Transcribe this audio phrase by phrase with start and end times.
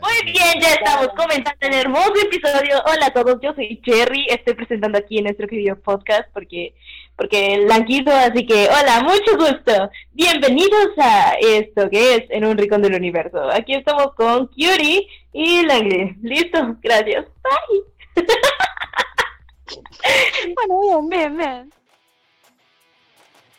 [0.00, 2.80] Muy bien, ya estamos comenzando el hermoso episodio.
[2.86, 6.74] Hola a todos, yo soy Cherry, estoy presentando aquí en nuestro querido podcast porque
[7.16, 9.90] porque la así que hola, mucho gusto.
[10.12, 13.50] Bienvenidos a esto que es En un rincón del universo.
[13.50, 16.14] Aquí estamos con Curie y Langley.
[16.22, 17.26] Listo, gracias.
[17.42, 18.24] Bye.
[20.54, 21.72] bueno, bien, bien, bien.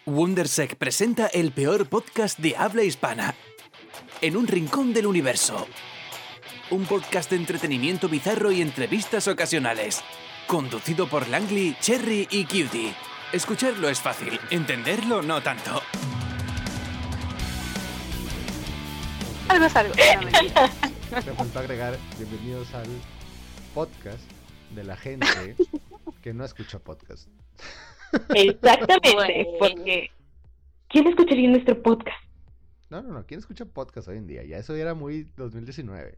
[0.05, 3.35] Wondersec presenta el peor podcast de habla hispana.
[4.21, 5.67] En un rincón del universo.
[6.71, 10.04] Un podcast de entretenimiento bizarro y entrevistas ocasionales.
[10.47, 12.93] Conducido por Langley, Cherry y Cutie.
[13.33, 15.82] Escucharlo es fácil, entenderlo no tanto.
[19.47, 19.93] Algo es algo.
[21.11, 22.87] Me faltó agregar bienvenidos al
[23.73, 24.20] podcast
[24.75, 25.56] de la gente
[26.21, 27.28] que no escucha podcast.
[28.36, 29.33] Exactamente, Bueno.
[29.59, 30.11] porque
[30.87, 32.17] ¿quién escucharía nuestro podcast?
[32.92, 34.44] No, no, no, ¿quién escucha podcast hoy en día?
[34.44, 36.17] Ya eso era muy 2019.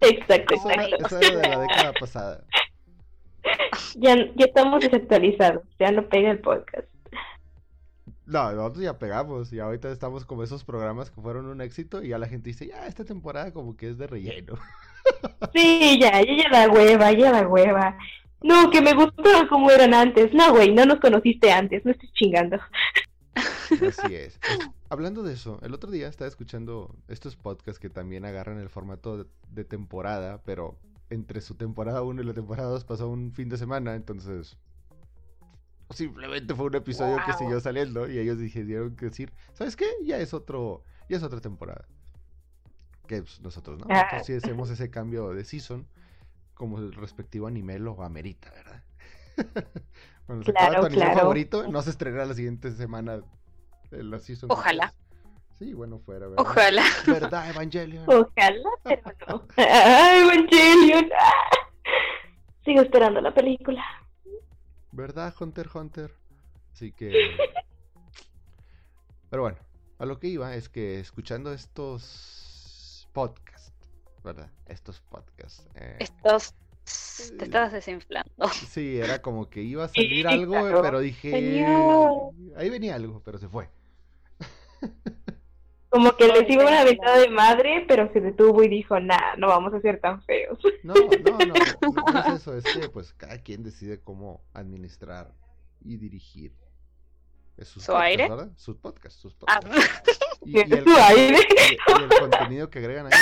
[0.00, 1.06] Exacto, Eso exacto.
[1.06, 2.44] eso era de la década pasada.
[3.96, 6.88] Ya, ya estamos desactualizados, ya no pega el podcast.
[8.26, 12.08] No, nosotros ya pegamos y ahorita estamos como esos programas que fueron un éxito y
[12.08, 14.54] ya la gente dice, ya, esta temporada como que es de relleno.
[15.54, 17.96] Sí, ya, ya, ya la hueva, ya la hueva.
[18.42, 20.34] No, que me gustaban como eran antes.
[20.34, 22.58] No, güey, no nos conociste antes, no estés chingando.
[23.34, 24.38] Así es.
[24.90, 29.18] Hablando de eso, el otro día estaba escuchando estos podcasts que también agarran el formato
[29.18, 30.78] de, de temporada, pero
[31.10, 34.58] entre su temporada 1 y la temporada 2 pasó un fin de semana, entonces
[35.90, 39.86] simplemente fue un episodio que siguió saliendo y ellos dijeron que decir, ¿sabes qué?
[40.04, 41.86] Ya es otro, ya es otra temporada.
[43.06, 43.86] Que pues, nosotros, ¿no?
[43.88, 44.02] Ah.
[44.02, 45.86] Nosotros sí hacemos ese cambio de season
[46.54, 48.82] como el respectivo anime lo amerita, ¿verdad?
[50.26, 51.20] Cuando se Claro, tu anime claro.
[51.20, 53.22] favorito, no se estrena la siguiente semana
[53.90, 54.50] de la season.
[54.50, 54.92] Ojalá.
[55.58, 56.44] Sí, bueno, fuera, ¿verdad?
[56.46, 56.84] Ojalá.
[57.06, 58.04] ¿Verdad, Evangelion?
[58.06, 59.46] Ojalá, pero no.
[59.56, 61.10] ¡Ay, Evangelion!
[61.18, 61.50] ¡Ah!
[62.64, 63.82] Sigo esperando la película.
[64.92, 66.12] ¿Verdad, Hunter Hunter?
[66.72, 67.12] Así que...
[69.30, 69.58] Pero bueno,
[69.98, 73.72] a lo que iba es que escuchando estos podcasts,
[74.24, 74.50] ¿verdad?
[74.66, 75.66] Estos podcasts.
[75.74, 76.54] eh, Estos.
[77.36, 78.48] Te estabas desinflando.
[78.70, 80.80] Sí, era como que iba a salir Sí, algo, claro.
[80.82, 81.30] pero dije...
[81.30, 82.32] Señor.
[82.56, 83.68] Ahí venía algo, pero se fue.
[85.90, 89.48] Como que les iba una aventada de madre, pero se detuvo y dijo, nah, no
[89.48, 90.58] vamos a ser tan feos.
[90.82, 91.54] No, no, no, no,
[92.20, 95.32] es eso, es que pues cada quien decide cómo administrar
[95.80, 96.52] y dirigir
[97.62, 98.28] sus ¿Su podcasts, aire?
[98.28, 98.50] ¿verdad?
[98.56, 100.18] Sus podcasts, sus Ah, podcasts.
[100.44, 101.38] Y, el, ¿Su aire?
[101.38, 103.18] y- y el contenido que agregan ahí.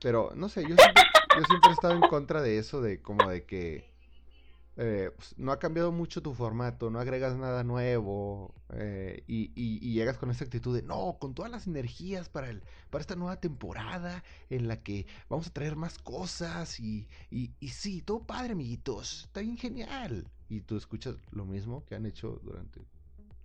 [0.00, 1.02] Pero, no sé, yo siempre,
[1.36, 3.89] yo siempre he estado en contra de eso, de como de que
[4.76, 9.78] eh, pues, no ha cambiado mucho tu formato, no agregas nada nuevo eh, y, y-
[9.82, 13.16] y llegas con esa actitud de, no, con todas las energías para, el, para esta
[13.16, 18.20] nueva temporada en la que vamos a traer más cosas y, y, y sí, todo
[18.20, 20.26] padre, amiguitos, está bien genial.
[20.48, 22.80] Y tú escuchas lo mismo que han hecho durante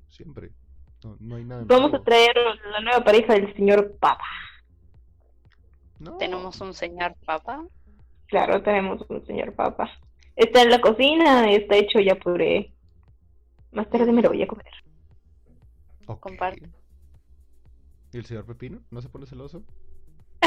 [0.09, 0.52] siempre.
[1.03, 2.34] No, no hay nada Vamos a traer
[2.72, 4.25] la nueva pareja del señor Papa.
[6.00, 6.18] No.
[6.18, 7.64] Tenemos un señor papá.
[8.28, 9.90] Claro, tenemos un señor Papa.
[10.35, 12.72] Está en la cocina, está hecho ya puré.
[13.72, 14.66] Más tarde me lo voy a comer.
[16.07, 16.19] Ok.
[16.22, 16.69] Comparte.
[18.13, 18.81] ¿Y el señor Pepino?
[18.91, 19.63] ¿No se pone celoso?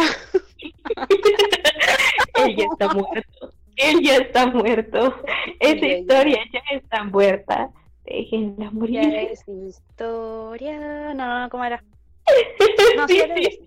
[2.35, 3.53] Él ya está muerto.
[3.77, 5.23] Él ya está muerto.
[5.61, 5.99] Esa ya.
[5.99, 7.71] historia ya está muerta.
[8.05, 9.15] Déjenla Ya morir.
[9.15, 11.15] es historia.
[11.15, 11.83] No, no, no, ¿cómo era?
[12.97, 13.65] No, sí, sí era sí, eso.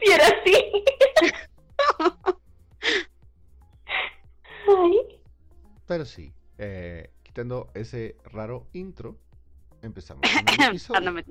[0.00, 0.84] sí era así.
[4.68, 5.17] Ay,
[5.88, 9.16] Pero sí, eh, quitando ese raro intro,
[9.80, 10.22] empezamos
[10.86, 11.24] con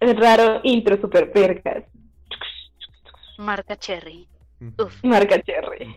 [0.00, 1.84] el raro intro super percas.
[3.38, 4.28] Marca Cherry.
[4.78, 5.02] Uf.
[5.02, 5.96] Marca Cherry.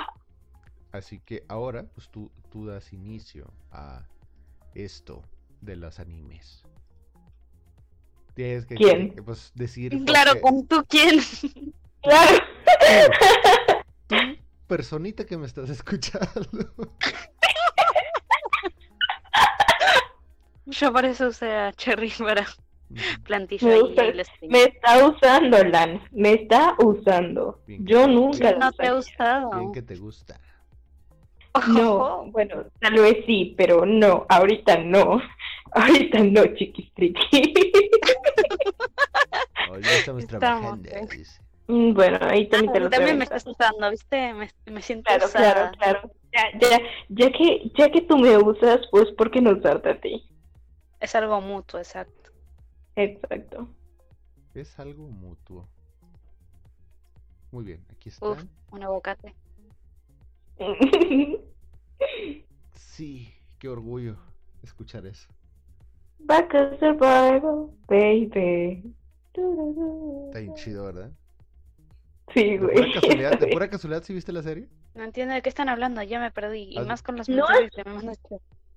[0.92, 4.06] Así que ahora, pues tú, tú das inicio a
[4.74, 5.24] esto
[5.60, 6.62] de los animes.
[8.34, 9.12] Tienes que, ¿Quién?
[9.12, 10.04] que, pues, decir...
[10.04, 11.20] Claro, con tú quién.
[12.00, 12.38] Claro.
[14.66, 16.26] Personita que me estás escuchando.
[20.66, 22.46] Yo por eso usé a Cherry para
[23.24, 24.50] plantilla Me y stream.
[24.52, 26.02] Me está usando, Lan.
[26.12, 27.60] Me está usando.
[27.66, 27.84] Bien.
[27.84, 28.94] Yo nunca No lo te ha usaría.
[28.94, 29.50] gustado.
[29.58, 30.40] Bien que te gusta.
[31.68, 35.20] No, bueno, tal vez sí, pero no, ahorita no.
[35.76, 37.52] Ahorita no, chiquistriqui.
[39.72, 40.88] Hoy ya estamos Estamos, trabajando.
[40.88, 41.08] ¿eh?
[41.66, 44.34] Mm, bueno, ahí Ah, también te lo también me estás usando, ¿viste?
[44.34, 45.72] Me, me siento Claro, claro, usada.
[45.72, 46.10] claro.
[46.32, 46.78] Ya, ya,
[47.08, 50.28] ya que, ya que tú me usas, pues ¿por qué no usarte a ti?
[51.00, 52.30] Es algo mutuo, exacto.
[52.96, 53.68] Exacto.
[54.54, 55.66] Es algo mutuo.
[57.52, 58.48] Muy bien, aquí Uf, están.
[58.72, 59.34] un aguacate.
[62.74, 64.16] Sí, qué orgullo
[64.62, 65.28] escuchar eso.
[66.20, 68.94] Back a survival, baby.
[69.32, 71.10] Está bien chido, ¿verdad?
[72.32, 72.74] Sí, De güey.
[72.76, 74.68] pura casualidad, de pura casualidad, ¿sí viste la serie?
[74.94, 76.68] No entiendo de qué están hablando, ya me perdí.
[76.70, 78.18] Y más con los No, mensajes que me mandas.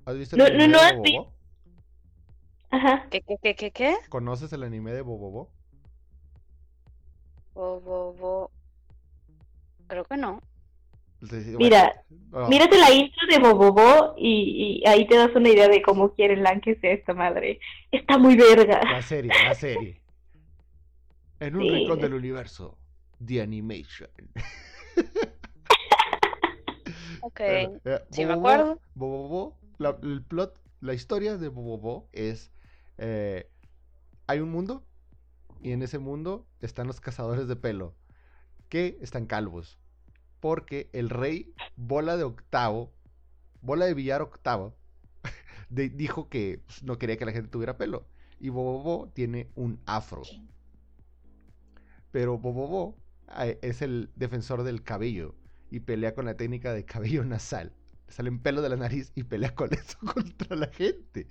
[0.06, 1.34] ¿Has visto No, el no, anime no, de Bobobo?
[2.70, 3.08] Ajá.
[3.10, 3.96] ¿Qué, qué, qué, qué, qué?
[4.10, 5.50] ¿Conoces el anime de Bobobo?
[7.54, 8.52] Bo, bo, bo.
[9.88, 10.42] Creo que no.
[11.22, 11.60] Sí, sí, bueno.
[11.60, 12.04] Mira,
[12.34, 16.14] Oh, Mírate la intro de Bobobo y, y ahí te das una idea de cómo
[16.14, 17.60] quiere Lan que sea esta madre.
[17.92, 18.82] Está muy verga.
[18.84, 20.02] La serie, la serie.
[21.40, 21.70] En un Sí.
[21.70, 22.78] rincón del universo,
[23.26, 24.10] The Animation.
[27.22, 27.40] Ok.
[27.42, 27.70] Eh,
[28.12, 28.80] Sí, me acuerdo.
[28.96, 32.52] Bobobo, la, el plot, la historia de Bobobo es,
[32.98, 33.50] eh,
[34.28, 34.86] hay un mundo
[35.62, 37.96] y en ese mundo están los cazadores de pelo
[38.70, 39.78] que están calvos
[40.40, 42.94] porque el rey Bola de Octavo,
[43.62, 44.76] Bola de Villar Octavo,
[45.70, 48.08] de- dijo que pues, no quería que la gente tuviera pelo
[48.40, 50.22] y Bobobo tiene un afro.
[52.12, 53.07] Pero Bobobo eh,
[53.62, 55.36] es el defensor del cabello
[55.70, 57.74] y pelea con la técnica de cabello nasal.
[58.08, 61.28] Le salen pelo de la nariz y pelea con eso contra la gente.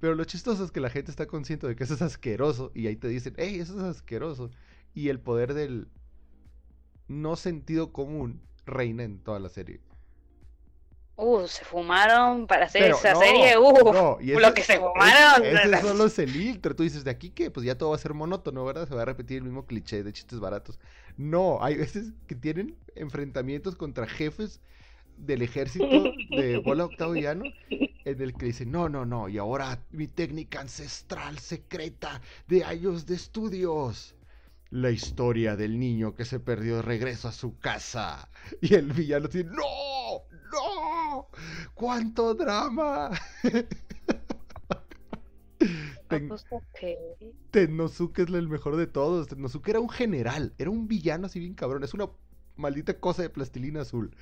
[0.00, 2.86] Pero lo chistoso es que la gente está consciente de que eso es asqueroso y
[2.86, 4.50] ahí te dicen, hey, eso es asqueroso.
[4.94, 5.88] Y el poder del
[7.08, 9.80] no sentido común reina en toda la serie.
[11.20, 13.58] Uh, se fumaron para hacer Pero esa no, serie.
[13.58, 15.44] Uh, no, y lo que se es- fumaron.
[15.44, 16.76] Ese solo es el intro.
[16.76, 17.50] Tú dices, ¿de aquí qué?
[17.50, 18.86] Pues ya todo va a ser monótono, ¿verdad?
[18.88, 20.78] Se va a repetir el mismo cliché de chistes baratos.
[21.16, 24.60] No, hay veces que tienen enfrentamientos contra jefes
[25.16, 30.06] del ejército de Bola Octaviano en el que dicen, no, no, no, y ahora mi
[30.06, 34.14] técnica ancestral secreta de años de estudios.
[34.70, 38.28] La historia del niño que se perdió de regreso a su casa.
[38.60, 41.28] Y el villano dice, no, no,
[41.74, 43.10] cuánto drama.
[46.08, 46.30] Ten-.
[47.50, 49.28] Tennosuke es el mejor de todos.
[49.28, 51.84] Tennosuke era un general, era un villano así bien cabrón.
[51.84, 52.08] Es una
[52.56, 54.14] maldita cosa de plastilina azul.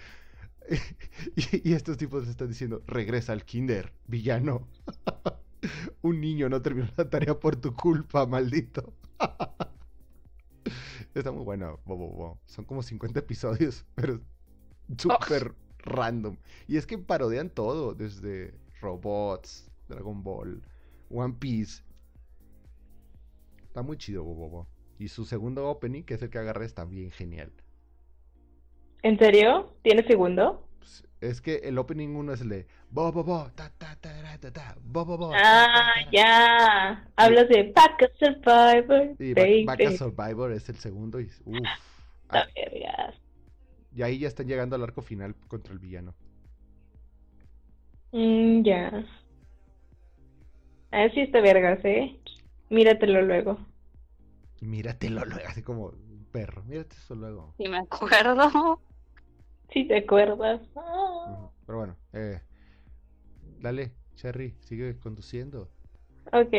[1.37, 4.67] y, y estos tipos están diciendo, regresa al kinder, villano.
[6.03, 8.93] un niño no terminó la tarea por tu culpa, maldito.
[11.15, 12.41] Está muy bueno, bo, bo, bo.
[12.47, 14.21] Son como 50 episodios, pero
[14.99, 15.55] súper
[15.87, 16.37] random.
[16.69, 20.63] Y es que parodean todo, desde robots, Dragon Ball,
[21.11, 21.83] One Piece.
[23.65, 24.67] Está muy chido, bo, bo, bo.
[24.99, 27.53] Y su segundo opening, que es el que agarré, está bien genial.
[29.03, 29.75] ¿En serio?
[29.83, 30.67] ¿Tiene segundo?
[30.79, 34.23] Pues, Es que el opening uno es el de bo, bo, bo, ta, ta, ta,
[34.23, 37.09] ra, ta, ta, bo, bo, bo, ta, Ah, ya.
[37.17, 39.65] Hablas de Back a Survivor, Y baby.
[39.65, 41.59] Back, Back a Survivor es el segundo y uff.
[43.97, 46.15] Y ahí ya están llegando al arco final contra el villano.
[48.13, 49.05] Mm, ya.
[50.91, 52.15] A ver si está vergas, ¿eh?
[52.69, 53.59] Míratelo luego.
[54.61, 56.63] Míratelo luego, así como un perro.
[56.65, 57.55] Mírate eso luego.
[57.57, 58.81] Sí, me acuerdo.
[59.73, 60.61] Si te acuerdas.
[60.77, 61.51] Ah.
[61.67, 62.41] Pero bueno, eh,
[63.59, 65.69] dale, Cherry, sigue conduciendo.
[66.33, 66.55] Ok.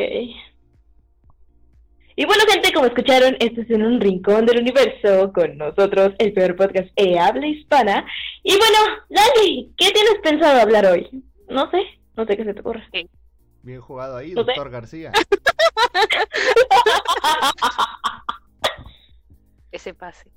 [2.20, 6.34] Y bueno, gente, como escucharon, este es en un rincón del universo con nosotros, el
[6.34, 8.08] peor podcast e habla hispana.
[8.42, 11.08] Y bueno, Lali, ¿qué tienes pensado hablar hoy?
[11.48, 11.78] No sé,
[12.16, 12.84] no sé qué se te ocurre.
[13.62, 14.48] Bien jugado ahí, No sé.
[14.48, 15.12] doctor García.
[19.72, 20.32] Ese pase.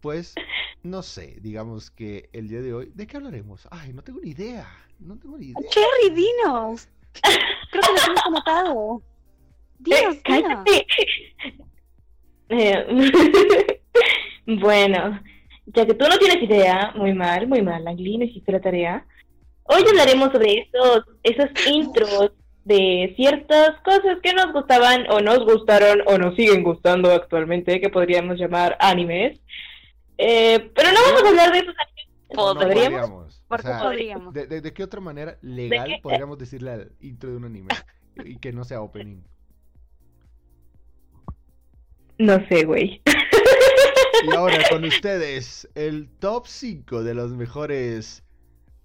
[0.00, 0.36] Pues,
[0.84, 3.66] no sé, digamos que el día de hoy, ¿de qué hablaremos?
[3.72, 4.68] Ay, no tengo ni idea.
[5.00, 5.68] No tengo ni idea.
[5.68, 6.88] Cherry, dinos.
[7.72, 9.02] Creo que lo tienes anotado.
[9.90, 10.86] Eh, cállate.
[12.50, 12.86] Eh,
[14.46, 15.20] bueno,
[15.66, 19.06] ya que tú no tienes idea, muy mal, muy mal, Angli, no hiciste la tarea.
[19.64, 22.32] Hoy hablaremos sobre esos, esos intros
[22.64, 27.90] de ciertas cosas que nos gustaban o nos gustaron o nos siguen gustando actualmente, que
[27.90, 29.38] podríamos llamar animes.
[30.16, 32.08] Eh, pero no vamos a hablar de esos animes.
[32.30, 33.10] No ¿Podríamos?
[33.10, 33.42] podríamos.
[33.44, 34.34] O ¿Por qué sea, podríamos?
[34.34, 37.68] ¿de, de, de qué otra manera legal podríamos decirle al intro de un anime?
[38.24, 39.22] Y que no sea opening.
[42.18, 43.00] No sé, güey.
[44.30, 48.24] Y ahora con ustedes, el top 5 de los mejores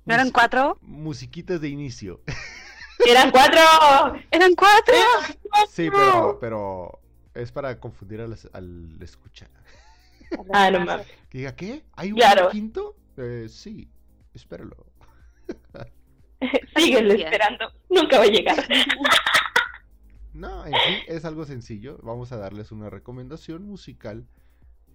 [0.05, 0.77] ¿No eran cuatro?
[0.81, 2.21] musiquitas de inicio.
[3.07, 3.59] ¡Eran cuatro!
[4.31, 4.93] ¡Eran cuatro!
[5.69, 6.99] Sí, pero, pero
[7.33, 9.49] es para confundir al, al escuchar.
[10.53, 11.07] Ah, no mames.
[11.29, 11.83] Que diga, ¿qué?
[11.95, 12.49] ¿Hay un Claro.
[12.49, 12.95] quinto?
[13.17, 13.89] Eh, sí,
[14.33, 14.85] espéralo.
[16.75, 17.71] Síguelo esperando.
[17.89, 18.67] Nunca va a llegar.
[20.33, 21.99] No, en sí es algo sencillo.
[22.01, 24.25] Vamos a darles una recomendación musical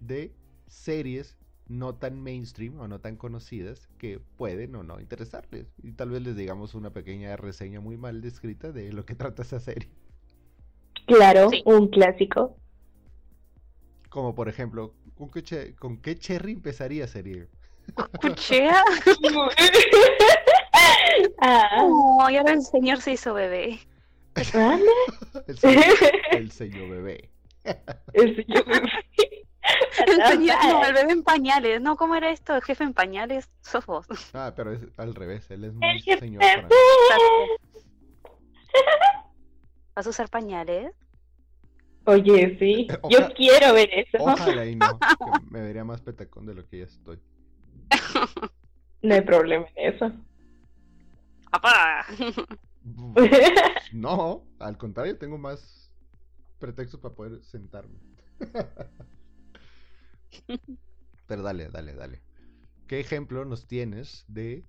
[0.01, 0.33] de
[0.67, 5.67] series no tan mainstream o no tan conocidas que pueden o no interesarles.
[5.83, 9.43] Y tal vez les digamos una pequeña reseña muy mal descrita de lo que trata
[9.43, 9.89] esa serie.
[11.05, 11.61] Claro, Sí.
[11.65, 12.55] un clásico.
[14.09, 17.47] Como por ejemplo, ¿con qué, che- con qué cherry empezaría serie?
[18.21, 18.83] Cuchea.
[21.41, 23.79] ah, Oh, y ahora el señor se hizo bebé.
[24.53, 24.83] ¿Vale?
[25.47, 25.83] El señor,
[26.31, 27.29] el señor bebé.
[28.13, 28.63] El señor
[30.07, 31.81] El, señor, no, el bebé en pañales.
[31.81, 32.55] No, ¿cómo era esto?
[32.55, 33.49] El jefe en pañales.
[33.61, 34.07] Sos vos.
[34.33, 36.67] Ah, pero es al revés, él es El muy jefe señor para mí.
[39.95, 40.93] ¿Vas a usar pañales?
[42.05, 42.87] Oye, sí.
[43.01, 44.17] Oja- Yo quiero ver eso.
[44.23, 45.05] Ojalá y no, que
[45.51, 47.19] me vería más petacón de lo que ya estoy.
[49.01, 50.11] No hay problema en eso.
[51.51, 52.05] ¡Papá!
[53.93, 55.91] No, al contrario, tengo más
[56.59, 57.97] pretextos para poder sentarme.
[61.27, 62.21] Pero dale, dale, dale.
[62.87, 64.65] ¿Qué ejemplo nos tienes de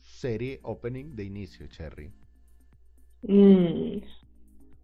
[0.00, 2.12] serie opening de inicio, Cherry?
[3.22, 3.98] Mm.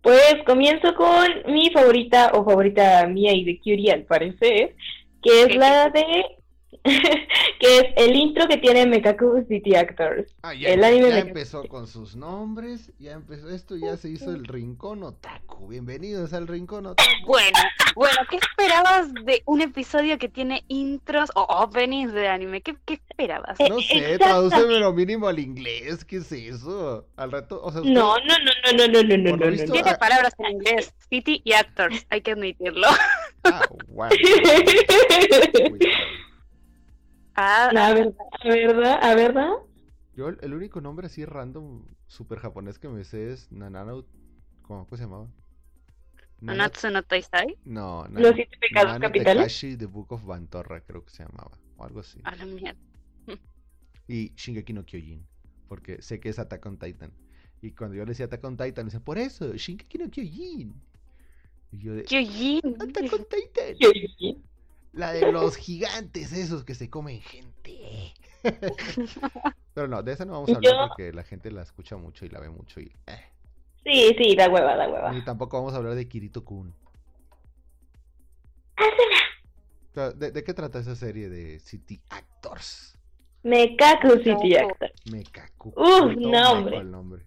[0.02, 4.76] Pues comienzo con mi favorita o favorita mía y de Curie al parecer,
[5.22, 6.43] que es la de
[6.84, 10.34] que es el intro que tiene Mekaku City Actors.
[10.42, 14.30] Ah, ya, El anime ya empezó con sus nombres, ya empezó esto, ya se hizo
[14.30, 15.68] el Rincón Otaku.
[15.68, 17.08] Bienvenidos al Rincón Otaku.
[17.26, 17.58] Bueno,
[17.94, 22.60] bueno, ¿qué esperabas de un episodio que tiene intros o openings de anime?
[22.60, 23.58] ¿Qué, qué esperabas?
[23.60, 24.18] Eh, No sé, exactamente.
[24.18, 27.06] tradúceme lo mínimo al inglés, ¿qué es eso?
[27.16, 29.72] Al rato, o sea, usted- No, no, no, no, no, no, no, no, visto, no.
[29.72, 32.86] Tiene ah, palabras en inglés, city y actors, hay que admitirlo.
[33.44, 34.08] Ah, wow.
[37.36, 39.50] Ah, A ver, a verdad, a verdad.
[40.14, 44.04] Yo el, el único nombre así random super japonés que me sé es Nanano.
[44.62, 45.26] ¿Cómo, cómo se llamaba?
[46.40, 47.56] Nana- Nanatsu no Taisai.
[47.64, 49.36] No, Nan- Los siete pecados Nano capitales.
[49.44, 51.58] Tekashi The Book of Bantorra creo que se llamaba.
[51.76, 52.20] O algo así.
[52.24, 52.78] A la mierda.
[54.06, 55.26] Y Shingeki no Kyojin.
[55.68, 57.12] Porque sé que es Attack on Titan.
[57.62, 60.74] Y cuando yo le decía Attack on Titan, me decían, por eso, Shingeki no Kyojin.
[61.72, 62.76] Y yo de, Kyojin.
[62.80, 63.76] Attack on Titan.
[63.78, 64.44] Kyojin.
[64.94, 68.14] La de los gigantes esos que se comen gente.
[69.74, 72.24] Pero no, de esa no vamos a hablar Yo- porque la gente la escucha mucho
[72.24, 72.92] y la ve mucho y...
[73.06, 73.24] eh.
[73.84, 75.12] Sí, sí, da hueva, da hueva.
[75.12, 76.74] Ni tampoco vamos a hablar de Kirito Kun.
[79.94, 82.98] ¿De, de qué trata esa serie de City Actors?
[83.42, 84.68] Mekaku City No.
[84.68, 84.92] Actors.
[85.10, 85.68] Mekaku.
[85.76, 86.78] Uf, no, hombre.
[86.78, 87.26] el nombre.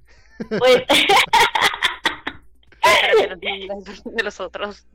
[0.50, 0.84] Pues,
[4.06, 4.86] de los otros.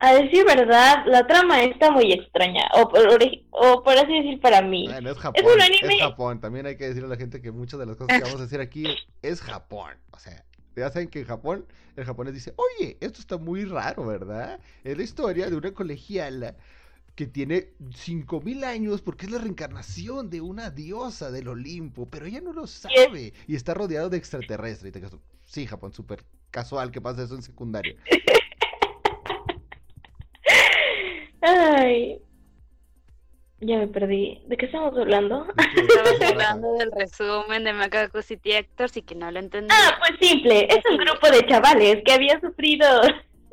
[0.00, 2.62] A decir verdad, la trama está muy extraña.
[2.74, 3.00] O por,
[3.50, 4.86] o por así decir, para mí.
[4.88, 5.44] Bueno, es Japón.
[5.44, 6.40] un Es, anime- Japón.
[6.40, 8.44] También hay que decirle a la gente que muchas de las cosas que vamos a
[8.44, 8.84] decir aquí
[9.22, 9.92] es Japón.
[10.12, 10.44] O sea,
[10.76, 14.60] ya saben que en Japón, el japonés dice, oye, esto está muy raro, ¿verdad?
[14.84, 16.54] Es la historia de una colegiala
[17.16, 22.40] que tiene 5000 años porque es la reencarnación de una diosa del Olimpo, pero ella
[22.40, 24.90] no lo sabe y está rodeado de extraterrestres.
[24.90, 27.96] Y te quedas, sí, Japón, súper casual que pasa eso en secundaria.
[31.40, 32.20] Ay.
[33.60, 34.40] Ya me perdí.
[34.46, 35.46] ¿De qué estamos hablando?
[35.76, 39.74] Estamos hablando del resumen de Macaco City Actors y que no lo entendí.
[39.76, 40.68] Ah, pues simple.
[40.70, 42.86] Es un grupo de chavales que habían sufrido.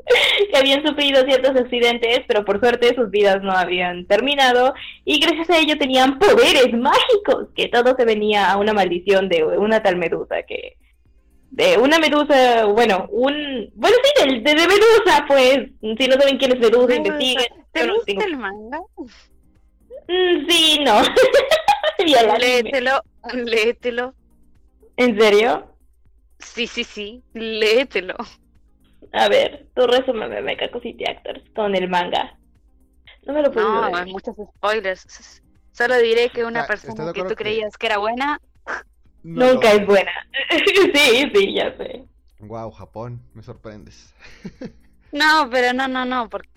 [0.51, 5.49] que habían sufrido ciertos accidentes, pero por suerte sus vidas no habían terminado y gracias
[5.49, 9.95] a ello tenían poderes mágicos, que todo se venía a una maldición de una tal
[9.95, 10.77] medusa que
[11.49, 16.37] de una medusa, bueno, un bueno sí, de, de, de medusa, pues, si no saben
[16.37, 16.95] quién es medusa, Medusa.
[16.97, 17.64] investiguen.
[17.81, 18.79] ¿Te no tengo- el manga?
[20.07, 21.01] Mm, sí, no.
[22.39, 23.01] Léetelo,
[23.33, 24.13] léetelo.
[24.97, 25.71] ¿En serio?
[26.39, 28.15] Sí, sí, sí, léetelo.
[29.13, 32.37] A ver, tú resúmeme Mecha City Actors con el manga.
[33.25, 33.95] No me lo puedo No, ver.
[33.95, 35.41] hay muchos spoilers.
[35.71, 38.39] Solo diré que una Ah, ¿estás de persona que tú que- creías que era buena,
[39.23, 40.11] No Nunca es buena.
[40.93, 42.03] sí, sí, ya sé.
[42.39, 44.13] Wow, Japón, me sorprendes.
[45.11, 46.49] No, pero no, no, no, porque...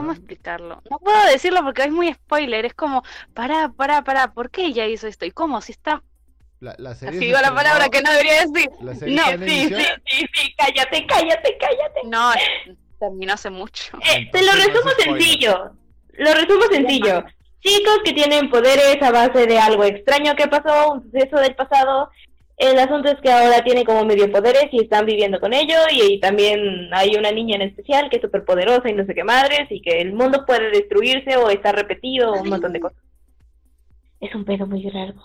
[0.00, 0.82] ¿Cómo explicarlo?
[0.90, 3.02] No puedo decirlo porque es muy spoiler, es como,
[3.34, 5.26] pará, pará, pará, ¿por qué ella hizo esto?
[5.26, 5.60] ¿Y cómo?
[5.60, 6.02] Si está...
[6.60, 8.70] La, la serie Así digo la palabra que no debería decir.
[8.80, 12.00] La serie No, Sí, sí, sí, sí, cállate, cállate, cállate.
[12.04, 12.32] No,
[12.98, 13.96] terminó hace mucho.
[14.06, 15.72] Eh, te lo resumo sencillo.
[16.12, 17.24] Lo resumo sencillo.
[17.60, 22.10] Chicos que tienen poderes a base de algo extraño que pasó, un suceso del pasado.
[22.60, 25.76] El asunto es que ahora tienen como medio poderes y están viviendo con ello.
[25.90, 29.14] Y, y también hay una niña en especial que es súper poderosa y no sé
[29.14, 29.66] qué madres.
[29.70, 33.02] Y que el mundo puede destruirse o estar repetido o un montón de cosas.
[34.20, 35.22] Es un pedo muy largo.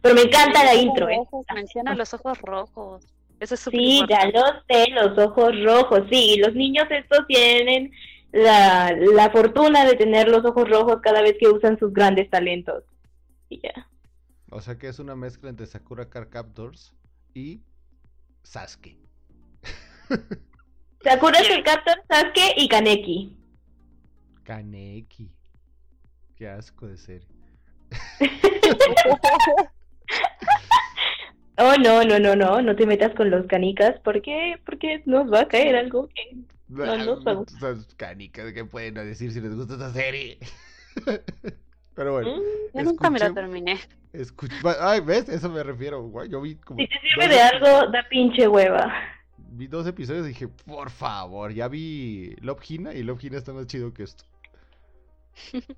[0.00, 1.20] Pero me encanta la intro, ¿eh?
[1.54, 3.04] Menciona los ojos rojos.
[3.40, 7.92] Eso es súper Sí, ya lo sé, los ojos rojos, sí, los niños estos tienen
[8.32, 12.84] la, la fortuna de tener los ojos rojos cada vez que usan sus grandes talentos.
[13.50, 13.86] Y ya.
[14.54, 16.94] O sea que es una mezcla entre Sakura Card Captors
[17.34, 17.60] y
[18.44, 18.96] Sasuke.
[21.02, 23.36] Sakura es el Captor, Sasuke y Kaneki.
[24.44, 25.28] Kaneki.
[26.36, 27.28] Qué asco de serie.
[31.56, 35.42] Oh, no, no, no, no, no te metas con los canicas, porque, porque nos va
[35.42, 36.36] a caer algo que...
[36.66, 37.46] No, no puedo.
[37.60, 40.38] Son canicas, ¿qué pueden decir si les gusta esta serie?
[41.94, 42.36] Pero bueno.
[42.74, 43.80] Yo nunca me la escuchemos- terminé.
[44.12, 45.28] escuch- Ay, ¿ves?
[45.28, 46.02] Eso me refiero.
[46.02, 46.78] güey, Yo vi como.
[46.80, 48.92] Si te sirve de algo, da pinche hueva.
[49.36, 51.52] Vi dos episodios y dije, por favor.
[51.52, 54.24] Ya vi Love Hina y Love Hina está más chido que esto.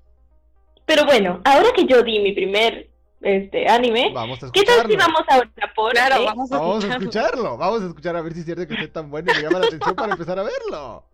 [0.85, 2.89] Pero bueno, ahora que yo di mi primer
[3.21, 4.89] este anime, Vamos a ¿qué tal escucharlo.
[4.91, 7.09] si vamos ahora por Claro, vamos a Vamos a escucharlo.
[7.09, 7.57] escucharlo.
[7.57, 9.59] Vamos a escuchar a ver si es cierto que esté tan bueno y me llama
[9.59, 11.03] la atención para empezar a verlo.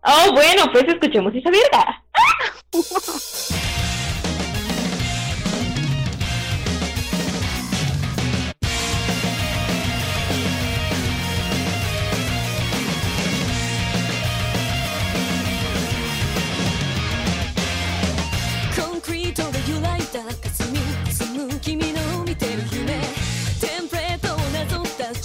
[0.00, 2.04] Oh, bueno, pues escuchemos esa verga.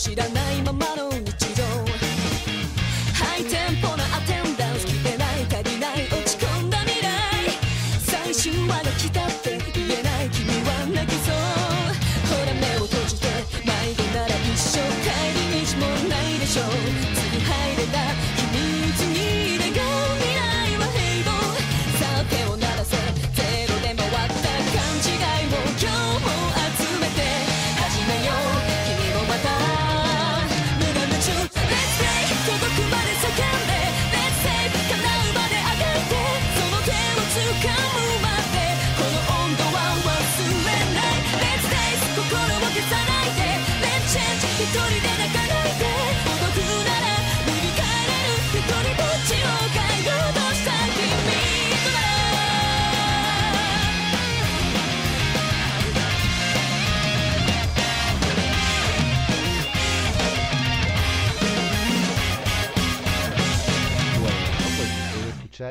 [0.03, 0.42] 확실한 나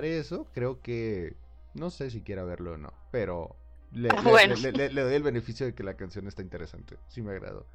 [0.05, 1.37] eso, creo que
[1.75, 3.57] no sé si quiera verlo o no, pero
[3.93, 4.55] le, Ah, le- bueno.
[4.57, 6.97] le- le- le doy el beneficio de que la canción está interesante.
[7.09, 7.67] Sí me agradó.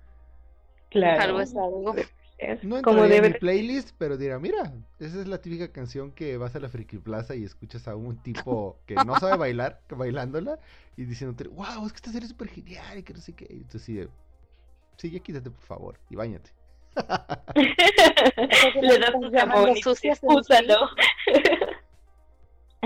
[0.90, 1.22] Claro.
[1.22, 1.96] Algo es algo.
[2.38, 6.12] Es No como en debe mi playlist, pero dirá, mira, esa es la típica canción
[6.12, 9.82] que vas a la Friki Plaza y escuchas a un tipo que no sabe bailar,
[9.88, 10.60] que bailándola,
[10.96, 13.48] y diciéndote, wow, es que esta serie es súper genial y que no sé qué.
[13.50, 14.08] Y entonces sí,
[14.98, 16.52] sí, ya quítate por favor y bañate.
[17.56, 20.90] Le das tu llamando jamón en úsalo.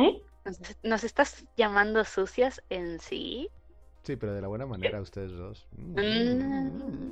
[0.02, 0.22] ¿Eh?
[0.84, 3.50] ¿Nos, estás llamando sucias en sí?
[4.04, 5.68] Sí, pero de la buena manera ustedes dos.
[5.78, 7.12] Mm.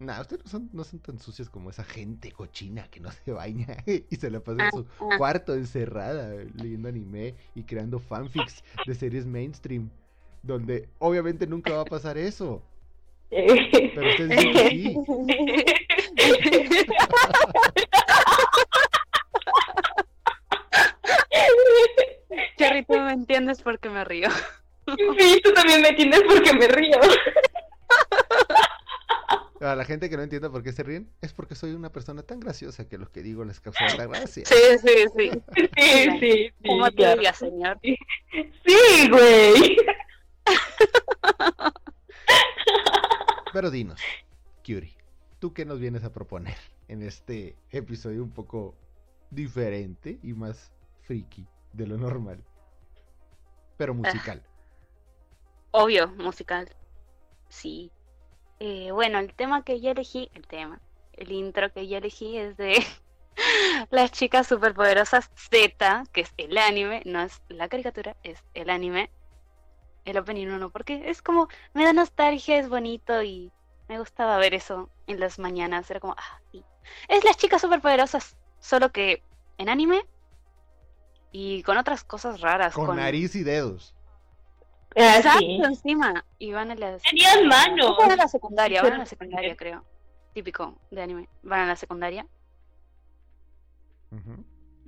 [0.00, 3.32] Nah, ustedes no son, no son tan sucios como esa gente cochina que no se
[3.32, 5.16] baña y se la pasa en Ah, su ah.
[5.16, 9.88] cuarto encerrada leyendo anime y creando fanfics de series mainstream.
[10.42, 12.62] Donde obviamente nunca va a pasar eso.
[13.30, 14.96] Pero ustedes dicen que sí.
[22.56, 24.28] Cherry, tú me entiendes porque me río.
[25.18, 26.98] Sí, tú también me entiendes porque me río.
[29.60, 32.22] A la gente que no entienda por qué se ríen, es porque soy una persona
[32.22, 34.44] tan graciosa que lo que digo les causa la gracia.
[34.44, 35.30] Sí, sí, sí.
[35.54, 36.52] Sí, sí, sí.
[36.64, 37.20] Como te claro.
[37.20, 37.80] diga, señor.
[37.82, 39.76] Sí, güey.
[43.52, 44.00] Pero dinos,
[44.64, 44.96] Curie,
[45.38, 46.56] ¿tú qué nos vienes a proponer
[46.88, 48.76] en este episodio un poco
[49.30, 52.42] diferente y más friki de lo normal?
[53.76, 54.42] Pero musical.
[55.70, 56.74] Obvio, musical.
[57.48, 57.90] Sí.
[58.58, 60.80] Eh, bueno, el tema que yo elegí, el tema,
[61.12, 62.84] el intro que yo elegí es de
[63.90, 69.10] Las chicas superpoderosas Z, que es el anime, no es la caricatura, es el anime.
[70.04, 73.50] El opening 1, porque es como, me da nostalgia, es bonito y
[73.88, 75.90] me gustaba ver eso en las mañanas.
[75.90, 76.64] Era como, ah, sí.
[77.08, 79.22] Es las chicas superpoderosas, solo que
[79.58, 80.06] en anime
[81.32, 82.74] y con otras cosas raras.
[82.74, 83.94] Con nariz y dedos.
[84.94, 85.60] Exacto, sí.
[85.62, 86.24] encima.
[86.38, 87.96] Y van a la Tenían manos.
[87.98, 89.84] Van a la secundaria, van a la secundaria, creo.
[90.32, 91.28] Típico de anime.
[91.42, 92.26] Van a la secundaria.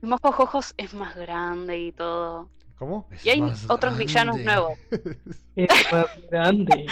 [0.01, 2.49] Mojo Jojos es más grande y todo.
[2.79, 3.09] ¿Cómo?
[3.25, 4.79] Y hay otros villanos nuevos.
[5.57, 6.87] Es más grande.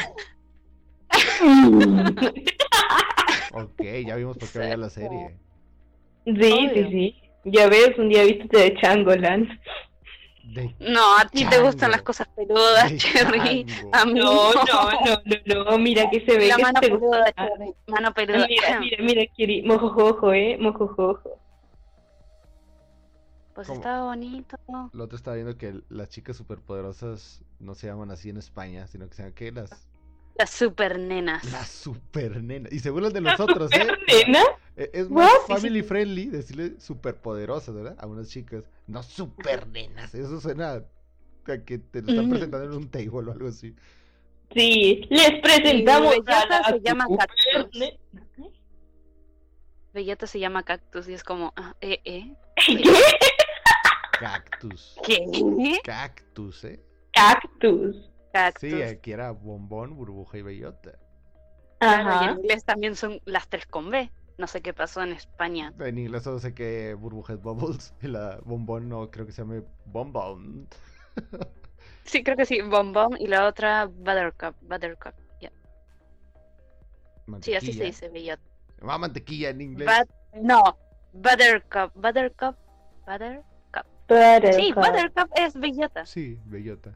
[3.53, 5.39] ok, ya vimos por qué había la serie.
[6.25, 7.26] Sí, sí, sí.
[7.49, 9.49] Ya ves, un día viste de Changoland.
[10.43, 13.65] De No, a ti te gustan las cosas peludas, De Cherry.
[13.67, 13.91] chango.
[13.95, 16.89] A mí No, no, no, no, no, mira que se ve La que mano te
[16.91, 17.35] peluda, gusta.
[17.47, 17.75] Cherry.
[17.87, 18.47] Mano peluda.
[18.49, 21.39] Mira, mira, mira, Kiri, mojojojo, eh, mojojojo.
[23.55, 23.79] Pues ¿Cómo?
[23.81, 24.57] estaba bonito.
[24.93, 29.09] Lo otro estaba viendo que las chicas superpoderosas no se llaman así en España, sino
[29.09, 29.53] que se llaman ¿qué?
[29.53, 29.89] Las,
[30.39, 31.51] Las super nenas.
[31.51, 32.71] las super nenas.
[32.73, 33.87] Y se burlan de los otros, ¿eh?
[34.27, 34.43] ¿Nena?
[34.77, 35.57] Eh, Es más What?
[35.57, 37.97] family friendly decirle superpoderosas, ¿verdad?
[37.99, 38.65] A unas chicas.
[38.87, 40.15] No super nenas.
[40.15, 42.31] Eso suena a que te lo están Mm.
[42.31, 43.75] presentando en un table o algo así.
[44.55, 48.51] Sí, les presentamos Y a Bellota la se llama super Cactus.
[49.95, 52.35] Bellota se llama Cactus y es como, ah, eh, eh.
[52.57, 52.83] ¿Qué?
[54.21, 54.97] Cactus.
[55.05, 55.25] ¿Qué?
[55.85, 56.81] Cactus, ¿eh?
[57.13, 58.11] Cactus.
[58.37, 58.71] Cactus.
[58.71, 60.93] Sí, aquí era bombón, burbuja y bellota.
[61.79, 62.31] Claro, y Ajá.
[62.33, 64.11] en inglés también son las tres con B.
[64.39, 65.73] No sé qué pasó en España.
[65.79, 69.43] En inglés solo sé que burbuja es bubbles y la bombón no creo que se
[69.43, 70.69] llame bombón.
[72.05, 74.55] Sí, creo que sí, Bom Bom y la otra Buttercup.
[74.61, 75.13] Buttercup.
[75.41, 75.51] ya.
[77.41, 77.85] Sí, así se Mantequilla.
[77.85, 78.43] dice Bellota.
[78.83, 79.89] Ah, mantequilla en inglés.
[79.89, 80.63] But- no,
[81.13, 81.93] Buttercup.
[81.95, 82.57] Buttercup.
[83.07, 83.43] Butter.
[84.09, 84.53] Buttercup.
[84.55, 86.07] Sí, Buttercup es Bellota.
[86.07, 86.93] Sí, bellota.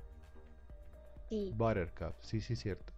[1.30, 1.50] Sí.
[1.54, 2.14] Buttercup.
[2.20, 2.92] Sí, sí, cierto.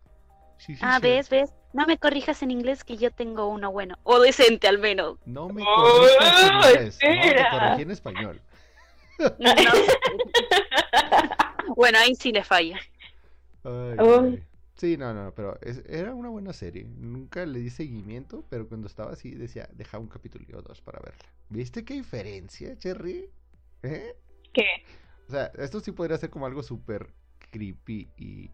[0.58, 1.08] Sí, sí, Ah, cierto.
[1.08, 1.54] ves, ves.
[1.72, 3.96] No me corrijas en inglés que yo tengo uno bueno.
[4.02, 5.18] O decente al menos.
[5.24, 6.98] No me Oh, corrijas en inglés.
[7.02, 8.40] No, te corregí en español.
[9.38, 9.38] No.
[11.76, 12.78] bueno, ahí sí le falla.
[13.64, 14.42] Ay, ay.
[14.76, 16.84] Sí, no, no, pero es- era una buena serie.
[16.84, 20.98] Nunca le di seguimiento, pero cuando estaba así decía, deja un capítulo o dos para
[21.00, 21.24] verla.
[21.50, 23.30] ¿Viste qué diferencia, Cherry?
[23.82, 24.16] ¿Eh?
[24.52, 24.66] ¿Qué?
[25.28, 27.12] O sea, esto sí podría ser como algo súper
[27.52, 28.50] creepy y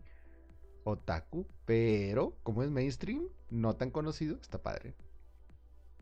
[0.85, 4.95] otaku, pero como es mainstream, no tan conocido, está padre.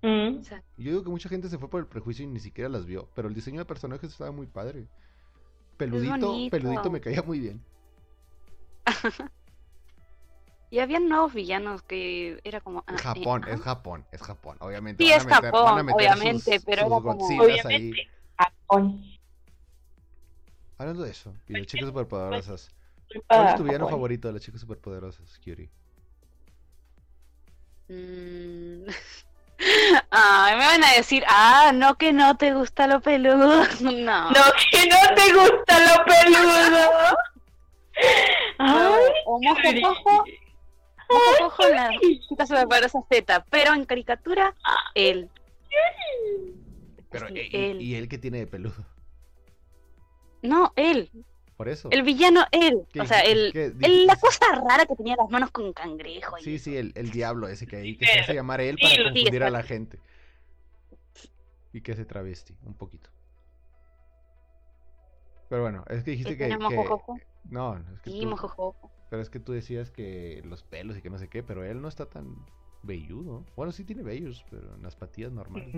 [0.02, 0.40] Mm.
[0.76, 3.09] Yo digo que mucha gente se fue por el prejuicio y ni siquiera las vio,
[3.14, 4.88] pero el diseño de personajes estaba muy padre.
[5.76, 7.62] Peludito, peludito me caía muy bien.
[10.68, 12.82] Y había nuevos villanos que era como.
[12.88, 13.50] ah, eh, Japón, ah.
[13.52, 15.04] es Japón, es Japón, obviamente.
[15.04, 17.14] Sí, van a es meter- Japón, van a meter obviamente, sus- pero sus era como-
[17.18, 17.76] Godzillas ahí.
[17.76, 18.11] Obviamente.
[18.37, 19.04] Japón.
[20.78, 22.70] Hablando de eso, y de chicas superpoderosas.
[23.29, 25.71] ¿Cuál es tu villano favorito de las chicas superpoderosas, Curie?
[27.88, 28.87] Mm.
[30.11, 33.62] Ay, me van a decir, ah, no que no te gusta lo peludo.
[33.81, 34.31] No.
[34.31, 37.16] No, que no te gusta lo peludo.
[38.59, 38.92] Ay,
[39.25, 39.81] o mojo Yuri.
[39.83, 40.25] cojo,
[41.09, 41.90] mojo cojo en las
[42.29, 44.55] chicas superpoderosas Z, pero en caricatura,
[44.95, 45.31] él.
[47.11, 47.81] Pero, Sí, eh, y, él.
[47.83, 48.85] y él que tiene de peludo.
[50.42, 51.11] No, él.
[51.57, 51.88] Por eso.
[51.90, 52.83] El villano, él.
[52.92, 54.07] ¿Qué O sea, el, ¿Qué el- dijiste?
[54.07, 56.37] la cosa rara que tenía las manos con cangrejo.
[56.38, 56.64] Sí, eso.
[56.64, 59.03] sí, el, el diablo ese que ahí, que se hace llamar él para Sí, sí,
[59.05, 59.99] confundir a la gente.
[61.73, 63.11] Y que se travesti, un poquito.
[65.49, 66.49] Pero bueno, es que dijiste ¿Y que...
[66.49, 66.59] que-?
[67.49, 68.75] No, es que Sí, tú-.
[69.09, 71.81] Pero es que tú decías que los pelos y que no sé qué, pero él
[71.81, 72.45] no está tan
[72.83, 73.45] velludo.
[73.57, 75.75] Bueno, sí tiene vellos, pero en las patillas normales.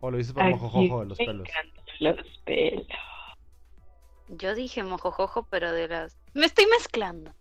[0.00, 1.48] O lo dices por mojojojo de los me pelos.
[1.48, 2.86] encantan Los pelos.
[4.28, 6.16] Yo dije mojojojo, pero de las...
[6.34, 7.32] Me estoy mezclando.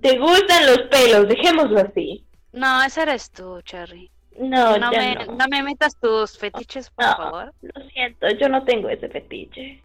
[0.00, 1.28] ¿Te gustan los pelos?
[1.28, 2.24] Dejémoslo así.
[2.52, 4.10] No, ese eres tú, Cherry.
[4.38, 5.36] No, No ya me, no.
[5.36, 7.16] no me metas tus fetiches, por No.
[7.16, 7.54] favor.
[7.60, 9.82] Lo siento, yo no tengo ese fetiche.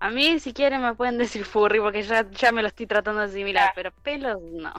[0.00, 3.20] A mí, si quieren, me pueden decir furry, porque ya, ya me lo estoy tratando
[3.20, 4.72] de asimilar, pero pelos, no.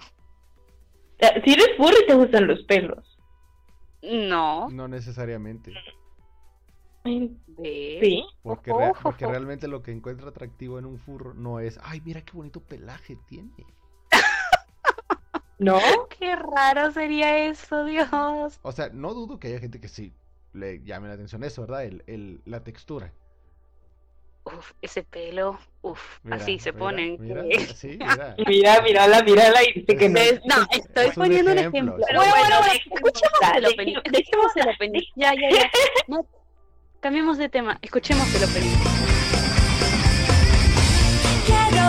[1.43, 3.17] Si eres furry, te gustan los pelos.
[4.03, 4.69] No.
[4.69, 5.73] No necesariamente.
[7.63, 8.25] Sí.
[8.43, 12.33] Porque, rea- realmente lo que encuentra atractivo en un furro no es, ay, mira qué
[12.33, 13.51] bonito pelaje tiene.
[15.59, 15.79] ¿No?
[16.19, 18.59] Qué raro sería eso, Dios.
[18.61, 20.13] O sea, no dudo que haya gente que sí
[20.53, 21.83] le llame la atención eso, ¿verdad?
[21.85, 23.11] El, el- la textura.
[24.45, 25.59] Uf, ese pelo.
[25.81, 27.17] Uf, Mira, así se mira, ponen.
[27.19, 27.43] Mira,
[27.75, 28.35] sí, mira.
[28.47, 30.19] Mira, mírala, mírala y dice que no.
[30.19, 32.05] Es- No, estoy Es un poniendo un ejemplo, ejemplo.
[32.07, 32.13] sí.
[32.15, 33.93] Bueno, bueno, Bueno, bueno, dejemos escuchemos la- el opening.
[33.95, 35.01] dejemos- Escuchemos el opening.
[35.15, 35.71] Ya, ya, ya.
[36.07, 36.25] No,
[36.99, 37.77] cambiemos de tema.
[37.81, 38.75] Escuchemos opening.
[41.45, 41.86] Quiero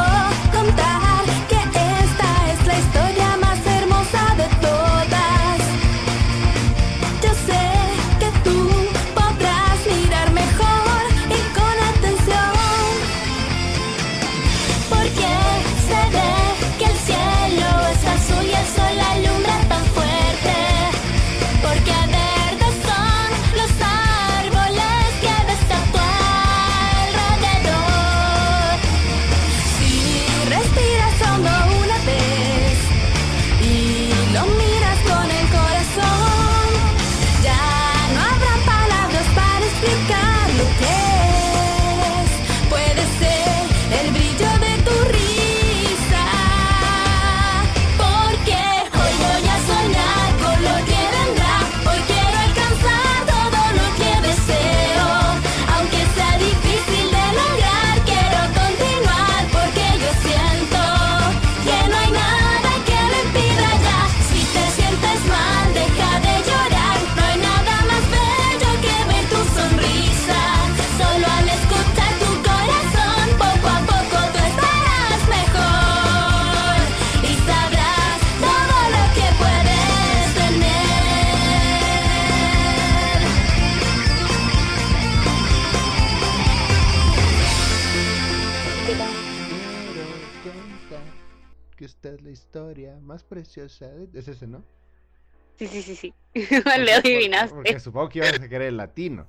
[95.83, 97.55] Sí, sí, sí, Le adivinaste.
[97.55, 99.27] Porque supongo que ibas a querer el latino.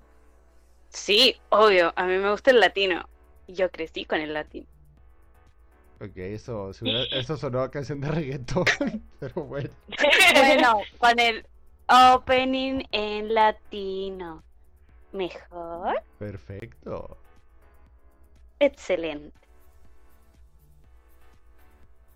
[0.90, 1.94] Sí, obvio.
[1.96, 3.08] A mí me gusta el latino.
[3.48, 4.66] Y Yo crecí con el latino.
[6.02, 8.66] Ok, eso, eso sonó a canción de reggaetón.
[9.20, 9.70] Pero bueno.
[10.34, 11.46] Bueno, con el
[11.88, 14.44] opening en latino.
[15.12, 16.02] Mejor.
[16.18, 17.18] Perfecto.
[18.60, 19.38] Excelente.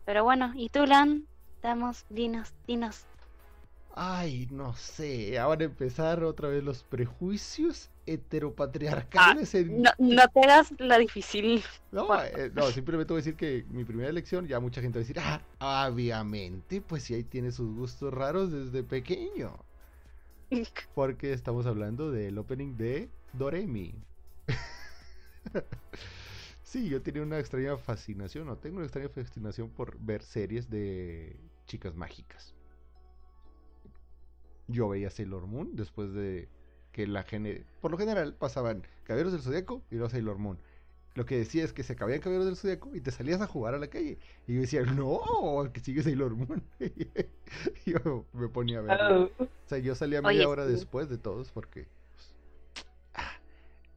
[0.05, 1.27] Pero bueno, ¿y tú, Lan?
[1.61, 3.05] Damos, dinos, dinos.
[3.95, 5.37] Ay, no sé.
[5.37, 9.83] Ahora empezar otra vez los prejuicios heteropatriarcales en...
[9.83, 11.63] No, no te hagas la difícil.
[11.91, 15.01] No, eh, no, simplemente voy a decir que mi primera elección, ya mucha gente va
[15.01, 15.19] a decir,
[15.59, 19.55] ah, obviamente, pues sí, ahí tiene sus gustos raros desde pequeño.
[20.95, 23.93] Porque estamos hablando del opening de Doremi.
[26.63, 31.37] sí, yo tenía una extraña fascinación, o tengo una extraña fascinación por ver series de
[31.67, 32.52] chicas mágicas.
[34.73, 36.49] Yo veía Sailor Moon después de
[36.91, 37.63] que la gene...
[37.81, 40.57] Por lo general pasaban Caballeros del Zodíaco y luego Sailor Moon.
[41.15, 43.75] Lo que decía es que se acabían Caballeros del Zodíaco y te salías a jugar
[43.75, 44.17] a la calle.
[44.47, 45.21] Y yo decía, no,
[45.71, 46.63] que sigue Sailor Moon.
[46.79, 49.19] y yo me ponía a.
[49.19, 49.29] Oh.
[49.39, 50.71] O sea, yo salía Oye, media hora sí.
[50.71, 51.87] después de todos porque.
[52.15, 52.33] pues,
[53.13, 53.37] ah,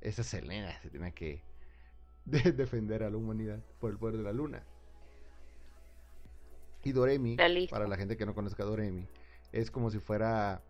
[0.02, 1.42] esa Selena se tiene que
[2.26, 4.62] de- defender a la humanidad por el poder de la luna.
[6.84, 9.08] Y Doremi, La para la gente que no conozca a Doremi,
[9.56, 10.62] es como si fuera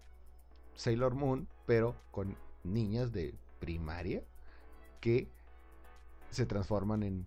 [0.77, 4.23] Sailor Moon, pero con niñas de primaria
[5.01, 5.29] que
[6.31, 7.27] se transforman en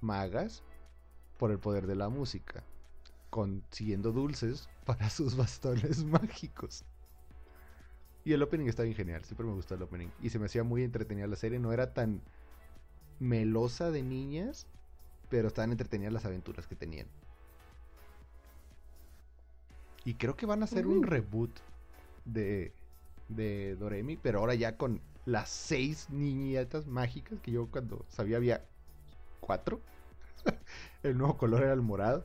[0.00, 0.62] magas
[1.36, 2.62] por el poder de la música,
[3.30, 6.84] consiguiendo dulces para sus bastones mágicos.
[8.24, 10.10] Y el opening está bien genial, siempre me gustó el opening.
[10.22, 12.22] Y se me hacía muy entretenida la serie, no era tan
[13.18, 14.68] melosa de niñas,
[15.28, 17.08] pero estaban entretenidas las aventuras que tenían.
[20.08, 21.50] Y creo que van a hacer un reboot
[22.24, 22.72] de,
[23.28, 28.64] de Doremi, pero ahora ya con las seis niñetas mágicas, que yo cuando sabía había
[29.40, 29.82] cuatro.
[31.02, 32.24] el nuevo color era el morado.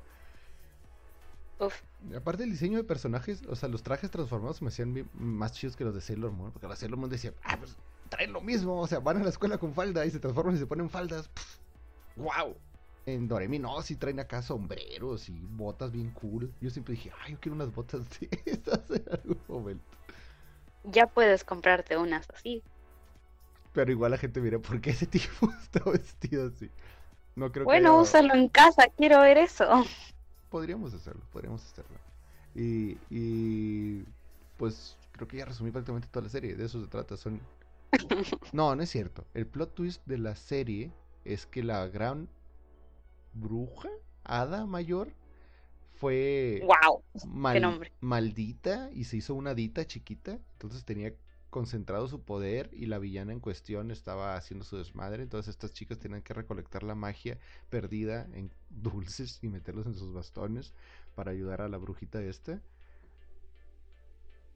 [1.60, 1.82] Uf,
[2.16, 5.84] aparte el diseño de personajes, o sea, los trajes transformados me hacían más chidos que
[5.84, 7.76] los de Sailor Moon, porque los de Sailor Moon decía, ah, pues
[8.08, 10.60] traen lo mismo, o sea, van a la escuela con falda y se transforman y
[10.60, 11.30] se ponen faldas.
[12.16, 12.56] ¡Wow!
[13.06, 16.54] En Doremi no, si traen acá sombreros y botas bien cool.
[16.62, 19.98] Yo siempre dije, ay, yo quiero unas botas de estas en algún momento.
[20.84, 22.64] ya puedes comprarte unas así.
[23.74, 26.72] Pero igual la gente mira, ¿por qué ese tipo está vestido así?
[27.36, 29.66] No creo que Bueno, úsalo en casa, quiero ver eso.
[30.50, 32.00] Podríamos hacerlo, podríamos hacerlo.
[32.54, 34.06] Y, y
[34.58, 36.56] pues creo que ya resumí prácticamente toda la serie.
[36.56, 37.18] De eso se trata.
[37.18, 37.48] Son.
[38.52, 39.28] No, no es cierto.
[39.34, 40.94] El plot twist de la serie
[41.26, 42.30] es que la gran
[43.34, 43.90] bruja,
[44.24, 45.14] hada mayor,
[45.96, 47.04] fue ¡Wow!
[47.28, 47.92] mal- nombre.
[48.02, 50.40] maldita y se hizo una dita chiquita.
[50.54, 51.14] Entonces tenía
[51.50, 55.24] concentrado su poder y la villana en cuestión estaba haciendo su desmadre.
[55.24, 57.38] Entonces estas chicas tenían que recolectar la magia
[57.70, 60.74] perdida en dulces y meterlos en sus bastones
[61.16, 62.62] para ayudar a la brujita esta.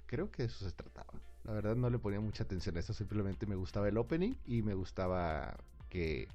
[0.08, 1.14] Creo que de eso se trataba.
[1.44, 4.62] La verdad no le ponía mucha atención a eso, simplemente me gustaba el opening y
[4.62, 5.58] me gustaba
[5.90, 6.28] que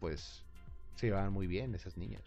[0.00, 0.45] pues
[0.96, 2.22] se llevaban muy bien esas niñas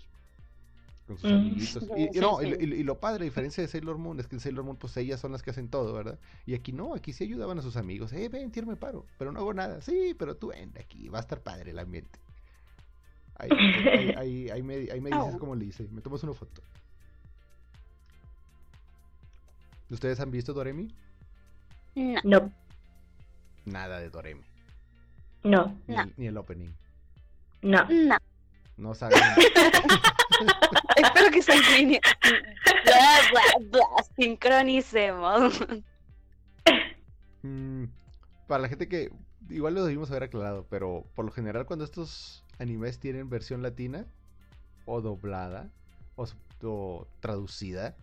[1.07, 1.35] con sus Mm.
[1.35, 1.83] amiguitos.
[1.97, 2.51] Y, no, y, sí.
[2.51, 4.77] lo- y- y lo padre, a diferencia de Sailor Moon, es que en Sailor Moon,
[4.77, 6.19] pues ellas son las que hacen todo, ¿verdad?
[6.45, 8.13] Y aquí no, aquí sí ayudaban a sus amigos.
[8.13, 9.81] Eh, ven, tírame paro, pero no hago nada.
[9.81, 12.19] Sí, pero tú ven aquí, va a estar padre el ambiente.
[13.35, 15.39] Ahí, ahí, ahí- ahí me, ahí me dices Oh.
[15.39, 16.61] cómo le hice, me tomas una foto.
[19.89, 20.93] ¿Ustedes han visto Doremi?
[22.23, 22.51] No,
[23.65, 24.43] Nada de Doremi,
[25.43, 26.01] no, ni, No.
[26.03, 26.69] el, ni el opening.
[27.61, 27.83] no.
[27.89, 28.17] no.
[28.79, 29.19] No saben.
[30.95, 32.01] Espero que se sincroni-
[32.85, 35.59] Bla, bla, bla, sincronicemos.
[37.41, 37.85] Mm,
[38.47, 39.11] para la gente que
[39.49, 44.05] igual lo debimos haber aclarado, pero por lo general cuando estos animes tienen versión latina
[44.85, 45.69] o doblada
[46.15, 47.95] o traducida,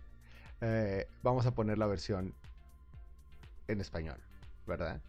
[0.61, 2.35] eh, vamos a poner la versión
[3.69, 4.19] en español,
[4.67, 5.01] ¿verdad?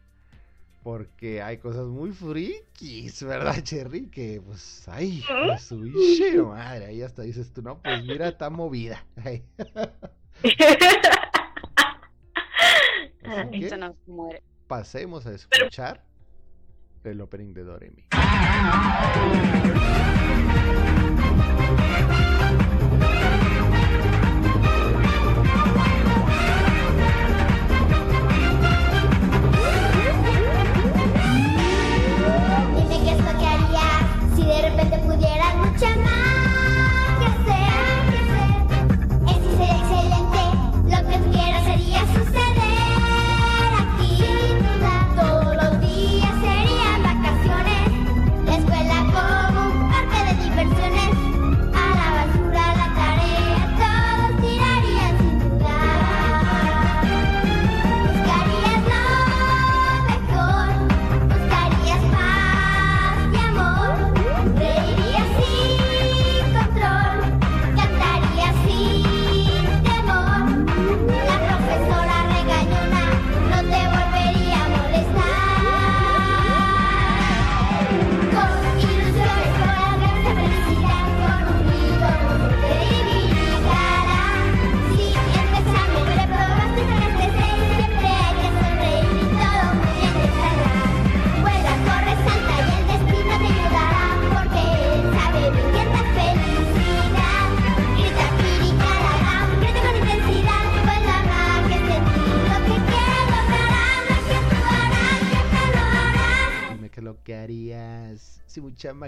[0.87, 4.07] Porque hay cosas muy frikis, ¿verdad, Cherry?
[4.07, 8.49] Que pues, ay, pues, su biche madre, ahí hasta dices tú, no, pues mira, está
[8.49, 9.05] movida.
[9.17, 9.43] Ay.
[13.21, 14.41] Así que- muere.
[14.67, 16.05] pasemos a escuchar
[17.03, 18.05] el opening de Doremi.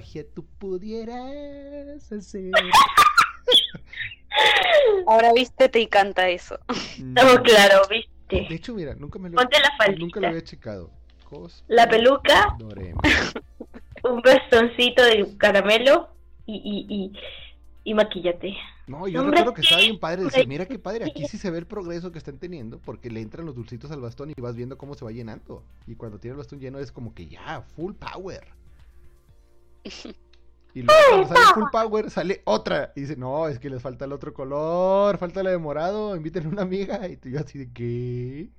[0.09, 2.51] Magia tú pudieras hacer.
[5.07, 6.57] Ahora vístete y canta eso.
[6.69, 7.95] Oh, claro, De
[8.39, 8.53] viste.
[8.53, 9.99] hecho, mira, nunca me lo, Ponte la faldita.
[10.05, 10.91] nunca lo había checado.
[11.25, 12.93] Cos La peluca, Doremi.
[14.03, 16.09] un bastoncito de caramelo
[16.45, 17.11] y, y, y,
[17.83, 18.55] y maquillate.
[18.87, 20.23] No, yo Hombre, recuerdo que estaba bien padre.
[20.23, 20.47] Decía, hombre.
[20.47, 22.79] mira qué padre, aquí sí se ve el progreso que están teniendo.
[22.79, 25.63] Porque le entran los dulcitos al bastón y vas viendo cómo se va llenando.
[25.85, 28.47] Y cuando tiene el bastón lleno es como que ya, full power.
[29.83, 32.93] Y luego cuando sale full power, sale otra.
[32.95, 36.45] Y dice, no, es que les falta el otro color, falta la de morado, inviten
[36.45, 37.07] a una amiga.
[37.07, 38.49] Y tú yo así de, ¿qué?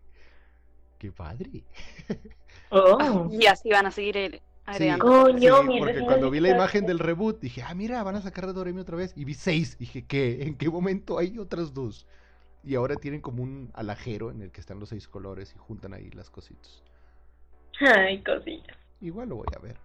[0.99, 1.65] Qué padre.
[2.71, 3.29] Oh.
[3.31, 5.05] Y así van a seguir el- Sí, agregando.
[5.25, 8.45] Coño, sí, porque cuando vi la imagen del reboot, dije, ah, mira, van a sacar
[8.45, 9.13] a Doremi otra vez.
[9.17, 9.77] Y vi seis.
[9.79, 10.45] Dije, ¿qué?
[10.45, 12.07] ¿En qué momento hay otras dos?
[12.63, 15.93] Y ahora tienen como un alajero en el que están los seis colores y juntan
[15.95, 16.83] ahí las cositas.
[17.81, 18.77] Ay, cosillas.
[19.01, 19.77] Igual lo voy a ver.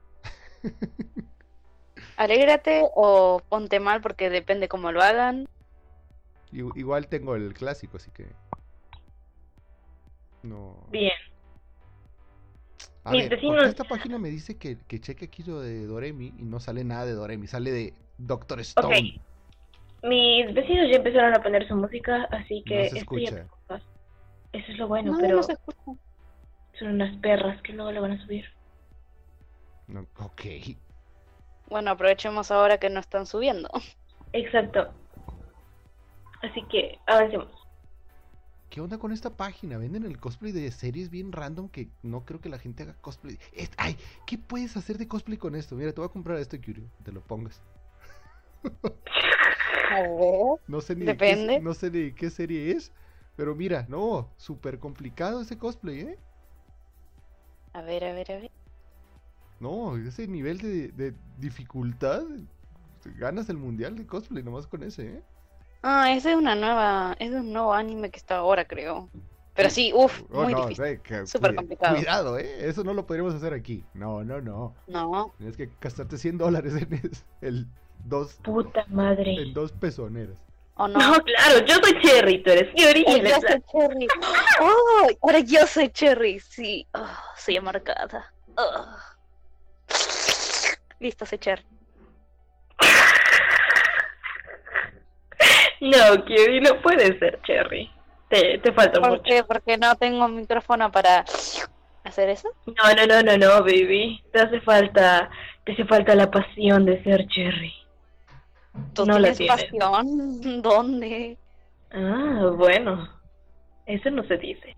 [2.18, 5.48] Alégrate o ponte mal porque depende cómo lo hagan.
[6.52, 8.28] Igual tengo el clásico, así que.
[10.44, 10.78] No.
[10.92, 11.12] Bien.
[13.04, 15.60] A Mis ver, ¿por qué vecinos- esta página me dice que, que cheque aquí lo
[15.60, 17.48] de Doremi y no sale nada de Doremi?
[17.48, 19.20] Sale de Doctor Stone.
[20.04, 23.48] Mis vecinos ya empezaron a poner su música, así que No se estoy escucha.
[24.54, 25.82] Eso es lo bueno, no, pero no se escucha.
[26.80, 28.46] son unas perras que luego le van a subir.
[29.88, 30.42] No, ok.
[31.70, 33.70] Bueno, aprovechemos ahora que no están subiendo.
[34.34, 34.92] Exacto.
[36.42, 37.52] Así que avancemos.
[38.70, 39.78] ¿Qué onda con esta página?
[39.78, 43.40] Venden el cosplay de series bien random que no creo que la gente haga cosplay.
[43.54, 43.96] Es- ay,
[44.28, 45.76] ¿qué puedes hacer de cosplay con esto?
[45.76, 46.84] Mira, te voy a comprar esto, Curio.
[47.04, 47.62] Te lo pongas.
[49.92, 50.60] A ver.
[50.68, 51.60] No sé ni de qué, Depende.
[51.62, 52.92] no sé ni qué serie es.
[53.38, 56.20] Pero mira, no, súper complicado ese cosplay, ¿eh?
[57.74, 58.52] A ver, a ver, a ver.
[59.60, 62.24] No, ese nivel de, de dificultad.
[63.18, 65.22] Ganas el mundial de cosplay nomás con ese, ¿eh?
[65.84, 69.10] Ah, ese es una nueva, es un nuevo anime que está ahora, creo.
[69.54, 71.00] Pero sí, uff, Oh, muy no, difícil.
[71.02, 71.96] que- Súper cuida- complicado.
[71.96, 72.68] Cuidado, ¿eh?
[72.68, 73.84] Eso no lo podríamos hacer aquí.
[73.94, 74.74] No, no, no.
[74.88, 77.00] No, Tienes que gastarte 100 dólares en
[77.42, 77.68] el
[78.04, 79.36] dos, Puta madre.
[79.42, 80.36] en dos pezoneras.
[80.78, 80.98] o no.
[81.00, 84.08] No, claro, yo soy Cherry, tú eres Yuri y Oh, yo soy Cherry.
[84.62, 86.40] Oh, ahora yo soy Cherry.
[86.40, 88.34] Sí, oh, soy amargada.
[88.58, 88.86] Oh.
[91.00, 91.64] Listo, soy Cherry.
[95.82, 97.92] No, Yuri, no puede ser Cherry.
[98.30, 99.24] Te, te falta ¿Por mucho.
[99.24, 99.44] qué?
[99.44, 101.24] Porque no tengo micrófono para
[102.04, 102.50] hacer eso.
[102.66, 104.24] No, no, no, no, no, baby.
[104.32, 105.30] Te hace falta,
[105.64, 107.74] te hace falta la pasión de ser Cherry.
[108.94, 109.64] ¿Tú No la tienes tienes.
[109.66, 110.62] pasión?
[110.62, 111.38] ¿Dónde?
[111.92, 113.10] Ah, bueno.
[113.86, 114.76] Eso no se dice.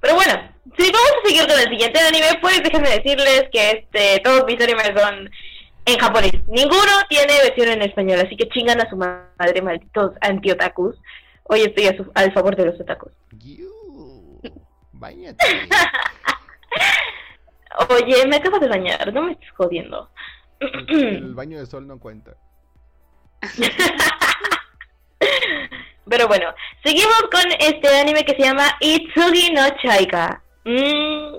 [0.00, 0.32] Pero bueno,
[0.78, 4.60] si vamos a seguir con el siguiente anime, pues déjenme decirles que este todos mis
[4.60, 5.30] animes son
[5.86, 6.32] en japonés.
[6.46, 10.96] Ninguno tiene versión en español, así que chingan a su madre, malditos anti-otakus.
[11.44, 13.12] Hoy estoy a su- al favor de los otakus.
[14.92, 15.44] Báñate.
[17.88, 20.10] Oye, me acabo de bañar, no me estés jodiendo.
[20.60, 22.32] El baño de sol no cuenta.
[26.08, 26.52] Pero bueno,
[26.84, 30.42] seguimos con este anime que se llama Itsugi no Chaika.
[30.64, 31.36] Mm,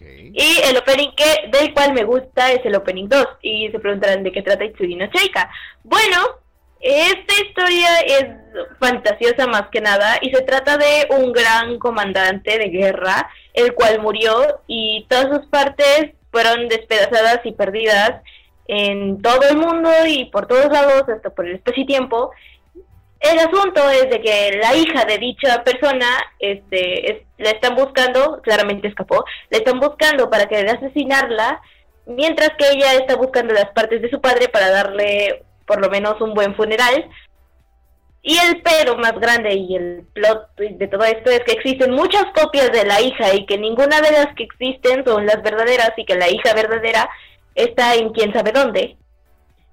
[0.00, 3.26] Y el opening que del cual me gusta es el opening 2.
[3.42, 5.50] Y se preguntarán de qué trata Itsugi no Chaika.
[5.82, 6.16] Bueno,
[6.80, 8.26] esta historia es
[8.78, 14.00] fantasiosa más que nada y se trata de un gran comandante de guerra, el cual
[14.00, 18.22] murió y todas sus partes fueron despedazadas y perdidas
[18.68, 22.30] en todo el mundo y por todos lados, hasta por el espacio y tiempo.
[23.20, 26.06] El asunto es de que la hija de dicha persona
[26.38, 31.60] este, es- la están buscando, claramente escapó, la están buscando para querer asesinarla,
[32.06, 36.20] mientras que ella está buscando las partes de su padre para darle por lo menos
[36.20, 37.08] un buen funeral.
[38.22, 42.24] Y el pero más grande y el plot de todo esto es que existen muchas
[42.34, 46.04] copias de la hija y que ninguna de las que existen son las verdaderas y
[46.04, 47.08] que la hija verdadera
[47.54, 48.96] está en quién sabe dónde.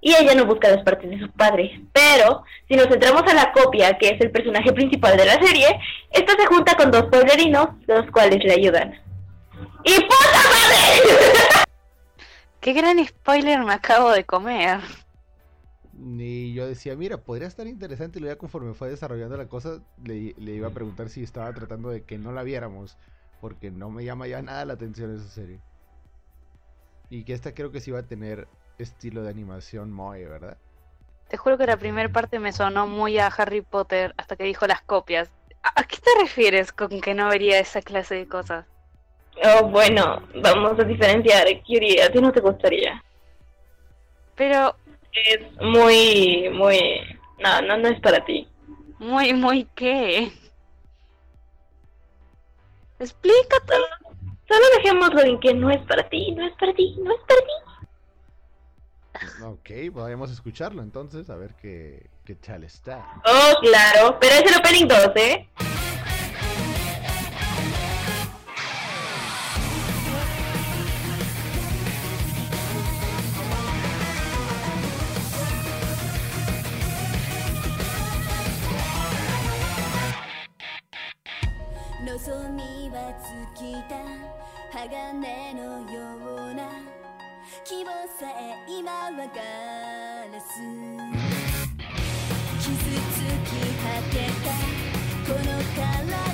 [0.05, 1.81] Y ella no busca las partes de su padre.
[1.91, 5.65] Pero, si nos centramos a la copia, que es el personaje principal de la serie,
[6.11, 8.93] esta se junta con dos pueblerinos, los cuales le ayudan.
[9.83, 11.65] ¡Y puta madre!
[12.61, 14.79] Qué gran spoiler me acabo de comer.
[15.97, 18.19] Y yo decía, mira, podría estar interesante.
[18.19, 21.51] Y luego ya conforme fue desarrollando la cosa, le, le iba a preguntar si estaba
[21.51, 22.95] tratando de que no la viéramos.
[23.41, 25.61] Porque no me llama ya nada la atención esa serie.
[27.09, 28.47] Y que esta creo que sí va a tener
[28.77, 30.57] estilo de animación Moe, ¿verdad?
[31.29, 34.67] Te juro que la primera parte me sonó muy a Harry Potter hasta que dijo
[34.67, 35.31] las copias.
[35.63, 38.65] ¿A qué te refieres con que no vería esa clase de cosas?
[39.43, 41.47] Oh, bueno, vamos a diferenciar.
[41.67, 43.03] Yuri, a ti no te gustaría.
[44.35, 44.75] Pero
[45.11, 47.01] Es muy, muy...
[47.39, 48.47] No, no, no es para ti.
[48.99, 50.31] muy, muy qué.
[52.99, 53.73] Explícate.
[54.47, 57.41] Solo dejémoslo en que no es para ti, no es para ti, no es para
[57.41, 57.64] ti.
[59.43, 63.05] Ok, podríamos escucharlo entonces, a ver qué, qué tal está.
[63.25, 65.49] Oh, claro, pero es el opening 2, ¿eh?
[82.27, 82.55] 望
[87.67, 87.89] 希望
[88.19, 90.61] さえ今はガラス。
[92.59, 94.53] 傷つき果てた
[95.33, 96.24] この体。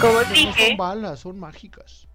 [0.00, 0.68] Como No dije.
[0.68, 2.08] son balas, son mágicas.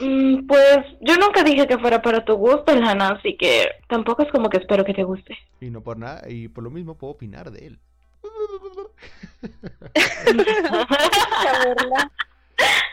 [0.00, 4.32] Mm, Pues yo nunca dije que fuera para tu gusto, Lana, así que tampoco es
[4.32, 5.36] como que espero que te guste.
[5.60, 7.78] Y no por nada, y por lo mismo puedo opinar de él.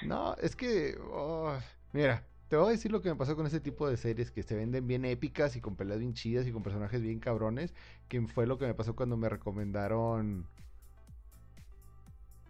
[0.03, 0.95] No, es que.
[1.11, 1.57] oh,
[1.91, 4.43] mira, te voy a decir lo que me pasó con ese tipo de series que
[4.43, 7.73] se venden bien épicas y con peleas bien chidas y con personajes bien cabrones.
[8.07, 10.45] Que fue lo que me pasó cuando me recomendaron.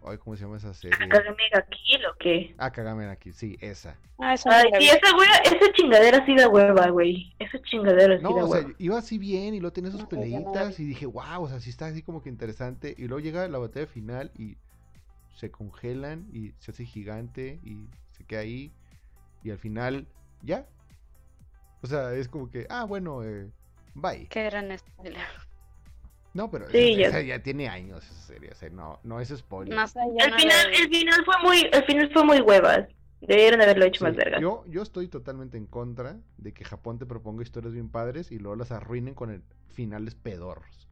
[0.08, 0.96] Ay, ¿cómo se llama esa serie?
[1.00, 2.54] Mega Kill o qué?
[2.58, 3.96] Ah, Kagame aquí, sí, esa.
[4.18, 4.48] Ah, Ay, sí,
[4.78, 4.88] vi.
[4.88, 7.34] esa, wea, esa chingadera sí da hueva, güey.
[7.40, 8.74] Esa chingadera sí No, da o sea, hueva.
[8.78, 11.86] iba así bien y luego tenía sus peleitas y dije, wow, o sea, sí está
[11.86, 12.94] así como que interesante.
[12.96, 14.56] Y luego llega la batalla final y
[15.34, 18.72] se congelan y se hace gigante y se queda ahí.
[19.42, 20.06] Y al final,
[20.42, 20.66] ya.
[21.82, 23.50] O sea, es como que, ah, bueno, eh,
[23.94, 24.28] bye.
[24.28, 25.20] Qué gran spoiler.
[26.36, 27.08] No, pero Sí, esa- ya.
[27.08, 29.74] esa ya tiene años esa serie, o sea, no, no es spoiler.
[29.74, 32.86] No sé, yo El no final, el final fue muy, el final fue muy huevas.
[33.22, 34.38] Debieron haberlo hecho Sí, más verga.
[34.38, 38.38] yo, yo estoy totalmente en contra de que Japón te proponga historias bien padres y
[38.38, 40.88] luego las arruinen con el finales pedorros.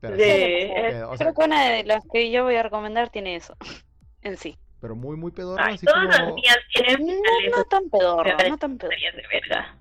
[0.00, 2.62] Pero, De- eh, pedo- o sea, Creo que una de las que yo voy a
[2.64, 3.56] recomendar tiene eso.
[4.22, 4.58] En sí.
[4.80, 6.26] pero muy, muy pedorro, Ay, así todas como...
[6.26, 8.96] las mías tienen No, no tan pedorro, Pero- no tan pedorro.
[8.98, 9.76] de verga.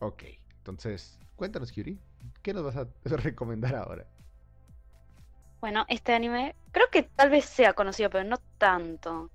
[0.00, 0.24] Ok,
[0.58, 1.98] entonces, cuéntanos, Kyuri,
[2.42, 4.06] ¿qué nos vas a recomendar ahora?
[5.60, 9.30] Bueno, este anime creo que tal vez sea conocido, pero no tanto.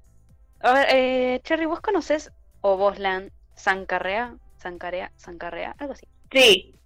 [0.62, 2.32] A ver, eh, Cherry, ¿vos conoces
[2.62, 4.38] o Boslan Sankarea?
[4.58, 6.08] Sankarea, Sankarea, algo así.
[6.32, 6.80] Sí,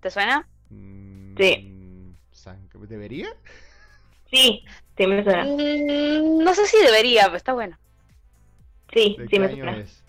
[0.00, 0.48] ¿Te suena?
[0.70, 1.68] Mm, Sí.
[2.32, 3.28] san- ¿Debería?
[4.30, 4.64] sí,
[4.96, 5.44] sí me suena.
[5.46, 7.76] Mm, no sé si debería, pero está bueno.
[8.92, 9.72] Sí, ¿De sí qué me año suena.
[9.72, 10.03] es?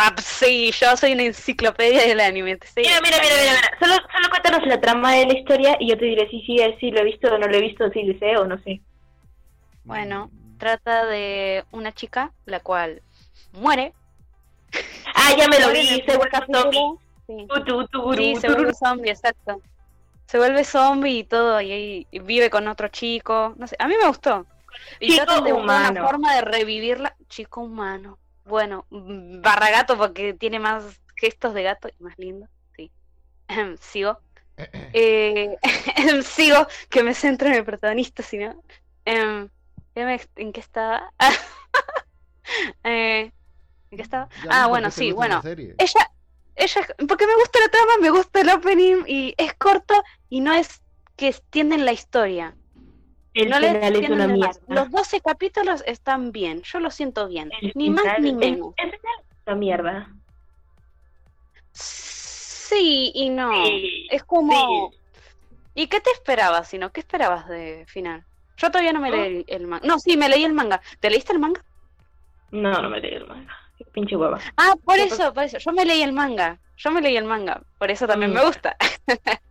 [0.00, 2.58] Ah, sí, yo soy una enciclopedia del anime.
[2.62, 2.80] sé.
[2.80, 3.78] Mira, mira, mira, mira, mira.
[3.80, 6.90] Solo, solo cuéntanos la trama de la historia y yo te diré si sí, sí
[6.92, 8.80] lo he visto o no lo he visto, si sé o no sé.
[9.84, 13.00] Bueno, Trata de una chica la cual
[13.52, 13.94] muere.
[15.14, 16.98] Ah, ya me lo vi, se vuelve zombie.
[17.26, 17.46] Sí.
[18.16, 19.62] Sí, se vuelve zombie, exacto.
[20.26, 23.54] Se vuelve zombie y todo, y, ahí vive con otro chico.
[23.56, 24.46] No sé, a mí me gustó.
[25.00, 26.00] Y Chico tratan de humano.
[26.00, 27.16] una forma de revivirla.
[27.28, 28.18] Chico humano.
[28.48, 30.84] Bueno, mm, barra gato porque tiene más
[31.16, 32.48] gestos de gato y más lindo.
[32.76, 32.90] Sí.
[33.80, 34.18] Sigo.
[34.92, 35.56] Eh,
[36.24, 38.60] sigo, que me centro en el protagonista, si no.
[39.04, 39.48] Em,
[39.94, 41.12] ¿En qué estaba?
[42.82, 43.30] Eh,
[43.90, 44.28] ¿En qué estaba?
[44.42, 45.42] ya Ah, bueno, sí, bueno.
[45.44, 46.10] Ella,
[46.56, 49.94] ella, porque me gusta la trama, me gusta el opening y es corto
[50.30, 50.80] y no es
[51.16, 52.56] que extienden la historia.
[53.34, 54.50] El no final es una mierda.
[54.68, 57.50] Los 12 capítulos están bien, yo lo siento bien.
[57.60, 58.74] El Ni más ni menos.
[58.76, 60.08] El final es una mierda.
[61.72, 63.52] Sí y no.
[63.66, 64.90] Sí, Es como...
[64.90, 64.98] sí.
[65.74, 68.24] ¿Y qué te esperabas, sino qué esperabas de final?
[68.56, 69.86] Yo todavía no me leí el manga.
[69.86, 70.80] No, sí, me leí el manga.
[70.98, 71.64] ¿Te leíste el manga?
[72.50, 73.56] No, no me leí el manga.
[73.76, 74.40] Qué pinche hueva.
[74.56, 75.58] Ah, por ¿Qué eso, por eso.
[75.58, 76.58] Yo me leí el manga.
[76.76, 77.62] Yo me leí el manga.
[77.78, 78.34] Por eso también Mm.
[78.34, 78.76] me gusta.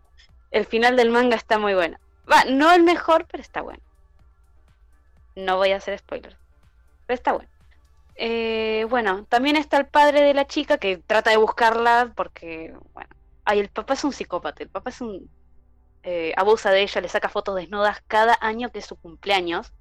[0.52, 1.98] el final del manga está muy bueno.
[2.32, 3.82] Va, no el mejor, pero está bueno.
[5.36, 6.36] No voy a hacer spoilers.
[7.06, 7.50] Pero está bueno.
[8.16, 13.10] Eh, bueno, también está el padre de la chica que trata de buscarla porque, bueno,
[13.46, 15.30] ay, el papá es un psicópata, el papá es un...
[16.04, 19.72] eh, abusa de ella, le saca fotos desnudas cada año que es su cumpleaños.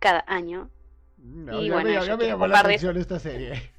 [0.00, 0.70] Cada año.
[1.16, 3.72] No, Y ya, bueno, me, ella me llamó la atención esta serie.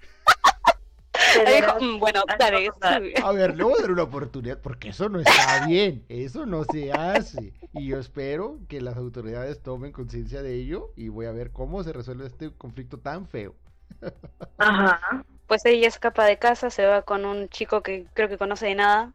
[1.45, 3.13] Dijo, "Mm, bueno, dale, dale".
[3.23, 5.29] A ver, le voy a dar una oportunidad porque eso no está
[5.67, 7.53] bien, eso no se hace.
[7.73, 11.83] Y yo espero que las autoridades tomen conciencia de ello y voy a ver cómo
[11.83, 13.55] se resuelve este conflicto tan feo.
[14.57, 15.23] Ajá.
[15.47, 18.75] Pues ella escapa de casa, se va con un chico que creo que conoce de
[18.75, 19.11] nada.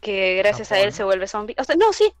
[0.00, 1.56] Que gracias a él se vuelve zombie.
[1.58, 2.12] O sea, no, sí.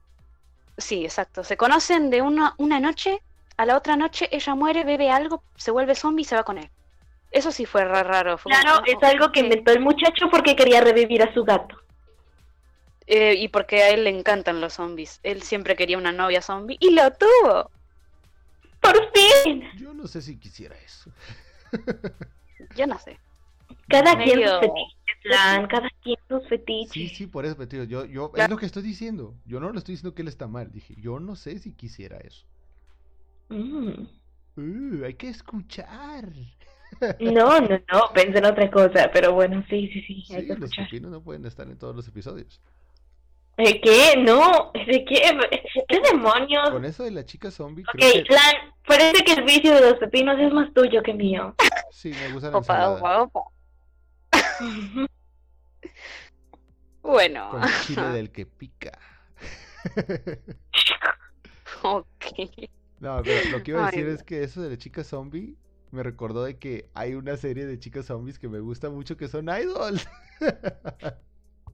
[0.78, 1.44] Sí, exacto.
[1.44, 3.20] Se conocen de una, una noche,
[3.56, 6.58] a la otra noche ella muere, bebe algo, se vuelve zombie y se va con
[6.58, 6.68] él.
[7.34, 8.38] Eso sí fue ra- raro.
[8.38, 9.44] fue como, Claro, "Oh, es algo que ok".
[9.46, 11.76] inventó el muchacho porque quería revivir a su gato.
[13.06, 15.18] Eh, y porque a él le encantan los zombies.
[15.24, 17.70] Él siempre quería una novia zombie y lo tuvo.
[18.80, 19.64] ¡Por fin!
[19.76, 21.10] Yo no sé si quisiera eso.
[22.76, 23.18] Yo no sé.
[23.88, 26.92] Cada quien sus fetiches, Lan, cada quien sus fetiches.
[26.92, 29.34] Sí, sí, por eso, Petrillo, yo, yo, es lo que estoy diciendo.
[29.44, 30.70] Yo no lo estoy diciendo que él está mal.
[30.70, 32.46] Dije, yo no sé si quisiera eso.
[33.48, 34.06] Mm.
[34.56, 36.28] Uh, hay que escuchar.
[37.18, 40.54] No, no, no, pensé en otra cosa, pero bueno, sí, sí, sí, hay Sí, que
[40.56, 40.84] los escuchar.
[40.86, 42.60] pepinos no pueden estar en todos los episodios.
[43.56, 44.16] ¿De qué?
[44.18, 45.38] No, ¿de qué?
[45.88, 46.70] ¿Qué demonios?
[46.70, 48.54] Con eso de la chica zombie, Ok, creo que Lan,
[48.86, 51.54] parece que el vicio de los pepinos es más tuyo que mío.
[51.90, 53.40] sí, me gusta la Opa, opa, opa.
[57.02, 58.98] Bueno, Con chile del que pica.
[61.82, 62.06] ok.
[63.00, 64.14] No, pero lo que iba a Ay, decir no.
[64.14, 65.56] es que eso de la chica zombie
[65.94, 69.28] me recordó de que hay una serie de chicas zombies que me gusta mucho que
[69.28, 70.06] son idols.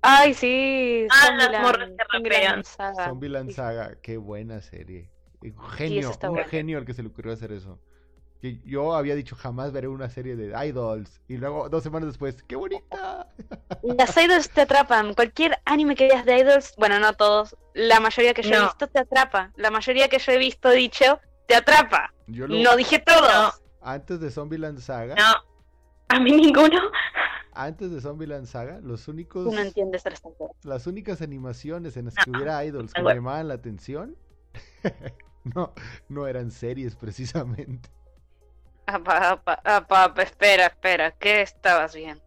[0.02, 1.06] Ay, sí.
[1.10, 2.64] Ah, las morras que.
[2.64, 3.04] Saga.
[3.08, 3.56] Zombieland Sí.
[3.56, 5.10] Saga, qué buena serie.
[5.42, 6.48] Un genio, un buena.
[6.48, 7.78] genio el que se le ocurrió hacer eso.
[8.40, 12.42] Que yo había dicho jamás veré una serie de idols y luego dos semanas después,
[12.44, 13.28] qué bonita.
[13.82, 15.12] Las idols te atrapan.
[15.14, 18.86] Cualquier anime que veas de idols, bueno, no todos, la mayoría que yo he visto
[18.88, 19.52] te atrapa.
[19.56, 22.14] La mayoría que yo he visto dicho te atrapa.
[22.28, 23.30] Yo lo, No dije todos.
[23.30, 23.59] No.
[23.80, 25.34] Antes de Zombieland Saga, No,
[26.08, 26.78] a mí ninguno.
[27.52, 30.02] antes de Zombieland Saga, los únicos Tú no entiendes
[30.62, 34.16] las únicas animaciones en las que hubiera idols que Ah, me llamaban la atención
[35.44, 35.72] no,
[36.08, 37.88] no eran series precisamente.
[38.86, 41.12] Apa, apa, apa, apa, espera, espera.
[41.12, 42.22] ¿Qué estabas viendo?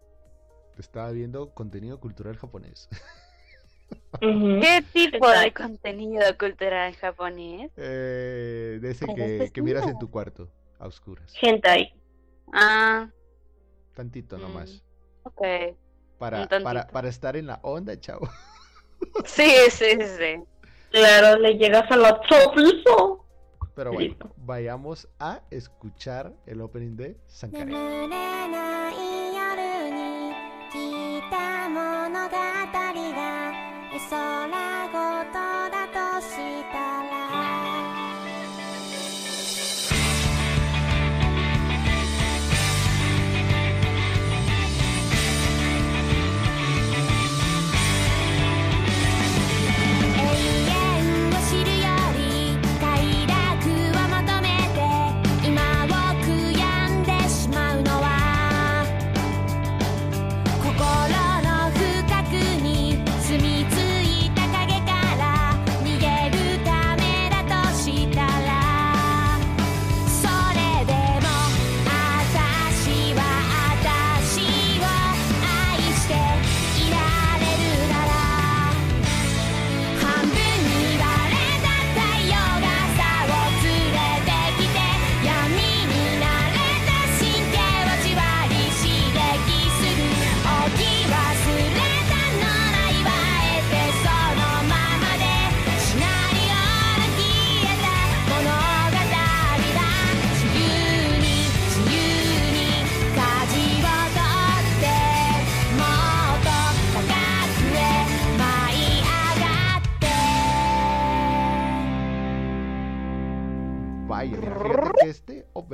[0.77, 2.87] Estaba viendo contenido cultural japonés.
[4.19, 7.71] ¿Qué tipo de contenido cultural japonés?
[7.75, 10.49] Eh, de ese que, este que miras en tu cuarto,
[10.83, 11.33] a oscuras.
[11.41, 11.93] Hentai.
[12.53, 13.09] Ah,
[13.95, 14.41] Tantito Mm.
[14.41, 14.83] nomás.
[15.23, 15.41] ok.
[16.17, 18.27] Para, para, para estar en la onda, chavo.
[19.25, 20.41] Sí, sí, sí.
[20.89, 23.25] Claro, le llegas a la chopizo.
[23.75, 24.33] Pero bueno, Listo.
[24.37, 27.71] vayamos a escuchar el opening de Sankare.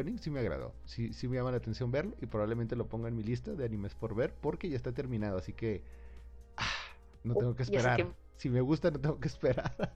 [0.10, 0.74] Opening sí me agradó.
[0.86, 3.66] Sí, sí me llama la atención verlo y probablemente lo ponga en mi lista de
[3.66, 5.84] animes por ver porque ya está terminado, así que
[6.57, 6.66] ah,
[7.24, 7.97] no tengo que esperar.
[7.97, 9.93] que- Si me gusta, no tengo que esperar.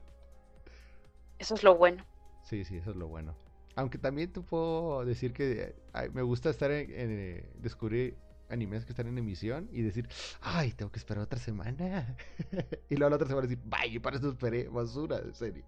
[1.39, 2.05] Eso es lo bueno.
[2.43, 3.35] Sí, sí, eso es lo bueno.
[3.75, 8.17] Aunque también te puedo decir que ay, me gusta estar en, en, eh, descubrir
[8.49, 10.07] animes que están en emisión y decir,
[10.41, 12.15] ay, tengo que esperar otra semana.
[12.89, 15.63] y luego la otra semana decir, vaya, para eso esperé, basura de serie.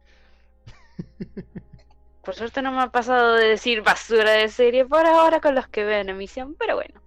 [2.25, 5.67] Por suerte no me ha pasado de decir basura de serie por ahora con los
[5.67, 6.99] que veo en emisión, pero bueno.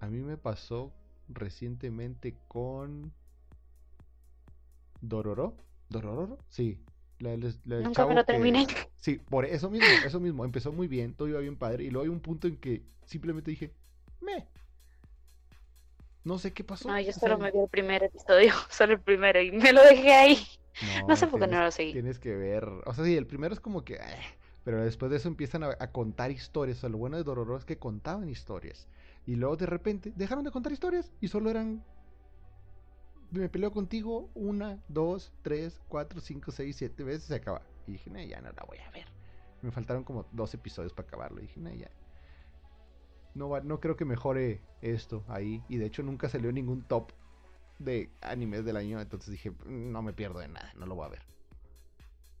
[0.00, 0.92] A mí me pasó
[1.28, 3.12] recientemente con
[5.00, 5.56] Dororo.
[5.88, 6.38] ¿Dororo?
[6.48, 6.78] Sí.
[7.18, 8.66] La, la Nunca me lo que- terminé.
[8.96, 10.44] Sí, por eso mismo, eso mismo.
[10.44, 11.84] Empezó muy bien, todo iba bien padre.
[11.84, 13.74] Y luego hay un punto en que simplemente dije,
[14.20, 14.46] me.
[16.24, 16.88] No sé qué pasó.
[16.88, 19.72] No, yo o solo sea, me vi el primer episodio, solo el primero, y me
[19.72, 20.38] lo dejé ahí.
[21.08, 21.92] No sé por qué no tienes- lo seguí.
[21.92, 22.64] Tienes que ver.
[22.86, 23.94] O sea, sí, el primero es como que.
[23.94, 23.98] eh,
[24.64, 26.78] pero después de eso empiezan a, a contar historias.
[26.78, 28.88] O sea, lo bueno de Dororo es que contaban historias.
[29.26, 31.82] Y luego de repente dejaron de contar historias y solo eran.
[33.30, 37.62] Me peleo contigo una, dos, tres, cuatro, cinco, seis, siete veces y se acaba.
[37.86, 39.06] Y dije, "Nah, ya no la voy a ver.
[39.62, 41.38] Me faltaron como dos episodios para acabarlo.
[41.38, 41.90] Y dije, "Nah, ya.
[43.34, 45.62] No, va, no creo que mejore esto ahí.
[45.68, 47.12] Y de hecho nunca salió ningún top
[47.80, 49.00] de animes del año.
[49.00, 51.22] Entonces dije, "Mm, no me pierdo de nada, no lo voy a ver.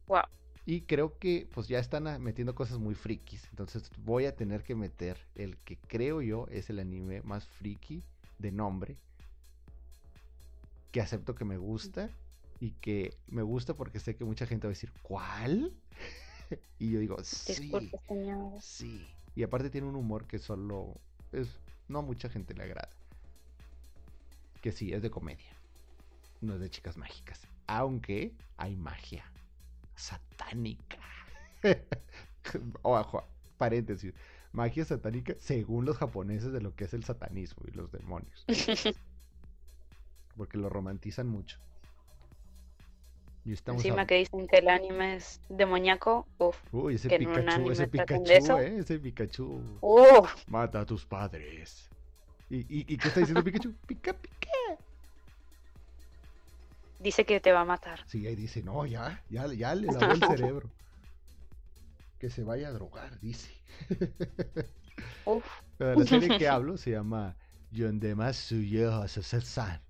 [0.06, 0.22] Wow.
[0.66, 3.48] Y creo que pues ya están ah, metiendo cosas muy frikis.
[3.50, 8.04] Entonces voy a tener que meter el que creo yo es el anime más friki
[8.38, 8.96] de nombre.
[10.92, 12.10] Que acepto que me gusta.
[12.60, 15.72] Y que me gusta porque sé que mucha gente va a decir, ¿cuál?
[16.78, 17.62] y yo digo, sí.
[17.62, 17.98] Disculpe.
[18.60, 19.06] Sí.
[19.34, 20.94] Y aparte tiene un humor que solo
[21.32, 21.48] es
[21.88, 22.90] no a mucha gente le agrada.
[24.60, 25.56] Que sí, es de comedia.
[26.40, 27.46] No es de chicas mágicas.
[27.66, 29.24] Aunque hay magia
[29.94, 30.98] satánica.
[32.82, 33.24] Ojo,
[33.58, 34.14] paréntesis.
[34.52, 38.44] Magia satánica según los japoneses de lo que es el satanismo y los demonios.
[40.36, 41.58] Porque lo romantizan mucho.
[43.44, 46.56] Y Encima que dicen que el anime es demoníaco, uff.
[46.72, 49.62] Uy, ese que Pikachu, ese Pikachu, eh, ese Pikachu.
[49.80, 51.88] Uff, Mata a tus padres.
[52.50, 53.72] ¿Y, y, y qué está diciendo Pikachu?
[53.86, 54.50] Pica, pica.
[56.98, 58.00] dice que te va a matar.
[58.06, 60.68] Sí, ahí dice, no, ya, ya, ya le lavó el cerebro.
[62.18, 63.50] Que se vaya a drogar, dice.
[65.24, 65.44] Uf,
[65.78, 67.36] la serie que hablo se llama
[67.70, 69.80] Yondema Suyo San.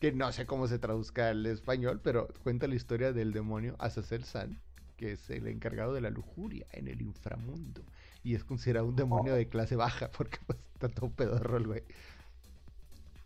[0.00, 4.24] que no sé cómo se traduzca al español, pero cuenta la historia del demonio Azazel
[4.24, 4.58] San,
[5.02, 7.82] que es el encargado de la lujuria en el inframundo.
[8.22, 11.82] Y es considerado un demonio de clase baja, porque pues, está todo pedorro el güey.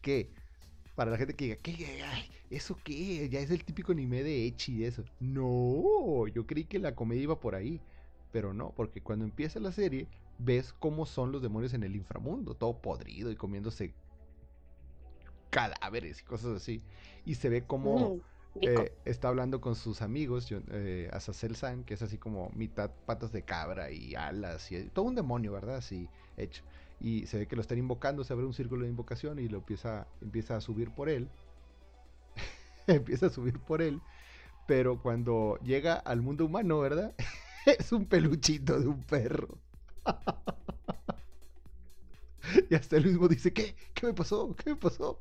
[0.00, 0.30] Que,
[0.94, 2.02] para la gente que diga, ¿qué?
[2.02, 3.28] Ay, ¿Eso qué?
[3.28, 5.04] Ya es el típico anime de Echi y eso.
[5.20, 7.78] No, yo creí que la comedia iba por ahí.
[8.32, 10.08] Pero no, porque cuando empieza la serie,
[10.38, 13.92] ves cómo son los demonios en el inframundo, todo podrido y comiéndose
[15.50, 16.82] cadáveres y cosas así.
[17.26, 18.24] Y se ve como rico.
[18.62, 23.32] Eh, está hablando con sus amigos, eh, Azazel San, que es así como mitad patas
[23.32, 25.76] de cabra y alas, y todo un demonio, ¿verdad?
[25.76, 26.62] Así hecho.
[27.00, 29.58] Y se ve que lo están invocando, se abre un círculo de invocación y lo
[29.58, 31.28] empieza, empieza a subir por él.
[32.86, 34.00] empieza a subir por él.
[34.66, 37.14] Pero cuando llega al mundo humano, ¿verdad?
[37.66, 39.58] es un peluchito de un perro.
[42.70, 43.74] y hasta él mismo dice, ¿qué?
[43.94, 44.54] ¿Qué me pasó?
[44.56, 45.20] ¿Qué me pasó?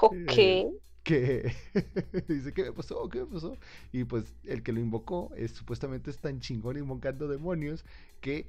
[0.00, 0.38] Ok.
[0.38, 0.70] eh,
[1.02, 1.52] que
[2.28, 3.08] dice, ¿qué me pasó?
[3.08, 3.58] ¿Qué me pasó?
[3.92, 7.84] Y pues el que lo invocó es supuestamente es tan chingón invocando demonios
[8.20, 8.46] que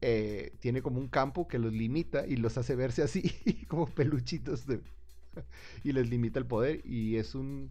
[0.00, 3.22] eh, tiene como un campo que los limita y los hace verse así,
[3.68, 4.64] como peluchitos
[5.84, 7.70] y les limita el poder y es un...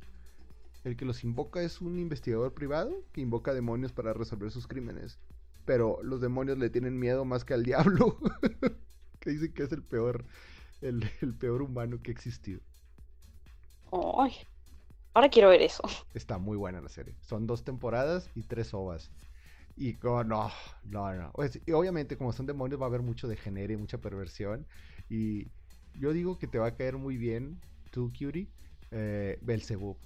[0.83, 5.19] El que los invoca es un investigador privado que invoca demonios para resolver sus crímenes.
[5.65, 8.17] Pero los demonios le tienen miedo más que al diablo.
[9.19, 10.25] que dicen que es el peor,
[10.81, 12.61] el, el peor humano que ha existido.
[13.91, 14.33] Ay,
[15.15, 15.83] ahora quiero ver eso.
[16.13, 17.15] Está muy buena la serie.
[17.21, 19.11] Son dos temporadas y tres ovas.
[19.75, 20.51] Y co- no,
[20.83, 21.31] no, no.
[21.33, 24.67] Pues, y obviamente, como son demonios, va a haber mucho degenere, mucha perversión.
[25.09, 25.51] Y
[25.93, 27.61] yo digo que te va a caer muy bien,
[27.91, 28.49] tú, Curie,
[28.91, 29.99] eh, Belzebub,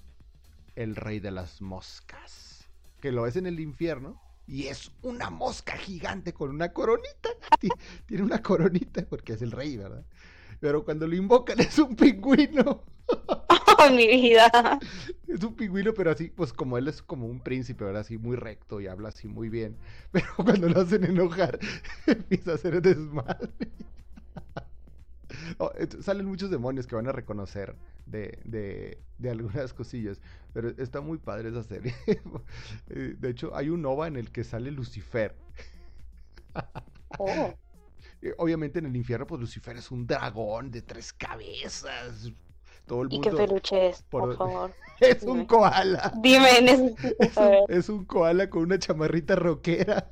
[0.76, 2.68] el rey de las moscas.
[3.02, 4.22] Que lo ves en el infierno.
[4.48, 7.30] Y es una mosca gigante con una coronita.
[7.60, 7.70] Ti-
[8.08, 10.06] Tiene una coronita porque es el rey, ¿verdad?
[10.60, 12.86] Pero cuando lo invocan es un pingüino.
[13.90, 14.80] Mi vida.
[15.28, 18.02] Es un pingüino, pero así, pues como él es como un príncipe, ¿verdad?
[18.02, 19.78] Así muy recto y habla así muy bien.
[20.12, 21.58] Pero cuando lo hacen enojar,
[22.08, 23.50] empieza a hacer desmadre.
[25.60, 25.72] Oh,
[26.02, 27.76] salen muchos demonios que van a reconocer
[28.06, 30.20] de, de, de algunas cosillas.
[30.54, 31.94] Pero está muy padre esa serie.
[32.90, 35.36] Eh, de hecho, hay un OVA en el que sale Lucifer.
[37.18, 37.54] Oh,
[38.22, 42.32] Eh, Obviamente en el infierno, pues Lucifer es un dragón de tres cabezas.
[42.92, 44.02] Todo el ¿Y qué peluche es?
[44.10, 44.72] por- Por favor.
[45.00, 46.12] es un koala.
[46.18, 46.50] Dime,
[47.20, 50.10] Es un, es un koala con una chamarrita rockera.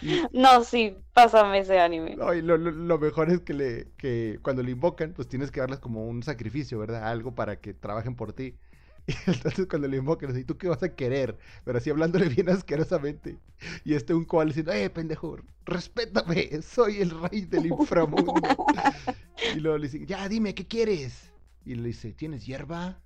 [0.00, 2.16] Y- No, sí, pásame ese anime.
[2.16, 5.50] No, y lo, lo- lo mejor es que, le, que cuando le invocan, pues tienes
[5.50, 7.06] que darles como un sacrificio, ¿verdad?
[7.06, 8.56] Algo para que trabajen por ti.
[9.06, 11.38] Y entonces cuando le invocan, ¿y tú qué vas a querer?
[11.64, 13.38] Pero así hablándole bien asquerosamente.
[13.84, 15.38] Y este un koala diciendo, ¡eh, pendejo!
[15.64, 16.62] ¡Respétame!
[16.62, 18.34] Soy el rey del inframundo.
[19.54, 21.30] y luego le dice, ya, dime, ¿qué quieres?
[21.64, 23.00] Y le dice, ¿tienes hierba?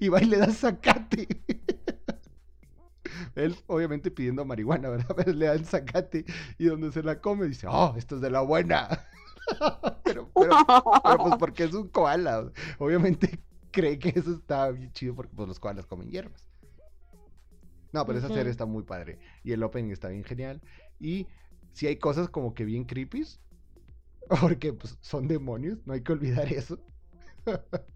[0.00, 1.28] y va y le da zacate.
[3.34, 5.14] Él, obviamente, pidiendo marihuana, ¿verdad?
[5.16, 6.24] Pero le dan zacate
[6.58, 8.88] y donde se la come dice, ¡oh, esto es de la buena!
[10.04, 10.56] pero, pero,
[11.02, 12.50] pero pues porque es un koala.
[12.78, 16.48] Obviamente cree que eso está bien chido porque pues, los koalas comen hierbas.
[17.92, 19.18] No, pero esa serie está muy padre.
[19.42, 20.62] Y el opening está bien genial.
[20.98, 21.26] Y
[21.72, 23.24] si hay cosas como que bien creepy.
[24.40, 26.78] Porque pues, son demonios, no hay que olvidar eso.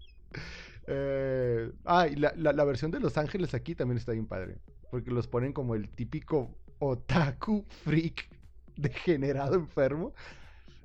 [0.87, 4.59] Eh, ah, y la, la- la versión de Los Ángeles aquí también está bien padre.
[4.89, 8.29] Porque los ponen como el típico otaku freak
[8.75, 10.13] degenerado enfermo.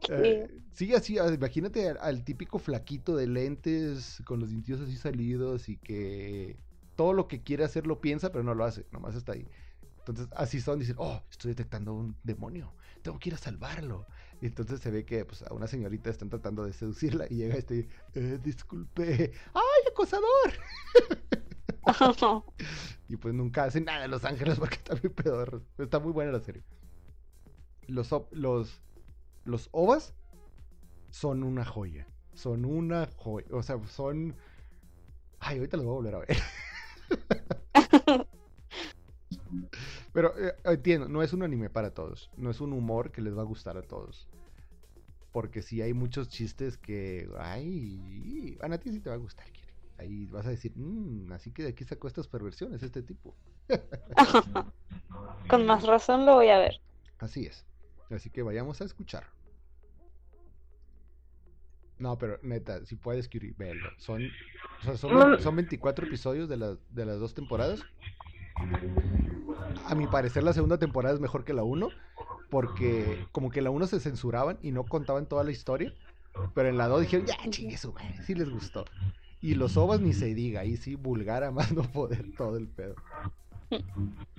[0.09, 5.69] Eh, sí, así, imagínate al, al típico flaquito de lentes con los dientitos así salidos
[5.69, 6.57] y que
[6.97, 9.47] todo lo que quiere hacer lo piensa, pero no lo hace, nomás está ahí.
[9.99, 12.73] Entonces, así son, dicen, oh, estoy detectando un demonio,
[13.03, 14.07] tengo que ir a salvarlo.
[14.41, 17.57] Y entonces se ve que pues, a una señorita están tratando de seducirla y llega
[17.57, 20.25] este, eh, disculpe, ¡ay, acosador!
[23.09, 25.63] Y pues nunca hacen nada en Los Ángeles porque está muy pedorro.
[25.79, 26.63] Está muy buena la serie.
[27.89, 28.81] Los, los,
[29.45, 30.15] los OVAs
[31.11, 32.07] son una joya.
[32.35, 33.47] Son una joya.
[33.53, 34.35] O sea, son.
[35.39, 36.37] Ay, ahorita los voy a volver a ver.
[40.13, 42.31] Pero eh, entiendo, no es un anime para todos.
[42.37, 44.29] No es un humor que les va a gustar a todos.
[45.33, 47.29] Porque sí hay muchos chistes que.
[47.39, 49.69] Ay, a ti sí te va a gustar, Kiri.
[49.99, 53.35] Ahí vas a decir, "Mm, así que de aquí sacó estas perversiones este tipo.
[55.49, 56.81] Con más razón lo voy a ver.
[57.19, 57.67] Así es.
[58.11, 59.25] Así que vayamos a escuchar.
[61.99, 63.89] No, pero neta, si puedes, Kiri, velo.
[63.99, 64.23] Son,
[64.81, 67.83] o sea, son, son 24 episodios de, las de las dos temporadas.
[69.85, 71.91] A mi parecer, la segunda temporada es mejor que la 1.
[72.49, 75.95] Porque como que la 1 se censuraban y no contaban toda la historia.
[76.55, 78.85] Pero en la 2 dijeron, ya, chingue su madre, sí les gustó.
[79.41, 82.67] Y los ovas ni se diga, ahí sí, vulgar a más no poder todo el
[82.67, 82.95] pedo.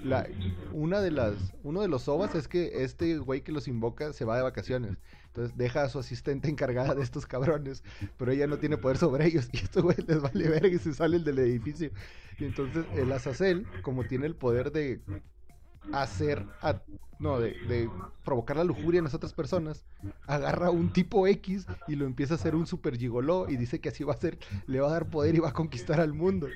[0.04, 0.28] La,
[0.74, 4.26] una de las, uno de los ovas es que este güey que los invoca se
[4.26, 4.98] va de vacaciones.
[5.28, 7.84] Entonces deja a su asistente encargada de estos cabrones,
[8.18, 9.50] pero ella no tiene poder sobre ellos.
[9.54, 11.92] Y estos güey les vale verga y se salen del edificio.
[12.40, 15.02] Y entonces el Azazel, como tiene el poder de
[15.92, 16.82] hacer, a-
[17.20, 17.90] no, de, de
[18.26, 19.86] provocar la lujuria en las otras personas,
[20.26, 23.80] agarra a un tipo X y lo empieza a hacer un super gigoló y dice
[23.80, 26.14] que así va a ser, le va a dar poder y va a conquistar al
[26.14, 26.48] mundo.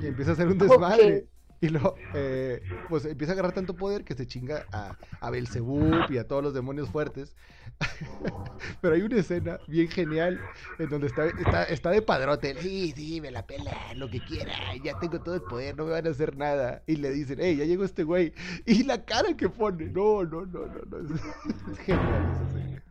[0.00, 1.28] Y empieza a hacer un desmadre.
[1.60, 6.08] Y luego, eh, pues empieza a agarrar tanto poder que se chinga a, a Belzebub
[6.08, 7.34] y a todos los demonios fuertes.
[8.80, 10.40] Pero hay una escena bien genial
[10.78, 12.54] en donde está, está, está de padrote.
[12.60, 14.54] Sí, sí, me la pela, lo que quiera.
[14.82, 16.82] Ya tengo todo el poder, no me van a hacer nada.
[16.86, 18.32] Y le dicen, hey, ya llegó este güey.
[18.64, 21.14] Y la cara que pone, no, no, no, no, no.
[21.14, 22.82] Es, genial esa escena.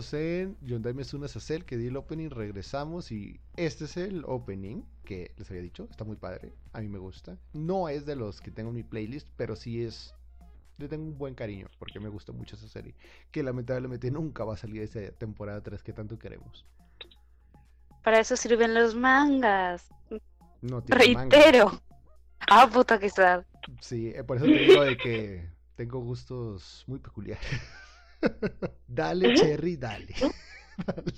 [0.00, 4.82] Estábamos en Yondai Mesuna Sacel, que di el opening, regresamos y este es el opening
[5.04, 7.36] que les había dicho, está muy padre, a mí me gusta.
[7.52, 10.14] No es de los que tengo en mi playlist, pero sí es,
[10.78, 12.94] le tengo un buen cariño porque me gusta mucho esa serie,
[13.30, 16.64] que lamentablemente nunca va a salir esa temporada 3 que tanto queremos.
[18.02, 19.86] Para eso sirven los mangas.
[20.62, 21.36] No tiene manga.
[21.36, 21.82] Reitero.
[22.48, 23.44] Ah, puta que sad.
[23.82, 25.46] Sí, eh, por eso te digo de que
[25.76, 27.44] tengo gustos muy peculiares.
[28.86, 30.14] Dale, Cherry, dale.
[30.80, 31.12] Dale.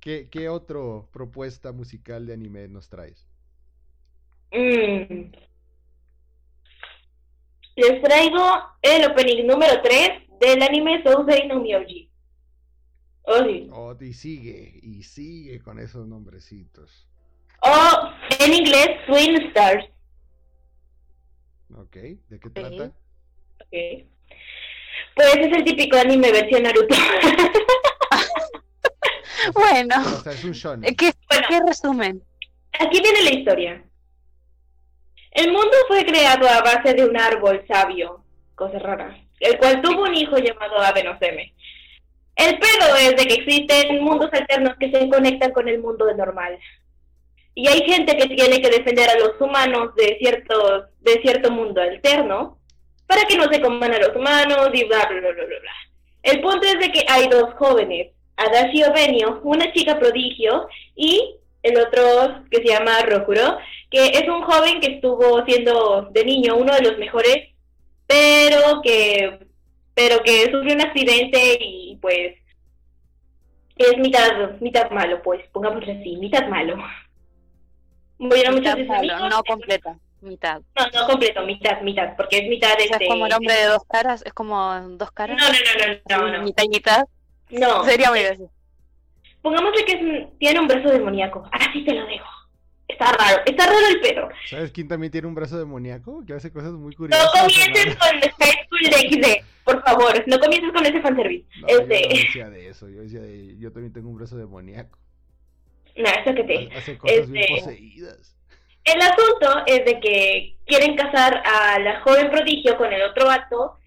[0.00, 3.28] ¿Qué, ¿Qué otro propuesta musical de anime nos traes?
[4.50, 5.32] Mm.
[7.76, 8.40] les traigo
[8.82, 12.10] el opening número 3 del anime Sousei no Myoji.
[13.22, 13.68] Oh, sí.
[13.72, 17.08] Oh, y sigue, y sigue con esos nombrecitos.
[17.62, 19.86] O en inglés, Twin Stars.
[21.74, 21.96] Ok,
[22.28, 22.92] ¿de qué trata?
[23.60, 24.13] Ok.
[25.14, 26.94] Pues es el típico anime versión Naruto.
[29.52, 30.96] Bueno, O sea, es un shonen.
[30.96, 31.46] ¿qué, Bueno.
[31.48, 32.22] qué resumen?
[32.80, 33.84] Aquí viene la historia.
[35.32, 40.02] El mundo fue creado a base de un árbol sabio, cosa rara, el cual tuvo
[40.04, 41.52] un hijo llamado Abenoseme.
[42.36, 46.58] El pedo es de que existen mundos alternos que se conectan con el mundo normal.
[47.54, 51.80] Y hay gente que tiene que defender a los humanos de ciertos, de cierto mundo
[51.80, 52.58] alterno
[53.06, 55.72] para que no se coman a los humanos y bla bla bla bla bla.
[56.22, 61.78] El punto es de que hay dos jóvenes, Adachi Benio, una chica prodigio, y el
[61.78, 63.58] otro que se llama Rokuro,
[63.90, 67.50] que es un joven que estuvo siendo de niño uno de los mejores,
[68.06, 69.38] pero que
[69.94, 72.34] pero que sufrió un accidente y pues
[73.76, 76.76] es mitad mitad malo, pues pongámoslo así, mitad malo.
[78.18, 79.30] Murieron muchos Mitad de sus malo, amigos.
[79.30, 80.60] no completa, mitad.
[80.78, 83.54] No, no completo, mitad, mitad, porque es mitad O sea, este es como el hombre
[83.54, 85.36] de dos caras, es como dos caras.
[85.38, 86.44] no, no, no, no, no.
[86.44, 87.04] Mitad y mitad.
[87.50, 87.84] No.
[87.84, 88.50] Sería muy gracioso.
[89.42, 91.46] Pongámosle que es tiene un brazo demoníaco.
[91.52, 92.26] Así te lo dejo.
[92.88, 94.28] Está raro, está raro el pedo.
[94.48, 96.24] ¿Sabes quién también tiene un brazo demoníaco?
[96.26, 97.30] Que hace cosas muy No curiosas.
[97.30, 97.94] comiences ¿no?
[97.98, 100.24] con High School DxD, por favor.
[100.26, 101.46] No comiences con ese fanservice.
[101.60, 103.56] No, yo no este, decía de eso, yo decía de...
[103.58, 104.98] Yo también tengo un brazo demoníaco.
[105.96, 106.76] no, eso que te.
[106.76, 108.36] Hace cosas bien Este- poseídas.
[108.84, 113.78] El asunto es de que quieren casar a la joven prodigio con el otro vato.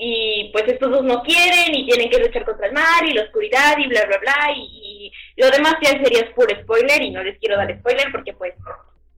[0.00, 3.22] Y pues estos dos no quieren y tienen que luchar contra el mar y la
[3.24, 4.36] oscuridad y bla, bla, bla.
[4.56, 8.32] Y, y lo demás ya sería puro spoiler y no les quiero dar spoiler porque
[8.34, 8.54] pues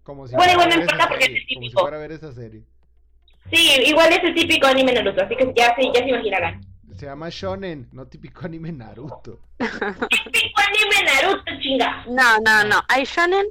[0.03, 1.81] Como si Bueno, igual no importa porque serie, es Como si típico.
[1.83, 2.63] fuera a ver esa serie.
[3.53, 6.61] Sí, igual es el típico anime Naruto, así que ya se, ya se imaginarán.
[6.97, 9.39] Se llama Shonen, no típico anime Naruto.
[9.59, 12.05] Típico anime Naruto, chinga.
[12.09, 12.81] No, no, no.
[12.89, 13.47] Hay shonen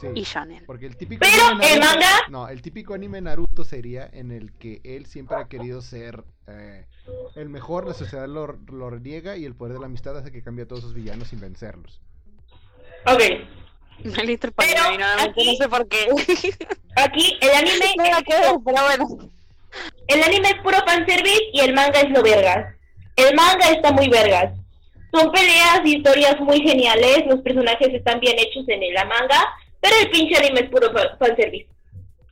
[0.00, 0.06] Sí.
[0.14, 0.64] y shonen.
[0.66, 4.30] Porque el típico Pero anime el Naruto- manga- No, el típico anime Naruto sería en
[4.32, 6.86] el que él siempre ha querido ser eh,
[7.36, 10.42] el mejor, la sociedad lo, lo reniega y el poder de la amistad hace que
[10.42, 12.00] cambie a todos sus villanos sin vencerlos.
[13.06, 13.20] Ok,
[14.04, 16.08] Me listo Pero nuevamente, no aquí- sé por qué.
[16.96, 19.30] aquí el anime, Nada que ver, pero bueno.
[20.08, 22.74] el anime es puro fanservice y el manga es lo vergas.
[23.16, 24.54] El manga está muy vergas.
[25.12, 29.44] Son peleas y historias muy geniales, los personajes están bien hechos en la manga,
[29.80, 31.68] pero el pinche anime es puro fa- fanservice.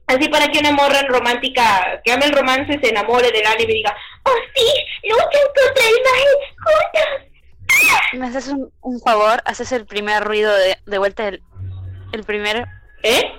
[0.07, 3.77] Así para que una morra romántica que ame el romance se enamore del anime y
[3.77, 3.95] diga,
[4.25, 4.65] ¡Oh sí!
[5.09, 6.29] ¡Luchan contra el mal
[6.65, 8.15] juntas!
[8.15, 9.43] ¿Me haces un, un favor?
[9.45, 11.43] Haces el primer ruido de, de vuelta el,
[12.13, 12.67] el primer
[13.03, 13.31] ¿Eh?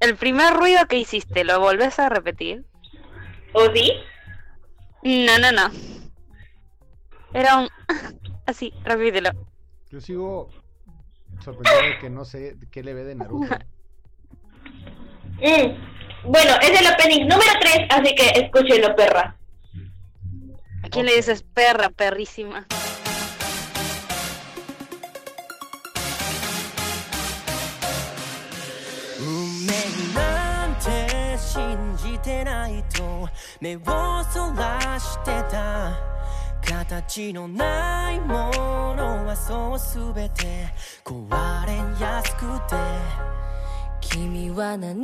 [0.00, 2.64] el primer ruido que hiciste, ¿lo volvés a repetir?
[3.52, 3.92] ¿O sí?
[5.02, 5.70] No, no, no.
[7.34, 7.68] Era un
[8.46, 9.30] así, repítelo.
[9.90, 10.48] Yo sigo
[11.42, 13.56] sorprendido de que no sé qué le ve de Naruto.
[15.38, 16.30] Mm.
[16.30, 19.36] Bueno, es el opening número 3, así que escúchenlo, perra.
[20.82, 22.66] ¿A quién le dices perra, perrísima?
[36.66, 38.50] 形のないも
[38.96, 40.66] のはそうすべて
[41.04, 42.76] 壊れやすくて。
[44.00, 44.94] 君は何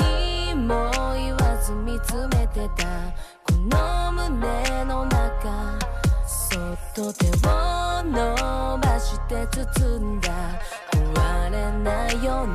[0.55, 3.13] も言わず見つめてた。
[3.47, 5.79] この胸の中
[6.27, 10.61] そっと手を伸ばして包んだ。
[10.91, 12.55] 壊れないように。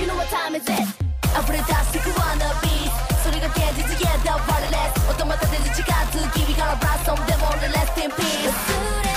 [0.00, 1.08] You know what time is it?
[1.40, 2.57] 溢れ出してく wanna
[3.38, 5.28] 우리가 깨지지 yeah they're borderless 어떤
[8.02, 9.07] in peace.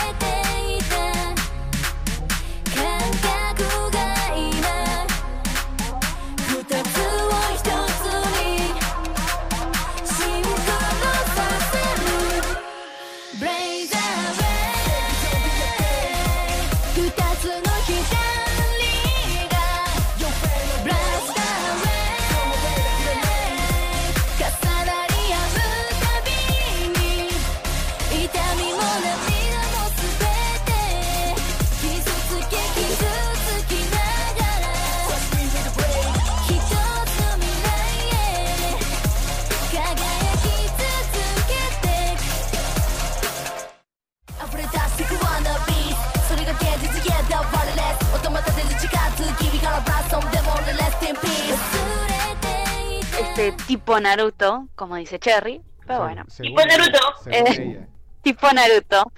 [53.49, 56.99] Parece tipo Naruto, como dice Cherry, pero bueno, según Tipo ella, Naruto.
[57.23, 57.55] según Eh.
[57.71, 57.87] ella.
[58.21, 59.11] tipo Naruto.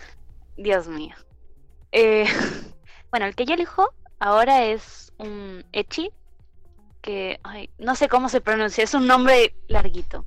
[0.57, 1.15] Dios mío.
[1.91, 2.25] Eh,
[3.11, 6.11] bueno, el que yo elijo ahora es un Echi,
[7.01, 10.25] que ay, no sé cómo se pronuncia, es un nombre larguito.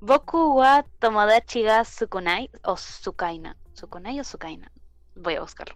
[0.00, 3.56] Boku wa Tomodachi ga Sukunai o Sukaina.
[3.74, 4.70] ¿Sukunai o Sukaina?
[5.16, 5.74] Voy a buscarlo.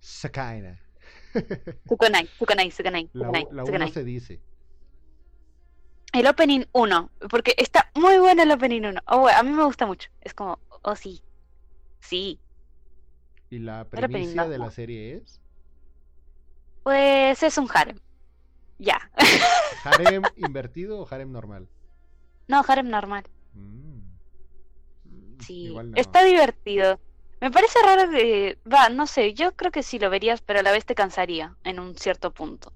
[0.00, 0.78] Sakaina.
[1.88, 4.40] Sukunai, Sukunai, Sukunai, La, Sukunai, u- la uno se dice.
[6.16, 9.00] El opening 1, porque está muy bueno el opening 1.
[9.08, 10.08] Oh, bueno, a mí me gusta mucho.
[10.22, 11.20] Es como, oh sí.
[12.00, 12.40] Sí.
[13.50, 15.42] Y la premisa de la serie es
[16.84, 17.98] Pues es un harem.
[18.78, 19.10] Ya.
[19.84, 21.68] harem invertido o harem normal.
[22.48, 23.24] No, harem normal.
[23.52, 24.00] Mm.
[25.40, 25.68] Sí.
[25.68, 25.82] No.
[25.96, 26.98] Está divertido.
[27.42, 28.58] Me parece raro que...
[28.66, 31.56] Va, no sé, yo creo que sí lo verías, pero a la vez te cansaría
[31.62, 32.72] en un cierto punto.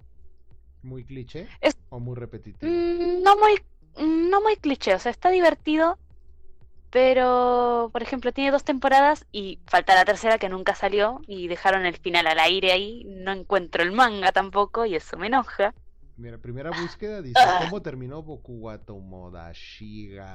[0.82, 2.70] Muy cliché Es- o muy repetitivo.
[2.70, 3.60] Mm, no muy...
[4.06, 5.98] No muy cliché, o sea, está divertido,
[6.90, 11.86] pero, por ejemplo, tiene dos temporadas y falta la tercera que nunca salió y dejaron
[11.86, 13.04] el final al aire ahí.
[13.06, 15.74] No encuentro el manga tampoco y eso me enoja.
[16.16, 17.60] Mira, primera búsqueda dice Ah.
[17.64, 18.78] cómo terminó Boku wa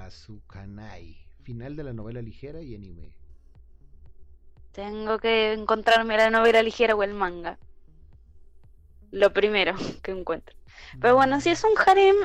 [0.09, 1.17] Sukanai.
[1.43, 3.11] Final de la novela ligera y anime.
[4.71, 7.57] Tengo que encontrarme la novela ligera o el manga.
[9.11, 10.55] Lo primero que encuentro.
[10.99, 12.15] Pero bueno, sí es un harem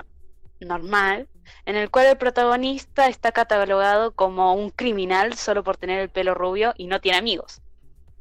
[0.61, 1.29] normal,
[1.65, 6.35] en el cual el protagonista está catalogado como un criminal solo por tener el pelo
[6.35, 7.63] rubio y no tiene amigos.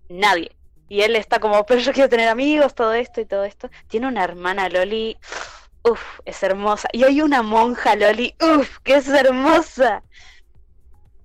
[0.07, 0.55] Nadie.
[0.87, 3.69] Y él está como, pero yo quiero tener amigos, todo esto y todo esto.
[3.87, 5.17] Tiene una hermana Loli,
[5.83, 6.89] uff, es hermosa.
[6.91, 10.03] Y hay una monja Loli, uff, que es hermosa.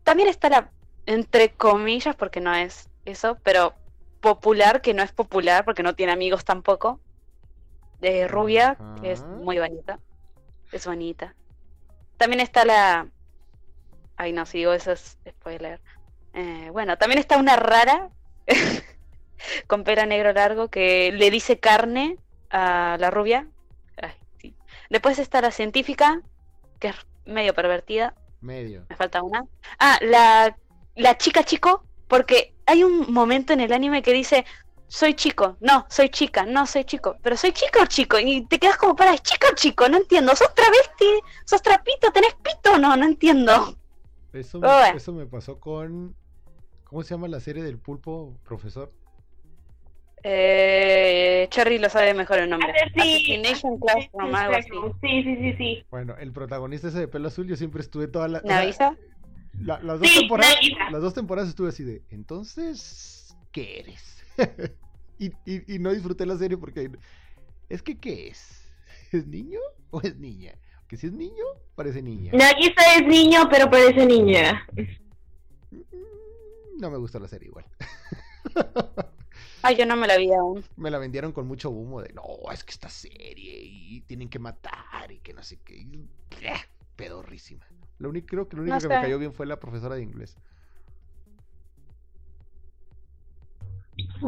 [0.03, 0.71] También está la,
[1.07, 3.75] entre comillas, porque no es eso, pero
[4.21, 7.01] popular, que no es popular, porque no tiene amigos tampoco.
[8.05, 9.99] De rubia, que es muy bonita.
[10.73, 11.35] Es bonita.
[12.19, 13.09] También está la.
[14.19, 15.81] Ay, no, si digo eso es spoiler.
[16.35, 18.11] Eh, bueno, también está una rara
[19.67, 22.19] con pelo negro largo que le dice carne
[22.51, 23.49] a la rubia.
[23.97, 24.55] Ay, sí.
[24.91, 26.21] Después está la científica,
[26.81, 28.15] que es medio pervertida.
[28.43, 28.85] Medio.
[28.91, 29.47] Me falta una.
[29.79, 30.55] Ah, la,
[30.95, 34.45] la chica chico, porque hay un momento en el anime que dice,
[34.89, 38.59] soy chico, no, soy chica, no, soy chico, pero soy chico o chico, y te
[38.59, 39.89] quedas como para, ¿es chico o chico?
[39.89, 41.07] No entiendo, ¿sos travesti?
[41.45, 42.11] ¿Sos trapito?
[42.13, 42.79] ¿Tenés pito?
[42.79, 43.77] No, no entiendo.
[44.33, 44.93] Eso, bueno.
[44.93, 46.15] me, eso me pasó con.
[46.85, 48.93] ¿Cómo se llama la serie del pulpo, profesor?
[50.23, 52.73] Eh, Cherry lo sabe mejor el nombre.
[52.73, 53.01] Ah, sí.
[53.01, 54.71] Assassination Classroom, algo así.
[55.03, 55.87] Sí, sí, sí, sí.
[55.91, 58.39] Bueno, el protagonista ese de pelo azul, yo siempre estuve toda la.
[58.39, 58.97] o ¿Me sea, avisa?
[59.61, 60.55] la- las, dos Sí, temporadas,
[60.91, 62.03] las dos temporadas estuve así de.
[62.11, 64.24] Entonces, ¿qué eres?
[65.19, 66.91] y, y- y no disfruté la serie porque.
[67.69, 68.63] Es que, ¿qué es?
[69.13, 69.61] ¿Es niño
[69.91, 70.53] o es niña?
[70.89, 72.33] Que si es niño, parece niña.
[72.35, 74.67] Nagisa es niño, pero parece niña.
[75.71, 77.65] Mm, No me gustó la serie igual.
[79.63, 80.63] Ay, yo no me la vi aún.
[80.77, 82.23] Me la vendieron con mucho humo de no,
[82.53, 85.75] es que esta serie y tienen que matar y que no sé qué.
[85.77, 86.07] y.
[86.97, 87.67] Pedorrísima.
[87.99, 90.03] Lo único, creo que lo único No que me cayó bien fue la profesora de
[90.03, 90.37] inglés.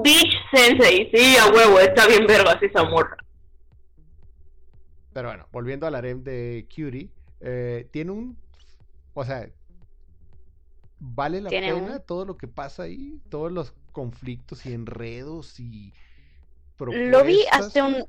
[0.02, 3.16] Beach Sensei, sí, a huevo, está bien vergas esa morra.
[5.12, 7.08] Pero bueno, volviendo al harem de Curie,
[7.40, 8.36] eh, tiene un.
[9.14, 9.48] O sea,
[10.98, 15.58] vale la Tiene pena un- todo lo que pasa ahí, todos los conflictos y enredos
[15.58, 15.94] y.
[16.78, 17.60] Lo vi propuestas?
[17.68, 18.04] hace un-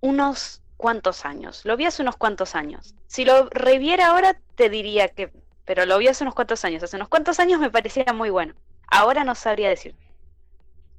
[0.00, 1.64] unos cuantos años.
[1.64, 2.94] Lo vi hace unos cuantos años.
[3.08, 5.32] Si lo reviera ahora, te diría que.
[5.64, 6.82] Pero lo vi hace unos cuantos años.
[6.82, 8.54] Hace unos cuantos años me parecía muy bueno.
[8.88, 9.96] Ahora no sabría decir.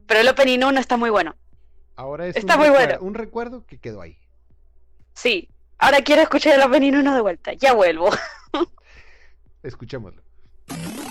[0.08, 1.36] Pero el opening 1 está muy bueno.
[1.96, 2.98] Ahora es está un, muy bueno.
[3.02, 4.18] un recuerdo que quedó ahí.
[5.14, 5.50] Sí.
[5.78, 7.54] Ahora quiero escuchar el opening 1 de vuelta.
[7.54, 8.10] Ya vuelvo.
[9.64, 11.03] Escuchémoslo.「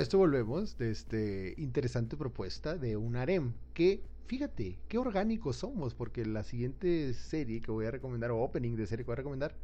[0.00, 6.24] esto volvemos de este interesante propuesta de un harem que, fíjate, qué orgánicos somos, porque
[6.24, 9.56] la siguiente serie que voy a recomendar, o opening de serie que voy a recomendar,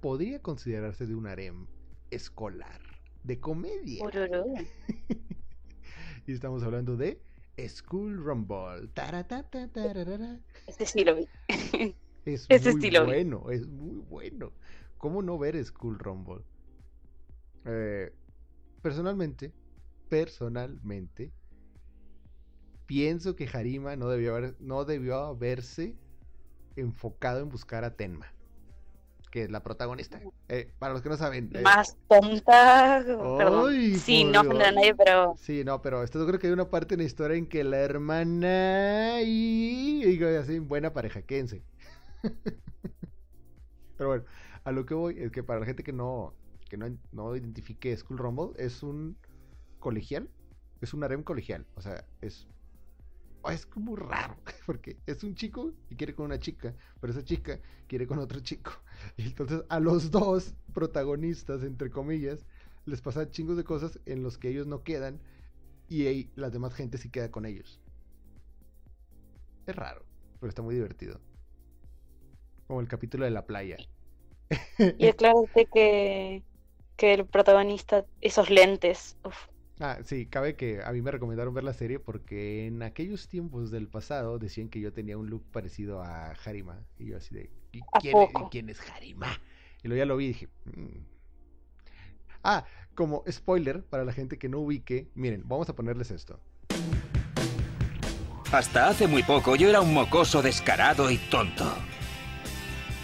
[0.00, 1.66] podría considerarse de un harem
[2.10, 2.80] escolar,
[3.22, 4.04] de comedia.
[6.26, 7.20] Y estamos hablando de
[7.68, 8.88] School Rumble.
[10.66, 11.28] Este sí lo vi.
[12.24, 13.06] Es Ese muy sí lo vi.
[13.06, 14.52] bueno, es muy bueno.
[14.96, 16.42] ¿Cómo no ver School Rumble?
[17.66, 18.12] Eh,
[18.82, 19.52] personalmente,
[20.08, 21.32] personalmente,
[22.86, 25.96] pienso que Harima no debió, haber, no debió haberse
[26.76, 28.32] enfocado en buscar a Tenma,
[29.30, 30.20] que es la protagonista.
[30.48, 32.98] Eh, para los que no saben, eh, Más tonta.
[32.98, 36.52] Ay, Sí, no ofender a nadie, pero Sí, no, pero esto yo creo que hay
[36.52, 41.62] una parte en la historia en que la hermana y, y así, buena pareja, quédense.
[43.96, 44.24] pero bueno,
[44.64, 46.34] a lo que voy es que para la gente que no,
[46.68, 49.16] que no, no identifique School Rumble, es un
[49.84, 50.30] colegial,
[50.80, 52.48] es un harem colegial, o sea, es,
[53.42, 54.34] oh, es como raro,
[54.66, 58.40] porque es un chico y quiere con una chica, pero esa chica quiere con otro
[58.40, 58.72] chico.
[59.18, 62.46] Y entonces a los dos protagonistas, entre comillas,
[62.86, 65.20] les pasan chingos de cosas en los que ellos no quedan
[65.88, 67.78] y ahí la demás gente sí queda con ellos.
[69.66, 70.02] Es raro,
[70.40, 71.20] pero está muy divertido.
[72.66, 73.76] Como el capítulo de la playa.
[74.78, 76.42] y aclárate que,
[76.96, 79.18] que el protagonista, esos lentes.
[79.24, 79.36] uf,
[79.80, 83.70] Ah, sí, cabe que a mí me recomendaron ver la serie porque en aquellos tiempos
[83.72, 86.78] del pasado decían que yo tenía un look parecido a Harima.
[86.98, 88.50] Y yo así de, ¿y ¿A quién, es- poco?
[88.50, 89.26] quién es Harima?
[89.82, 90.98] Y luego ya lo vi y dije, "Mm".
[92.44, 92.64] Ah,
[92.94, 96.38] como spoiler para la gente que no ubique, miren, vamos a ponerles esto.
[98.52, 101.64] Hasta hace muy poco yo era un mocoso descarado y tonto.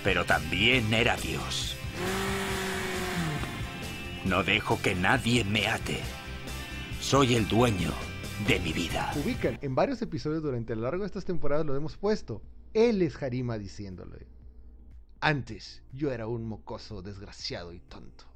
[0.04, 1.76] Pero también era Dios.
[4.24, 5.98] No dejo que nadie me ate.
[7.00, 7.90] Soy el dueño
[8.46, 9.10] de mi vida.
[9.16, 12.42] Ubican, en varios episodios durante lo largo de estas temporadas lo hemos puesto.
[12.74, 14.28] Él es Harima diciéndole.
[15.20, 18.26] Antes yo era un mocoso desgraciado y tonto.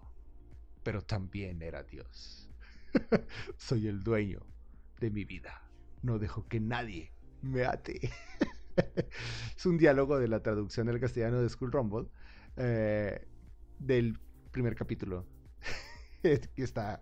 [0.82, 2.48] Pero también era Dios.
[3.58, 4.40] Soy el dueño
[4.98, 5.62] de mi vida.
[6.02, 7.12] No dejo que nadie
[7.42, 8.00] me ate.
[9.56, 12.08] es un diálogo de la traducción del castellano de School Rumble.
[12.56, 13.28] eh,
[13.78, 14.18] del
[14.50, 15.26] primer capítulo.
[16.56, 16.98] Está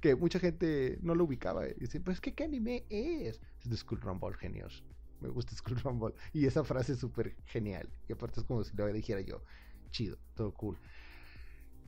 [0.00, 1.68] que mucha gente no lo ubicaba.
[1.68, 3.40] Y dicen, pues, ¿qué, ¿qué anime es?
[3.60, 4.84] Es de School Rumble, genios.
[5.20, 6.14] Me gusta School Rumble.
[6.32, 7.88] Y esa frase es súper genial.
[8.08, 9.42] Y aparte es como si lo dijera yo.
[9.90, 10.78] Chido, todo cool.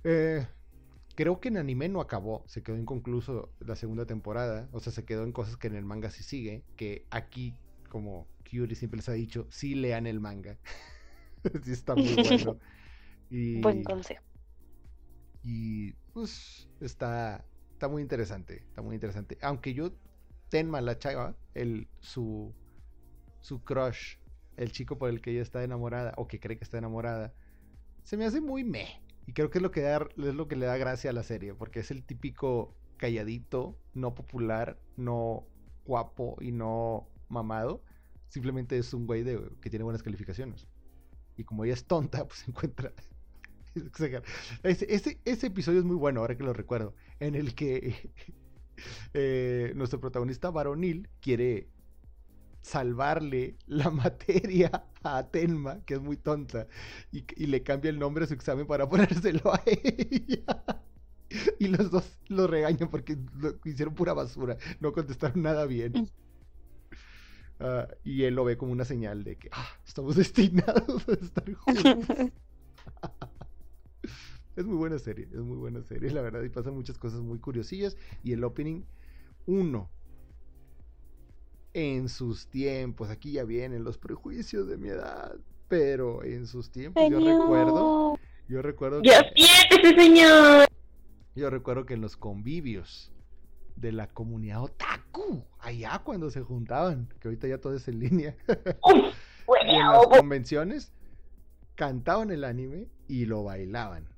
[0.05, 0.47] Eh,
[1.14, 2.44] creo que en anime no acabó.
[2.47, 4.68] Se quedó inconcluso la segunda temporada.
[4.72, 6.64] O sea, se quedó en cosas que en el manga sí sigue.
[6.76, 7.55] Que aquí,
[7.90, 10.59] como Kyuri siempre les ha dicho, sí lean el manga.
[11.64, 12.59] sí está muy bueno.
[13.30, 13.60] Y...
[13.60, 14.24] Buen consejo.
[15.44, 17.44] Y pues está,
[17.79, 19.39] está muy interesante, está muy interesante.
[19.41, 19.93] Aunque yo,
[20.49, 22.53] Tenma, la chava, el, su,
[23.41, 24.17] su crush,
[24.57, 27.33] el chico por el que ella está enamorada, o que cree que está enamorada,
[28.03, 29.01] se me hace muy meh.
[29.27, 31.23] Y creo que es lo que, da, es lo que le da gracia a la
[31.23, 35.47] serie, porque es el típico calladito, no popular, no
[35.85, 37.85] guapo y no mamado.
[38.29, 40.67] Simplemente es un güey de, que tiene buenas calificaciones.
[41.37, 42.93] Y como ella es tonta, pues encuentra
[44.63, 48.13] ese, ese, ese episodio es muy bueno, ahora que lo recuerdo, en el que
[49.15, 51.69] eh, nuestro protagonista varonil quiere
[52.63, 56.67] salvarle la materia a Tenma, que es muy tonta,
[57.13, 60.65] y, y le cambia el nombre a su examen para ponérselo a ella.
[61.59, 66.11] Y los dos lo regañan porque lo hicieron pura basura, no contestaron nada bien.
[67.61, 71.53] Ah, y él lo ve como una señal de que ah, estamos destinados a estar
[71.55, 72.09] juntos.
[74.59, 77.39] Es muy buena serie, es muy buena serie, la verdad, y pasan muchas cosas muy
[77.39, 77.97] curiosillas.
[78.24, 78.82] Y el opening,
[79.47, 79.89] uno,
[81.74, 85.36] en sus tiempos, aquí ya vienen los prejuicios de mi edad,
[85.68, 88.18] pero en sus tiempos yo recuerdo,
[88.48, 90.66] yo recuerdo ¡Ya que, siéntese, señor!
[91.36, 93.12] yo recuerdo que en los convivios
[93.76, 98.36] de la comunidad otaku, allá cuando se juntaban, que ahorita ya todo es en línea,
[98.48, 100.93] y en las convenciones
[101.76, 104.18] cantaban el anime y lo bailaban.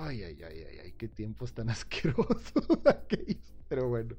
[0.00, 3.52] Ay, ay, ay, ay, ay, qué tiempos tan asquerosos aquellos.
[3.68, 4.16] Pero bueno,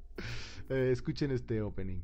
[0.70, 2.02] eh, escuchen este opening.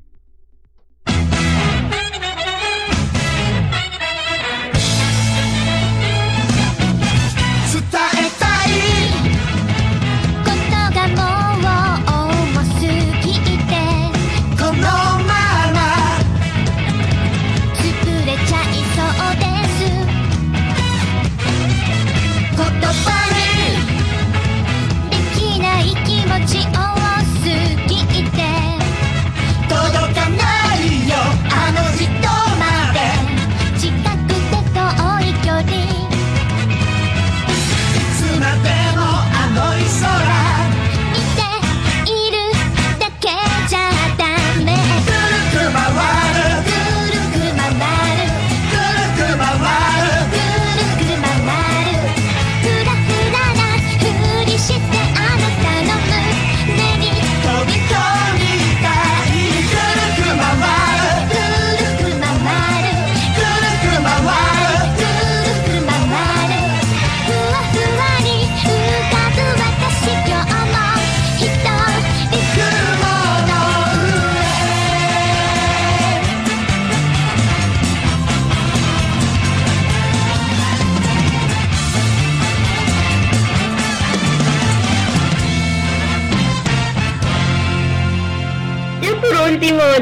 [7.74, 9.19] Está, está ahí.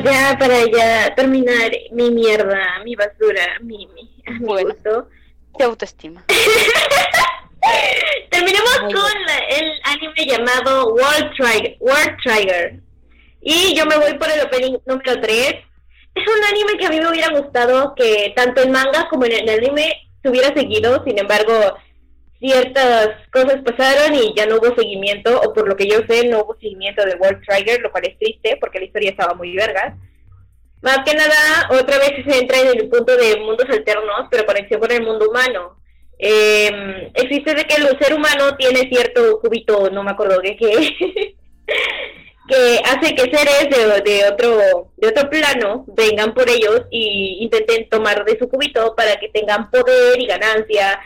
[0.03, 4.71] Ya para ya terminar mi mierda, mi basura, mi, mi, mi Bueno.
[4.75, 5.09] gusto.
[5.59, 6.25] De autoestima.
[8.31, 12.81] Terminemos Muy con la- el anime llamado World Trigger, World Trigger.
[13.41, 15.55] Y yo me voy por el opening número 3.
[16.15, 19.33] Es un anime que a mí me hubiera gustado que tanto en manga como en
[19.33, 19.93] el anime
[20.23, 21.03] se hubiera seguido.
[21.05, 21.77] Sin embargo,
[22.41, 26.43] ciertas cosas pasaron y ya no hubo seguimiento, o por lo que yo sé, no
[26.43, 29.97] hubo seguimiento de World Trigger, lo cual es triste porque la historia estaba muy verga.
[30.81, 34.81] Más que nada, otra vez se centra en el punto de mundos alternos, pero conexión
[34.81, 35.77] con el mundo humano.
[36.21, 40.97] Eh, existe de que el ser humano tiene cierto cubito, no me acuerdo de qué,
[42.49, 47.89] que hace que seres de, de otro de otro plano vengan por ellos y intenten
[47.89, 51.01] tomar de su cubito para que tengan poder y ganancia.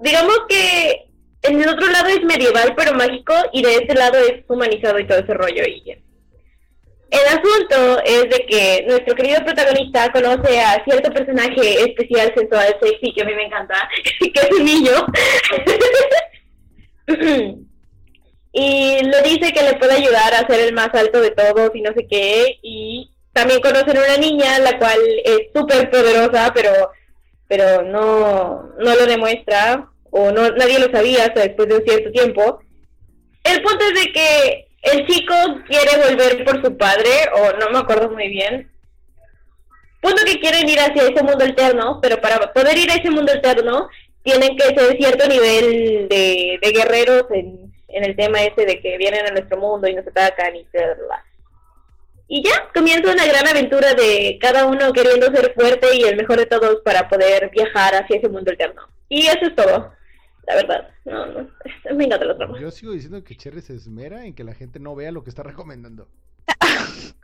[0.00, 1.06] Digamos que
[1.42, 5.06] en el otro lado es medieval pero mágico y de este lado es humanizado y
[5.06, 6.04] todo ese rollo y.
[7.10, 13.12] El asunto es de que nuestro querido protagonista conoce a cierto personaje especial, sensual, sexy,
[13.12, 13.88] que a mí me encanta,
[14.18, 15.06] que es un niño.
[18.52, 21.82] y le dice que le puede ayudar a ser el más alto de todos y
[21.82, 22.58] no sé qué.
[22.62, 26.90] Y también conocen a una niña, la cual es súper poderosa, pero,
[27.48, 32.10] pero no, no lo demuestra, o no nadie lo sabía hasta después de un cierto
[32.12, 32.60] tiempo.
[33.42, 35.34] El punto es de que el chico
[35.66, 38.70] quiere volver por su padre, o no me acuerdo muy bien.
[40.00, 43.32] Punto que quieren ir hacia ese mundo alterno, pero para poder ir a ese mundo
[43.32, 43.88] alterno
[44.22, 48.98] tienen que ser cierto nivel de, de guerreros en, en el tema ese de que
[48.98, 51.24] vienen a nuestro mundo y nos atacan y bla.
[52.26, 56.38] Y ya, comienza una gran aventura de cada uno queriendo ser fuerte y el mejor
[56.38, 58.82] de todos para poder viajar hacia ese mundo alterno.
[59.08, 59.92] Y eso es todo,
[60.46, 60.88] la verdad.
[61.04, 61.48] No, no,
[61.94, 62.58] me encanta la trama.
[62.58, 65.30] Yo sigo diciendo que Cherry se esmera en que la gente no vea lo que
[65.30, 66.08] está recomendando.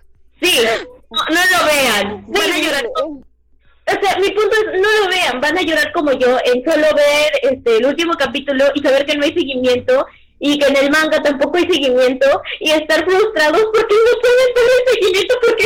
[0.42, 2.84] Sí, no, no lo vean, van a llorar.
[2.94, 6.64] como- O sea, mi punto es, no lo vean, van a llorar como yo en
[6.64, 10.06] solo ver este el último capítulo y saber que no hay seguimiento
[10.40, 12.26] y que en el manga tampoco hay seguimiento
[12.58, 15.64] y estar frustrados porque no pueden tener seguimiento porque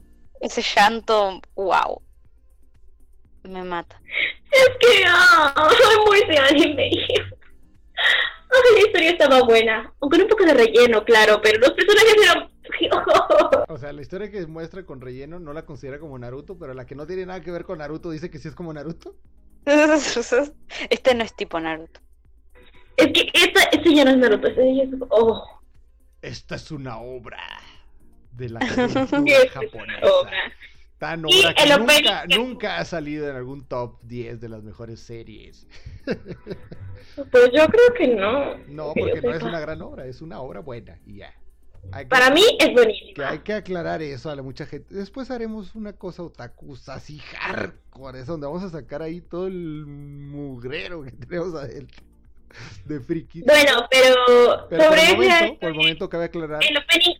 [0.40, 2.02] Ese llanto, wow.
[3.44, 4.00] Me mata.
[4.50, 6.90] es que ah, amo ese anime.
[8.52, 12.50] Ay, la historia estaba buena, con un poco de relleno, claro, pero los personajes eran
[13.68, 16.86] O sea, la historia que muestra con relleno no la considera como Naruto, pero la
[16.86, 19.16] que no tiene nada que ver con Naruto dice que sí es como Naruto.
[20.90, 22.00] Este no es tipo Naruto.
[23.00, 24.90] Es que esta, este ya no es Naruto, este ya es...
[25.10, 25.44] Oh,
[26.22, 27.38] Esta es una obra
[28.32, 30.06] de la cultura es japonesa.
[30.06, 30.52] obra.
[30.98, 35.66] Tan obra que nunca, ha salido en algún top 10 de las mejores series.
[37.30, 38.56] Pues yo creo que no.
[38.68, 41.34] No, porque no es una gran obra, es una obra buena y ya.
[41.98, 43.28] Que- Para mí es que buenísima.
[43.30, 44.94] hay que aclarar eso a la mucha gente.
[44.94, 49.86] Después haremos una cosa otaku así hardcore, es donde vamos a sacar ahí todo el
[49.86, 52.02] mugrero que tenemos adentro
[52.84, 53.44] de frikis.
[53.44, 57.16] Bueno, pero, Pero por sobre el, momento, ese por el momento cabe aclarar, el opening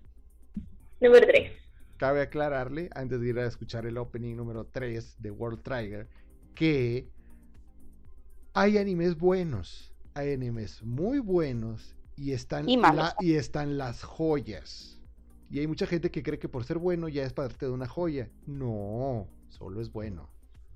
[1.00, 1.52] número 3.
[1.96, 6.08] cabe aclararle, antes de ir a escuchar el opening número 3 de World Trigger,
[6.54, 7.08] que
[8.52, 15.00] hay animes buenos, hay animes muy buenos y están, Y la- y están las joyas.
[15.50, 17.88] Y hay mucha gente que cree que por ser bueno ya es parte de una
[17.88, 18.28] joya.
[18.46, 20.30] No, solo es bueno.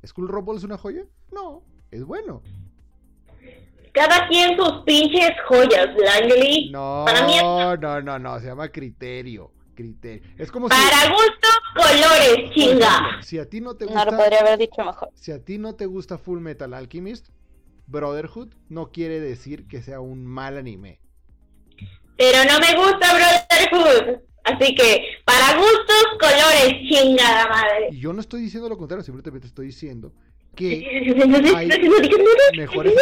[0.05, 1.05] ¿Skull Rumble es una joya?
[1.33, 2.43] No, es bueno.
[3.95, 6.69] Cada quien sus pinches joyas, Langley.
[6.71, 9.51] No, Para mí es- no, no, no, se llama criterio.
[9.75, 10.23] Criterio.
[10.39, 12.87] Es como si, Para gusto, colores, chinga.
[12.89, 15.09] ejemplo, si a ti no te No gusta lo podría haber dicho mejor.
[15.15, 17.29] si a ti no te gusta Full Metal Alchemist,
[17.87, 21.01] Brotherhood no quiere decir que sea un mal anime.
[22.17, 24.21] Pero no me gusta Brotherhood.
[24.45, 27.89] Así que, para gustos, colores, chingada madre.
[27.93, 30.13] Y yo no estoy diciendo lo contrario, simplemente estoy diciendo
[30.55, 31.89] que hay mejores animes,
[32.53, 32.95] hay mejores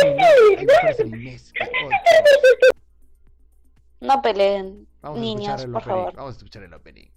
[1.00, 2.72] animes que otros.
[4.00, 6.14] No peleen, Vamos a niños, el por favor.
[6.14, 7.08] Vamos a escuchar el opening.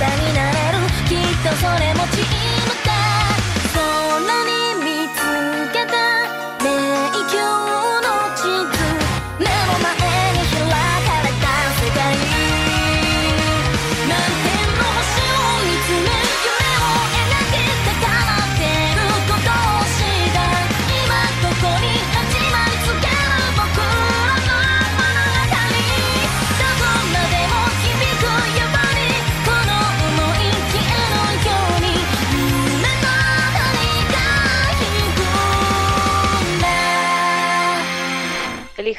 [0.00, 0.78] になれる。
[1.08, 2.51] きっとそれも小さ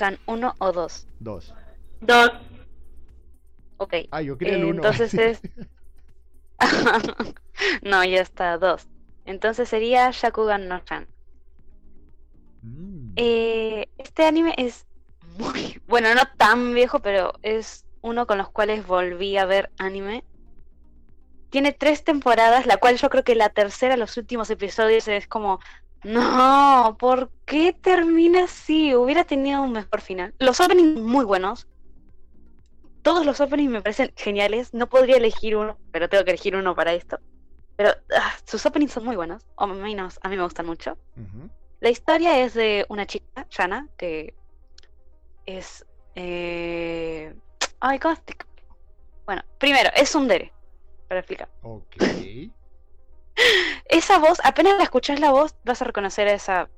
[0.03, 1.07] Elijan uno o dos.
[1.19, 1.53] Dos.
[2.01, 2.31] Dos.
[3.77, 3.93] Ok.
[4.11, 4.75] Ah, yo quería el uno.
[4.75, 5.41] Entonces es.
[7.81, 8.87] no, ya está, dos.
[9.25, 11.07] Entonces sería Shakugan no Chan.
[12.61, 13.13] Mm.
[13.15, 14.85] Eh, este anime es
[15.37, 15.81] muy.
[15.87, 20.25] Bueno, no tan viejo, pero es uno con los cuales volví a ver anime.
[21.49, 25.59] Tiene tres temporadas, la cual yo creo que la tercera, los últimos episodios, es como.
[26.03, 28.93] No, ¿por qué termina así?
[28.95, 30.33] Hubiera tenido un mejor final.
[30.39, 31.67] Los openings muy buenos.
[33.01, 34.73] Todos los openings me parecen geniales.
[34.73, 37.19] No podría elegir uno, pero tengo que elegir uno para esto.
[37.75, 39.45] Pero ah, sus openings son muy buenos.
[39.55, 40.97] O menos, a mí me gustan mucho.
[41.79, 44.33] La historia es de una chica, Yana, que
[45.45, 45.85] es...
[46.15, 47.33] eh,
[47.79, 48.15] Ay, ¿cómo?
[49.25, 50.53] Bueno, primero, es un dere,
[51.07, 51.49] para explicar.
[51.61, 51.95] Ok.
[53.85, 56.69] Esa voz, apenas la escuchas la voz, vas a reconocer a esa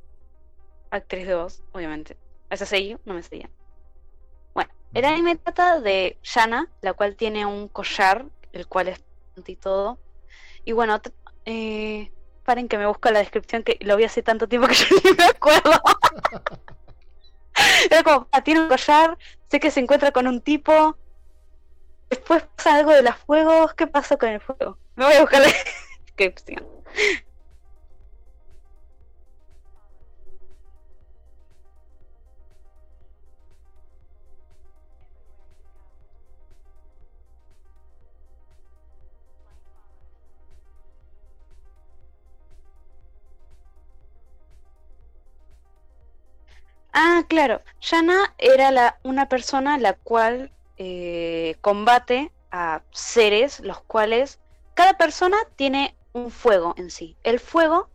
[0.90, 2.18] actriz de voz, obviamente.
[2.50, 3.50] A ese sello, no me seguía.
[4.54, 9.04] Bueno, el anime trata de Yana, la cual tiene un collar, el cual es
[9.46, 10.00] y todo.
[10.64, 11.00] Y bueno,
[11.46, 12.12] eh,
[12.44, 15.12] paren que me busco la descripción, que lo vi hace tanto tiempo que yo ni
[15.12, 15.72] me acuerdo.
[17.90, 19.18] Era como, ah, tiene un collar,
[19.50, 20.98] sé que se encuentra con un tipo.
[22.10, 23.74] Después pasa algo de los fuegos.
[23.74, 24.78] ¿Qué pasa con el fuego?
[24.96, 25.48] Me voy a buscar la
[46.94, 47.62] Ah, claro.
[47.82, 54.40] Yana era la, una persona la cual eh, combate a seres los cuales
[54.74, 57.18] cada persona tiene un fuego en sí.
[57.24, 57.90] El fuego,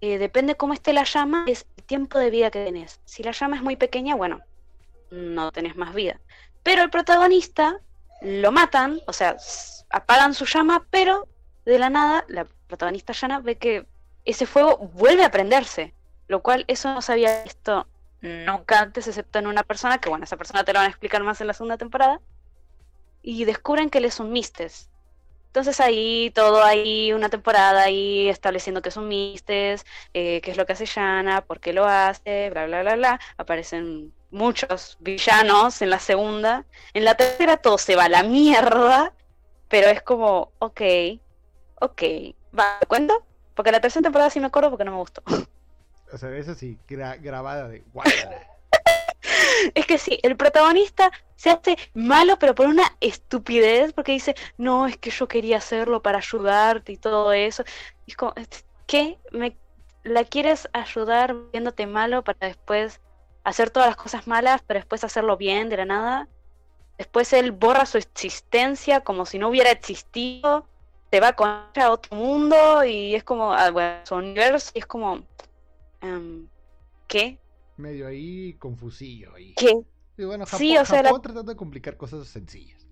[0.00, 3.00] eh, depende cómo esté la llama, es el tiempo de vida que tenés.
[3.04, 4.40] Si la llama es muy pequeña, bueno,
[5.10, 6.18] no tenés más vida.
[6.62, 7.80] Pero el protagonista
[8.22, 9.36] lo matan, o sea,
[9.90, 11.28] apagan su llama, pero
[11.66, 13.86] de la nada la protagonista Yana ve que
[14.24, 15.92] ese fuego vuelve a prenderse.
[16.26, 17.86] Lo cual eso no se había visto
[18.22, 21.22] nunca antes, excepto en una persona, que bueno, esa persona te lo van a explicar
[21.22, 22.22] más en la segunda temporada.
[23.20, 24.88] Y descubren que él es un Mistes.
[25.54, 30.56] Entonces ahí todo ahí una temporada ahí estableciendo que es un Mistes, eh, qué es
[30.56, 33.20] lo que hace Yana, por qué lo hace, bla bla bla bla.
[33.36, 36.64] Aparecen muchos villanos en la segunda.
[36.92, 39.12] En la tercera todo se va a la mierda.
[39.68, 40.80] Pero es como, ok,
[41.80, 42.02] ok,
[42.58, 42.78] ¿va?
[42.80, 43.24] ¿te cuento?
[43.54, 45.22] Porque la tercera temporada sí me acuerdo porque no me gustó.
[46.12, 47.84] O sea, es así, gra- grabada de.
[49.74, 54.86] Es que sí, el protagonista se hace malo, pero por una estupidez, porque dice, no,
[54.86, 57.64] es que yo quería hacerlo para ayudarte y todo eso.
[58.06, 58.34] Y es como,
[58.86, 59.18] ¿qué?
[59.32, 59.56] ¿Me
[60.02, 63.00] la quieres ayudar viéndote malo para después
[63.42, 66.28] hacer todas las cosas malas, pero después hacerlo bien de la nada?
[66.98, 70.66] Después él borra su existencia como si no hubiera existido,
[71.10, 74.86] se va con a otro mundo y es como, ah, bueno, su universo y es
[74.86, 75.22] como,
[76.00, 76.48] em,
[77.06, 77.38] ¿qué?
[77.76, 79.54] Medio ahí confusillo ahí.
[79.56, 79.80] ¿Qué?
[80.16, 82.86] Y bueno, Japón, Sí, o sea, la- tratando de complicar cosas sencillas.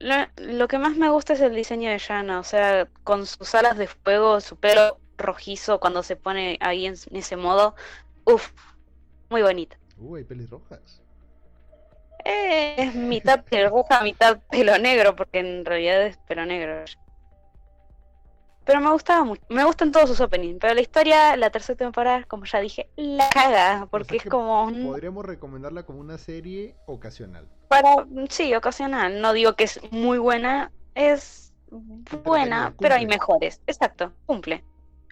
[0.00, 3.54] Lo, lo que más me gusta es el diseño de Yana, o sea, con sus
[3.54, 7.74] alas de fuego, su pelo rojizo cuando se pone ahí en, en ese modo,
[8.24, 8.50] uff,
[9.30, 9.78] muy bonita.
[9.96, 11.00] Uh, hay pelirrojas.
[12.24, 16.84] Eh, es mitad roja, mitad pelo negro, porque en realidad es pelo negro.
[18.64, 22.24] Pero me gustaba mucho, me gustan todos sus openings, pero la historia, la tercera temporada,
[22.24, 27.46] como ya dije, la caga, porque sea es como Podríamos recomendarla como una serie ocasional.
[27.68, 31.52] para, sí, ocasional, no digo que es muy buena, es
[32.24, 34.64] buena, pero hay mejores, exacto, cumple.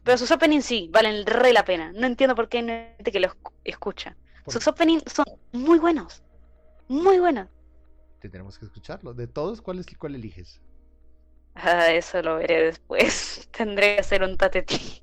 [0.05, 1.93] Pero sus openings sí, valen re la pena.
[1.93, 4.17] No entiendo por qué no hay gente que los escu- escucha.
[4.49, 6.25] Sus openings son muy buenos.
[6.89, 7.49] Muy buenos.
[8.21, 9.15] Tenemos que escucharlo.
[9.15, 10.61] De todos, ¿cuál, es, cuál eliges?
[11.55, 13.49] Ah, eso lo veré después.
[13.57, 15.03] Tendré que hacer un tatetí.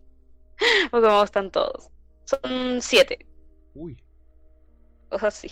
[0.92, 1.90] Porque me gustan todos.
[2.26, 3.26] Son siete.
[3.74, 3.98] Uy,
[5.12, 5.52] O sea, sí.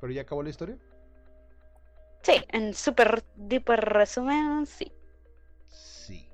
[0.00, 0.78] ¿pero ya acabó la historia?
[2.22, 4.92] Sí, en super duper resumen, sí.
[5.68, 6.28] Sí.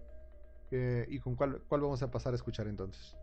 [0.71, 3.16] Eh, ¿Y con cuál, cuál vamos a pasar a escuchar entonces?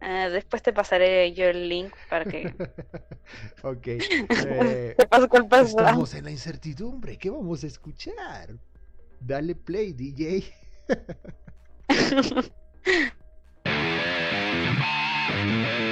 [0.00, 2.56] Ah, después te pasaré yo el link para que
[3.62, 3.86] ok.
[3.86, 4.96] eh,
[5.30, 5.62] cuál pasa.
[5.62, 7.16] estamos en la incertidumbre.
[7.18, 8.58] ¿Qué vamos a escuchar?
[9.24, 10.42] Dale play, DJ.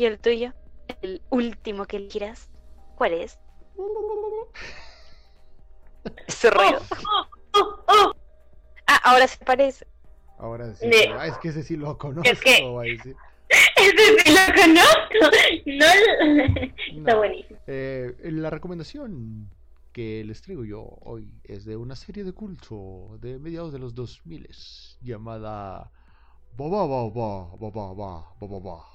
[0.00, 0.54] ¿y el tuyo?
[1.02, 2.48] El último que elegirás.
[2.96, 3.38] ¿Cuál es?
[6.26, 6.80] Ese ruido.
[7.52, 8.12] Oh, oh,
[8.86, 9.86] Ah, ahora se parece.
[10.38, 10.88] Ahora sí.
[10.90, 12.30] Pero, ah, es que ese sí lo conozco.
[12.30, 13.14] Es que- va a decir.
[13.76, 15.36] ese sí lo conozco.
[15.66, 15.86] No,
[16.96, 17.18] está No.
[17.18, 17.58] buenísimo.
[17.66, 19.50] Eh, la recomendación
[19.92, 23.94] que les traigo yo hoy es de una serie de culto de mediados de los
[23.94, 24.48] 2000
[25.02, 25.90] llamada
[26.56, 28.86] Baba Baba Baba Baba Baba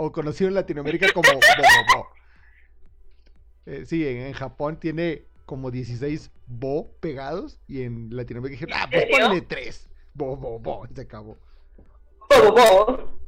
[0.00, 2.08] o conocido en Latinoamérica como Baba.
[3.66, 8.88] Eh, sí, en, en Japón tiene como 16 bo pegados y en Latinoamérica dijeron, ah,
[8.90, 9.90] pues ponle 3.
[10.14, 11.36] Bo, bo, bo, y se acabó.
[12.30, 13.18] Bo, bo, bo.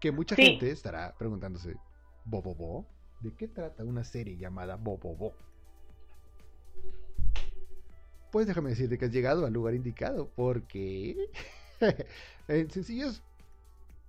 [0.00, 0.42] Que mucha Sí.
[0.46, 1.76] gente estará preguntándose,
[2.24, 2.86] ¿Bobobo?
[3.20, 5.34] ¿De qué trata una serie llamada Bobobo?
[8.32, 11.16] Pues déjame decirte que has llegado al lugar indicado, porque
[12.48, 13.22] en sencillas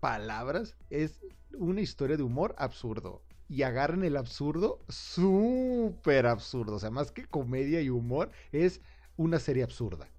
[0.04, 1.22] palabras es
[1.58, 3.22] una historia de humor absurdo.
[3.48, 6.76] Y agarran el absurdo súper absurdo.
[6.76, 8.82] O sea, más que comedia y humor, es
[9.16, 10.10] una serie absurda.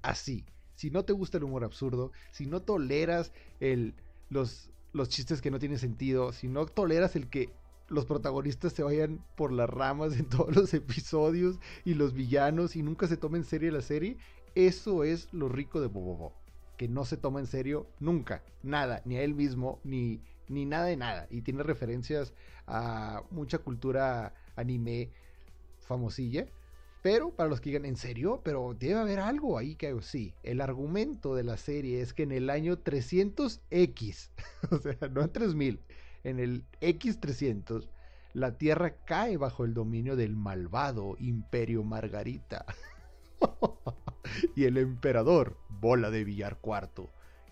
[0.00, 0.46] Así.
[0.74, 3.94] Si no te gusta el humor absurdo, si no toleras el,
[4.30, 7.52] los, los chistes que no tienen sentido, si no toleras el que
[7.88, 12.82] los protagonistas se vayan por las ramas en todos los episodios y los villanos y
[12.82, 14.16] nunca se toma en serio la serie,
[14.54, 16.39] eso es lo rico de Bobobo.
[16.80, 20.86] Que no se toma en serio nunca, nada, ni a él mismo, ni, ni nada
[20.86, 21.26] de nada.
[21.28, 22.32] Y tiene referencias
[22.66, 25.10] a mucha cultura anime
[25.80, 26.46] famosilla.
[27.02, 28.40] Pero para los que digan, ¿en serio?
[28.42, 30.32] Pero debe haber algo ahí que sí.
[30.42, 34.30] El argumento de la serie es que en el año 300X,
[34.70, 35.82] o sea, no en 3000,
[36.24, 37.90] en el X300,
[38.32, 42.64] la Tierra cae bajo el dominio del malvado Imperio Margarita.
[44.56, 47.08] y el emperador, Bola de Villar IV,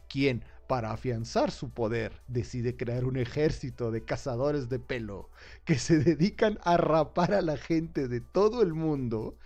[0.09, 5.31] quien, para afianzar su poder, decide crear un ejército de cazadores de pelo
[5.65, 9.39] que se dedican a rapar a la gente de todo el mundo.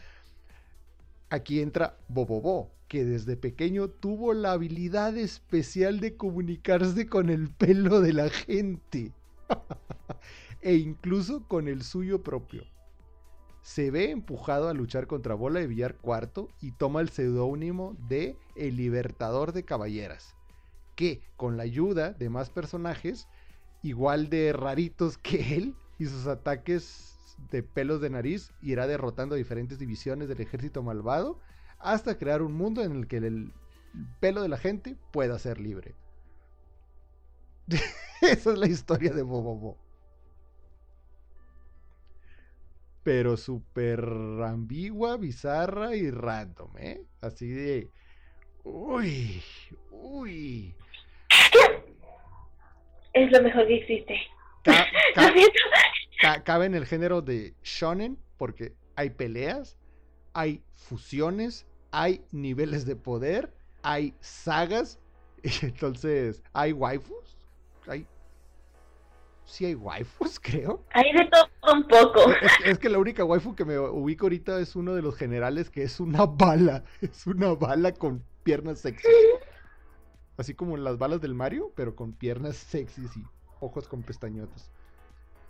[1.31, 8.01] Aquí entra Bobobo, que desde pequeño tuvo la habilidad especial de comunicarse con el pelo
[8.01, 9.13] de la gente.
[10.63, 12.72] e incluso con el suyo propio.
[13.63, 18.37] Se ve empujado a luchar contra Bola de Villar IV y toma el seudónimo de
[18.57, 20.35] El Libertador de Caballeras,
[20.97, 23.29] que con la ayuda de más personajes,
[23.83, 29.39] igual de raritos que él, y sus ataques de pelos de nariz, irá derrotando a
[29.39, 31.39] diferentes divisiones del ejército malvado
[31.79, 33.53] hasta crear un mundo en el que el
[34.21, 35.97] pelo de la gente pueda ser libre.
[38.21, 39.82] Esa es la historia de Bobobo.
[43.03, 44.01] Pero súper
[44.45, 47.03] ambigua, bizarra y random, ¿eh?
[47.21, 47.91] Así de...
[48.65, 49.43] Uy,
[49.91, 50.75] uy.
[53.13, 54.15] Es lo mejor que existe.
[54.63, 55.53] Ca- ca- Lo siento.
[56.21, 59.77] ca- cabe en el género de shonen porque hay peleas,
[60.33, 63.53] hay fusiones, hay niveles de poder,
[63.83, 65.01] hay sagas,
[65.43, 67.37] y entonces hay waifus,
[67.89, 68.07] hay...
[69.45, 70.85] Sí hay waifus, creo.
[70.93, 72.21] Hay de todo un poco.
[72.65, 75.83] Es, que la única waifu que me ubico ahorita es uno de los generales que
[75.83, 76.85] es una bala.
[77.01, 79.11] Es una bala con piernas sexys.
[80.37, 83.25] Así como las balas del Mario, pero con piernas sexys y
[83.61, 84.71] ojos con pestañotas.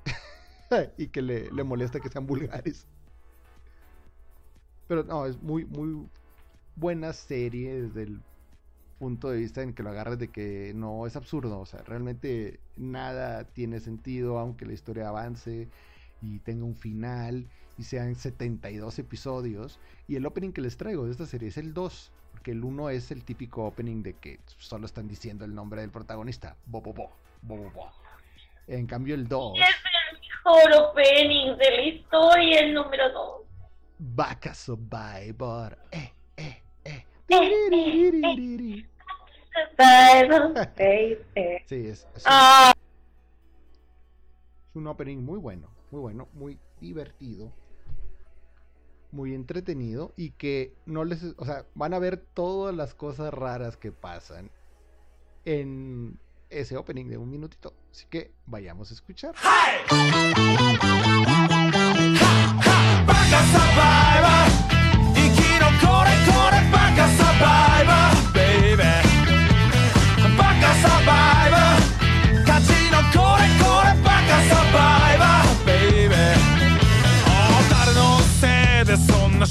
[0.99, 2.87] y que le, le molesta que sean vulgares.
[4.89, 6.07] Pero no, es muy, muy
[6.77, 8.21] buena serie desde el
[8.99, 11.59] punto de vista en que lo agarras de que no es absurdo.
[11.59, 15.69] O sea, realmente nada tiene sentido, aunque la historia avance
[16.23, 17.47] y tenga un final
[17.79, 19.79] y sean 72 episodios.
[20.09, 22.91] Y el opening que les traigo de esta serie es el 2, porque el 1
[22.91, 26.93] es el típico opening de que solo están diciendo el nombre del protagonista, bo bo
[26.93, 27.11] bo,
[27.43, 27.91] bo.
[28.69, 33.43] En cambio el 2, Es el mejor opening de la historia, el número 2.
[33.99, 35.77] Vaca Survivor.
[35.91, 37.05] Eh, eh, eh.
[39.79, 41.27] eh.
[41.67, 42.73] Sí, es, es un- Ah,
[44.71, 47.53] Es un opening muy bueno, muy bueno, muy divertido,
[49.13, 53.77] muy entretenido y que no les, o sea, van a ver todas las cosas raras
[53.77, 54.51] que pasan
[55.45, 57.75] en ese opening de un minutito.
[57.91, 59.35] Así que vayamos a escuchar.
[63.07, 63.43] Baka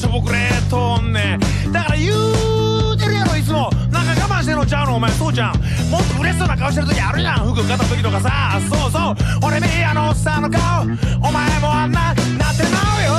[0.02, 1.38] しょぼくれとんね
[1.72, 3.69] だから言うてるやろいつも。
[3.91, 4.95] なんか我慢してんのちゃうの。
[4.95, 5.56] お前そうじゃん。
[5.91, 7.53] もっと嬉しそうな顔してる時あるやん。
[7.53, 8.60] 服買った時とかさ。
[8.68, 9.15] そうそう。
[9.45, 10.82] 俺メディアのおっさんの顔。
[10.82, 13.14] お前もあんななってまうよ。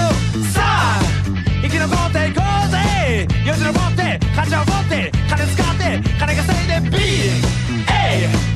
[0.51, 1.01] さあ
[1.63, 3.29] 生き残っていこうぜ。
[3.47, 8.52] よじ登って勝ちを持って金使って金稼いで BA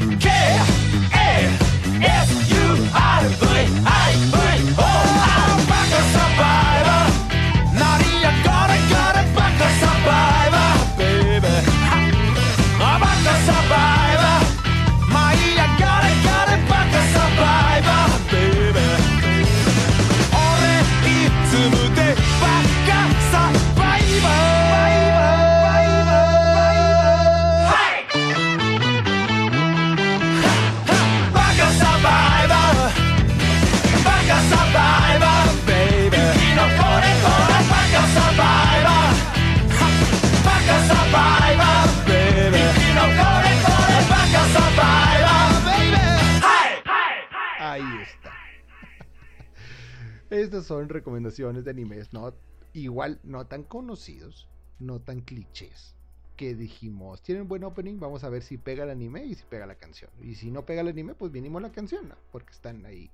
[50.40, 52.34] Estas son recomendaciones de animes, no
[52.72, 54.48] igual no tan conocidos,
[54.78, 55.94] no tan clichés.
[56.36, 59.66] Que dijimos, tienen buen opening, vamos a ver si pega el anime y si pega
[59.66, 60.10] la canción.
[60.22, 62.16] Y si no pega el anime, pues vinimos la canción, ¿no?
[62.30, 63.10] porque están ahí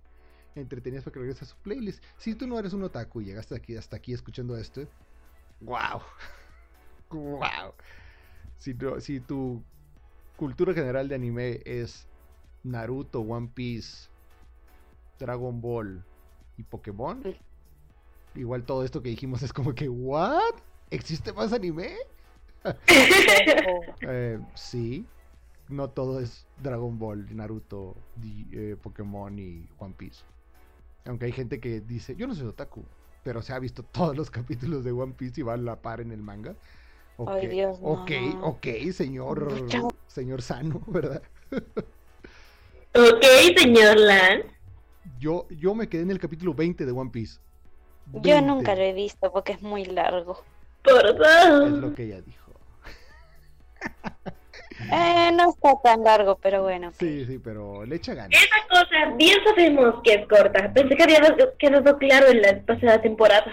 [0.57, 2.03] entretenidas para que regreses a su playlist.
[2.17, 4.83] Si tú no eres un otaku y llegaste aquí hasta aquí escuchando esto,
[5.61, 6.01] wow.
[7.11, 7.73] wow.
[8.59, 9.63] Si, no- si tu
[10.37, 12.07] cultura general de anime es
[12.65, 14.09] Naruto, One Piece,
[15.19, 16.05] Dragon Ball
[16.63, 17.37] y Pokémon, Sí.
[18.37, 20.55] igual todo esto que dijimos es como que, ¿what?
[20.91, 21.97] ¿Existe más anime?
[24.03, 25.05] Eh, sí,
[25.69, 27.97] no todo es Dragon Ball, Naruto,
[28.53, 30.23] eh, Pokémon y One Piece.
[31.05, 32.85] Aunque hay gente que dice, yo no soy otaku,
[33.25, 36.01] pero se ha visto todos los capítulos de One Piece y va a la par
[36.01, 36.55] en el manga.
[37.17, 38.47] Ok, Ay, Dios, ok, no.
[38.47, 39.49] ok, señor,
[40.07, 41.23] señor Sano, ¿verdad?
[42.95, 43.25] ok,
[43.59, 44.43] señor Lan.
[45.23, 47.39] Yo, yo me quedé en el capítulo 20 de One Piece.
[48.13, 50.43] Yo 20 nunca lo he visto porque es muy largo.
[50.83, 52.51] Por Es lo que ella dijo.
[54.93, 56.91] Eh, no está tan largo, pero bueno.
[56.99, 58.33] Sí, sí, pero le echa ganas.
[58.33, 60.73] Esa cosa, bien sabemos que es corta.
[60.73, 61.21] Pensé que había
[61.57, 63.47] quedado claro en la pasada temporada.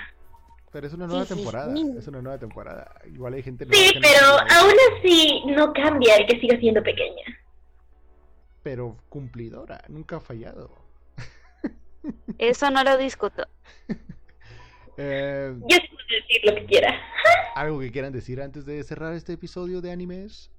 [0.71, 1.75] Pero es una nueva Sí, temporada.
[1.75, 1.93] sí.
[1.99, 2.95] Es una nueva temporada.
[3.13, 6.57] Igual hay gente Sí, que no pero sabe, aún así no cambia el que siga
[6.57, 7.25] siendo pequeña.
[8.63, 10.71] Pero cumplidora, nunca ha fallado.
[12.38, 13.45] Eso no lo discuto.
[15.01, 16.93] Eh, Yo puedo decir lo que quiera.
[17.55, 20.51] ¿Algo que quieran decir antes de cerrar este episodio de animes?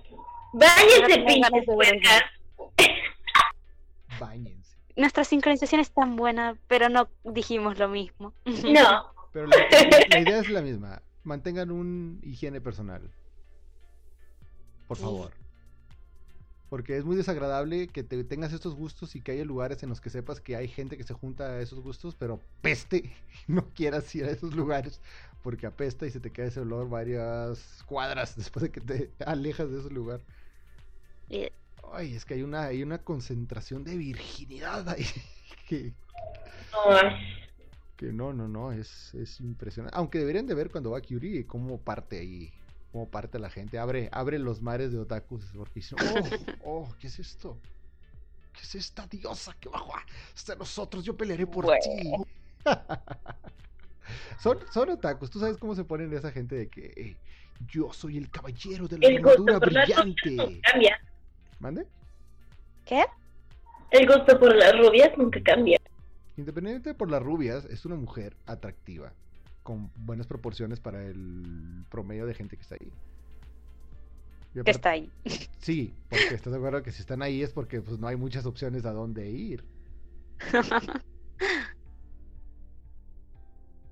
[0.00, 2.22] Tengo pinches puercas.
[4.18, 4.76] Báñense.
[4.96, 8.34] Nuestra sincronización es tan buena, pero no dijimos lo mismo.
[8.44, 9.12] No.
[9.32, 9.56] Pero la,
[10.10, 11.00] la- idea es la misma.
[11.22, 13.08] Mantengan un higiene personal.
[14.88, 15.30] Por favor.
[16.72, 20.00] Porque es muy desagradable que te tengas estos gustos y que haya lugares en los
[20.00, 23.12] que sepas que hay gente que se junta a esos gustos, pero peste
[23.46, 24.98] no quieras ir a esos lugares
[25.42, 29.70] porque apesta y se te queda ese olor varias cuadras después de que te alejas
[29.70, 30.22] de ese lugar.
[31.28, 31.52] Eh,
[31.92, 35.04] Ay, es que hay una, hay una concentración de virginidad ahí
[35.68, 35.92] que,
[38.00, 39.94] no, no, no, es, es impresionante.
[39.94, 42.50] Aunque deberían de ver cuando va Kyuri cómo parte ahí,
[42.92, 43.78] cómo parte la gente.
[43.78, 47.58] Abre, abre los mares de otakus porque dicen, oh, oh, ¿qué es esto?
[48.52, 49.94] ¿Qué es esta diosa que bajó
[50.34, 51.02] hasta nosotros?
[51.02, 52.12] Yo pelearé por ti.
[54.38, 57.16] son, son otakus, tú sabes cómo se ponen esa gente de que eh,
[57.66, 60.60] yo soy el caballero de la el gusto armadura por las rubias brillante.
[60.60, 61.00] cambia.
[61.58, 61.86] ¿Mande?
[62.84, 63.04] ¿Qué?
[63.90, 65.80] El gusto por las rubias nunca cambia.
[66.36, 69.12] Independiente por las rubias, es una mujer atractiva,
[69.62, 72.92] con buenas proporciones para el promedio de gente que está ahí.
[74.64, 75.10] Que está ahí.
[75.58, 78.46] Sí, porque estás de acuerdo que si están ahí es porque pues, no hay muchas
[78.46, 79.64] opciones a dónde ir.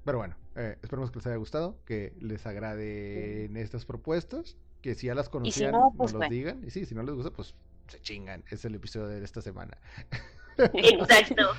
[0.04, 5.06] Pero bueno, eh, esperemos que les haya gustado, que les agraden estas propuestas, que si
[5.06, 6.64] ya las conocían, no, pues, nos los digan.
[6.66, 7.54] Y sí, si no les gusta, pues
[7.86, 8.42] se chingan.
[8.50, 9.78] Es el episodio de esta semana.
[10.58, 11.52] Exacto.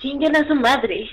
[0.00, 1.08] Chinguen a su madre.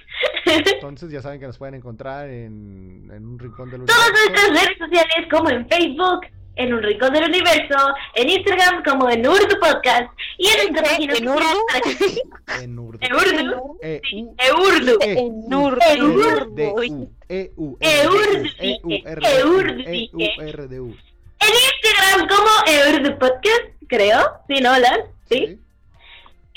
[0.46, 4.32] Entonces ya saben que nos pueden encontrar en, en un rincón del Todas universo.
[4.52, 6.22] nuestras redes sociales como en Facebook,
[6.56, 7.78] en Un Rincón del Universo,
[8.16, 11.66] en Instagram como en Urdu Podcast y en nuestra página ¿En Urdu?
[11.70, 12.98] para que- En Urdu.
[13.02, 13.78] En Urdu.
[13.82, 14.98] E, Sí, U, en Urdu.
[15.00, 15.78] E, En U, Urdu.
[15.88, 16.56] En E, Urdu.
[16.56, 19.04] D, U, E, U, E, R, Urdu, D, U, E, U, dije.
[19.10, 20.50] R, E, D, U, Urdu, E, U, dije.
[20.50, 20.96] R, D, U.
[21.42, 24.20] En Instagram como en Urdu Podcast, creo.
[24.50, 24.72] Sí, ¿no?
[25.30, 25.60] Sí.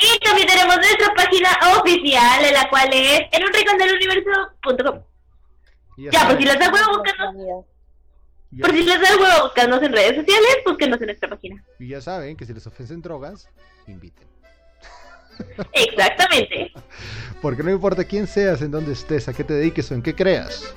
[0.02, 1.48] Y también tenemos nuestra página
[1.78, 5.02] oficial, en la cual es en unrincondeluniverso.com.
[5.96, 7.34] Y Ya, pues saben- si les da huevo buscarnos,
[8.50, 11.64] ya- por si les da huevo buscarnos en redes sociales, búsquenos en nuestra página.
[11.78, 13.48] Y ya saben que si les ofrecen drogas,
[13.86, 14.26] inviten.
[15.72, 16.72] Exactamente.
[17.42, 20.14] Porque no importa quién seas, en dónde estés, a qué te dediques o en qué
[20.14, 20.74] creas.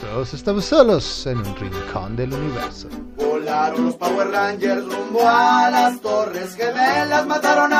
[0.00, 2.88] Todos estamos solos en un rincón del universo.
[3.16, 7.77] Volaron los Power Rangers rumbo a las Torres Gemelas, mataron a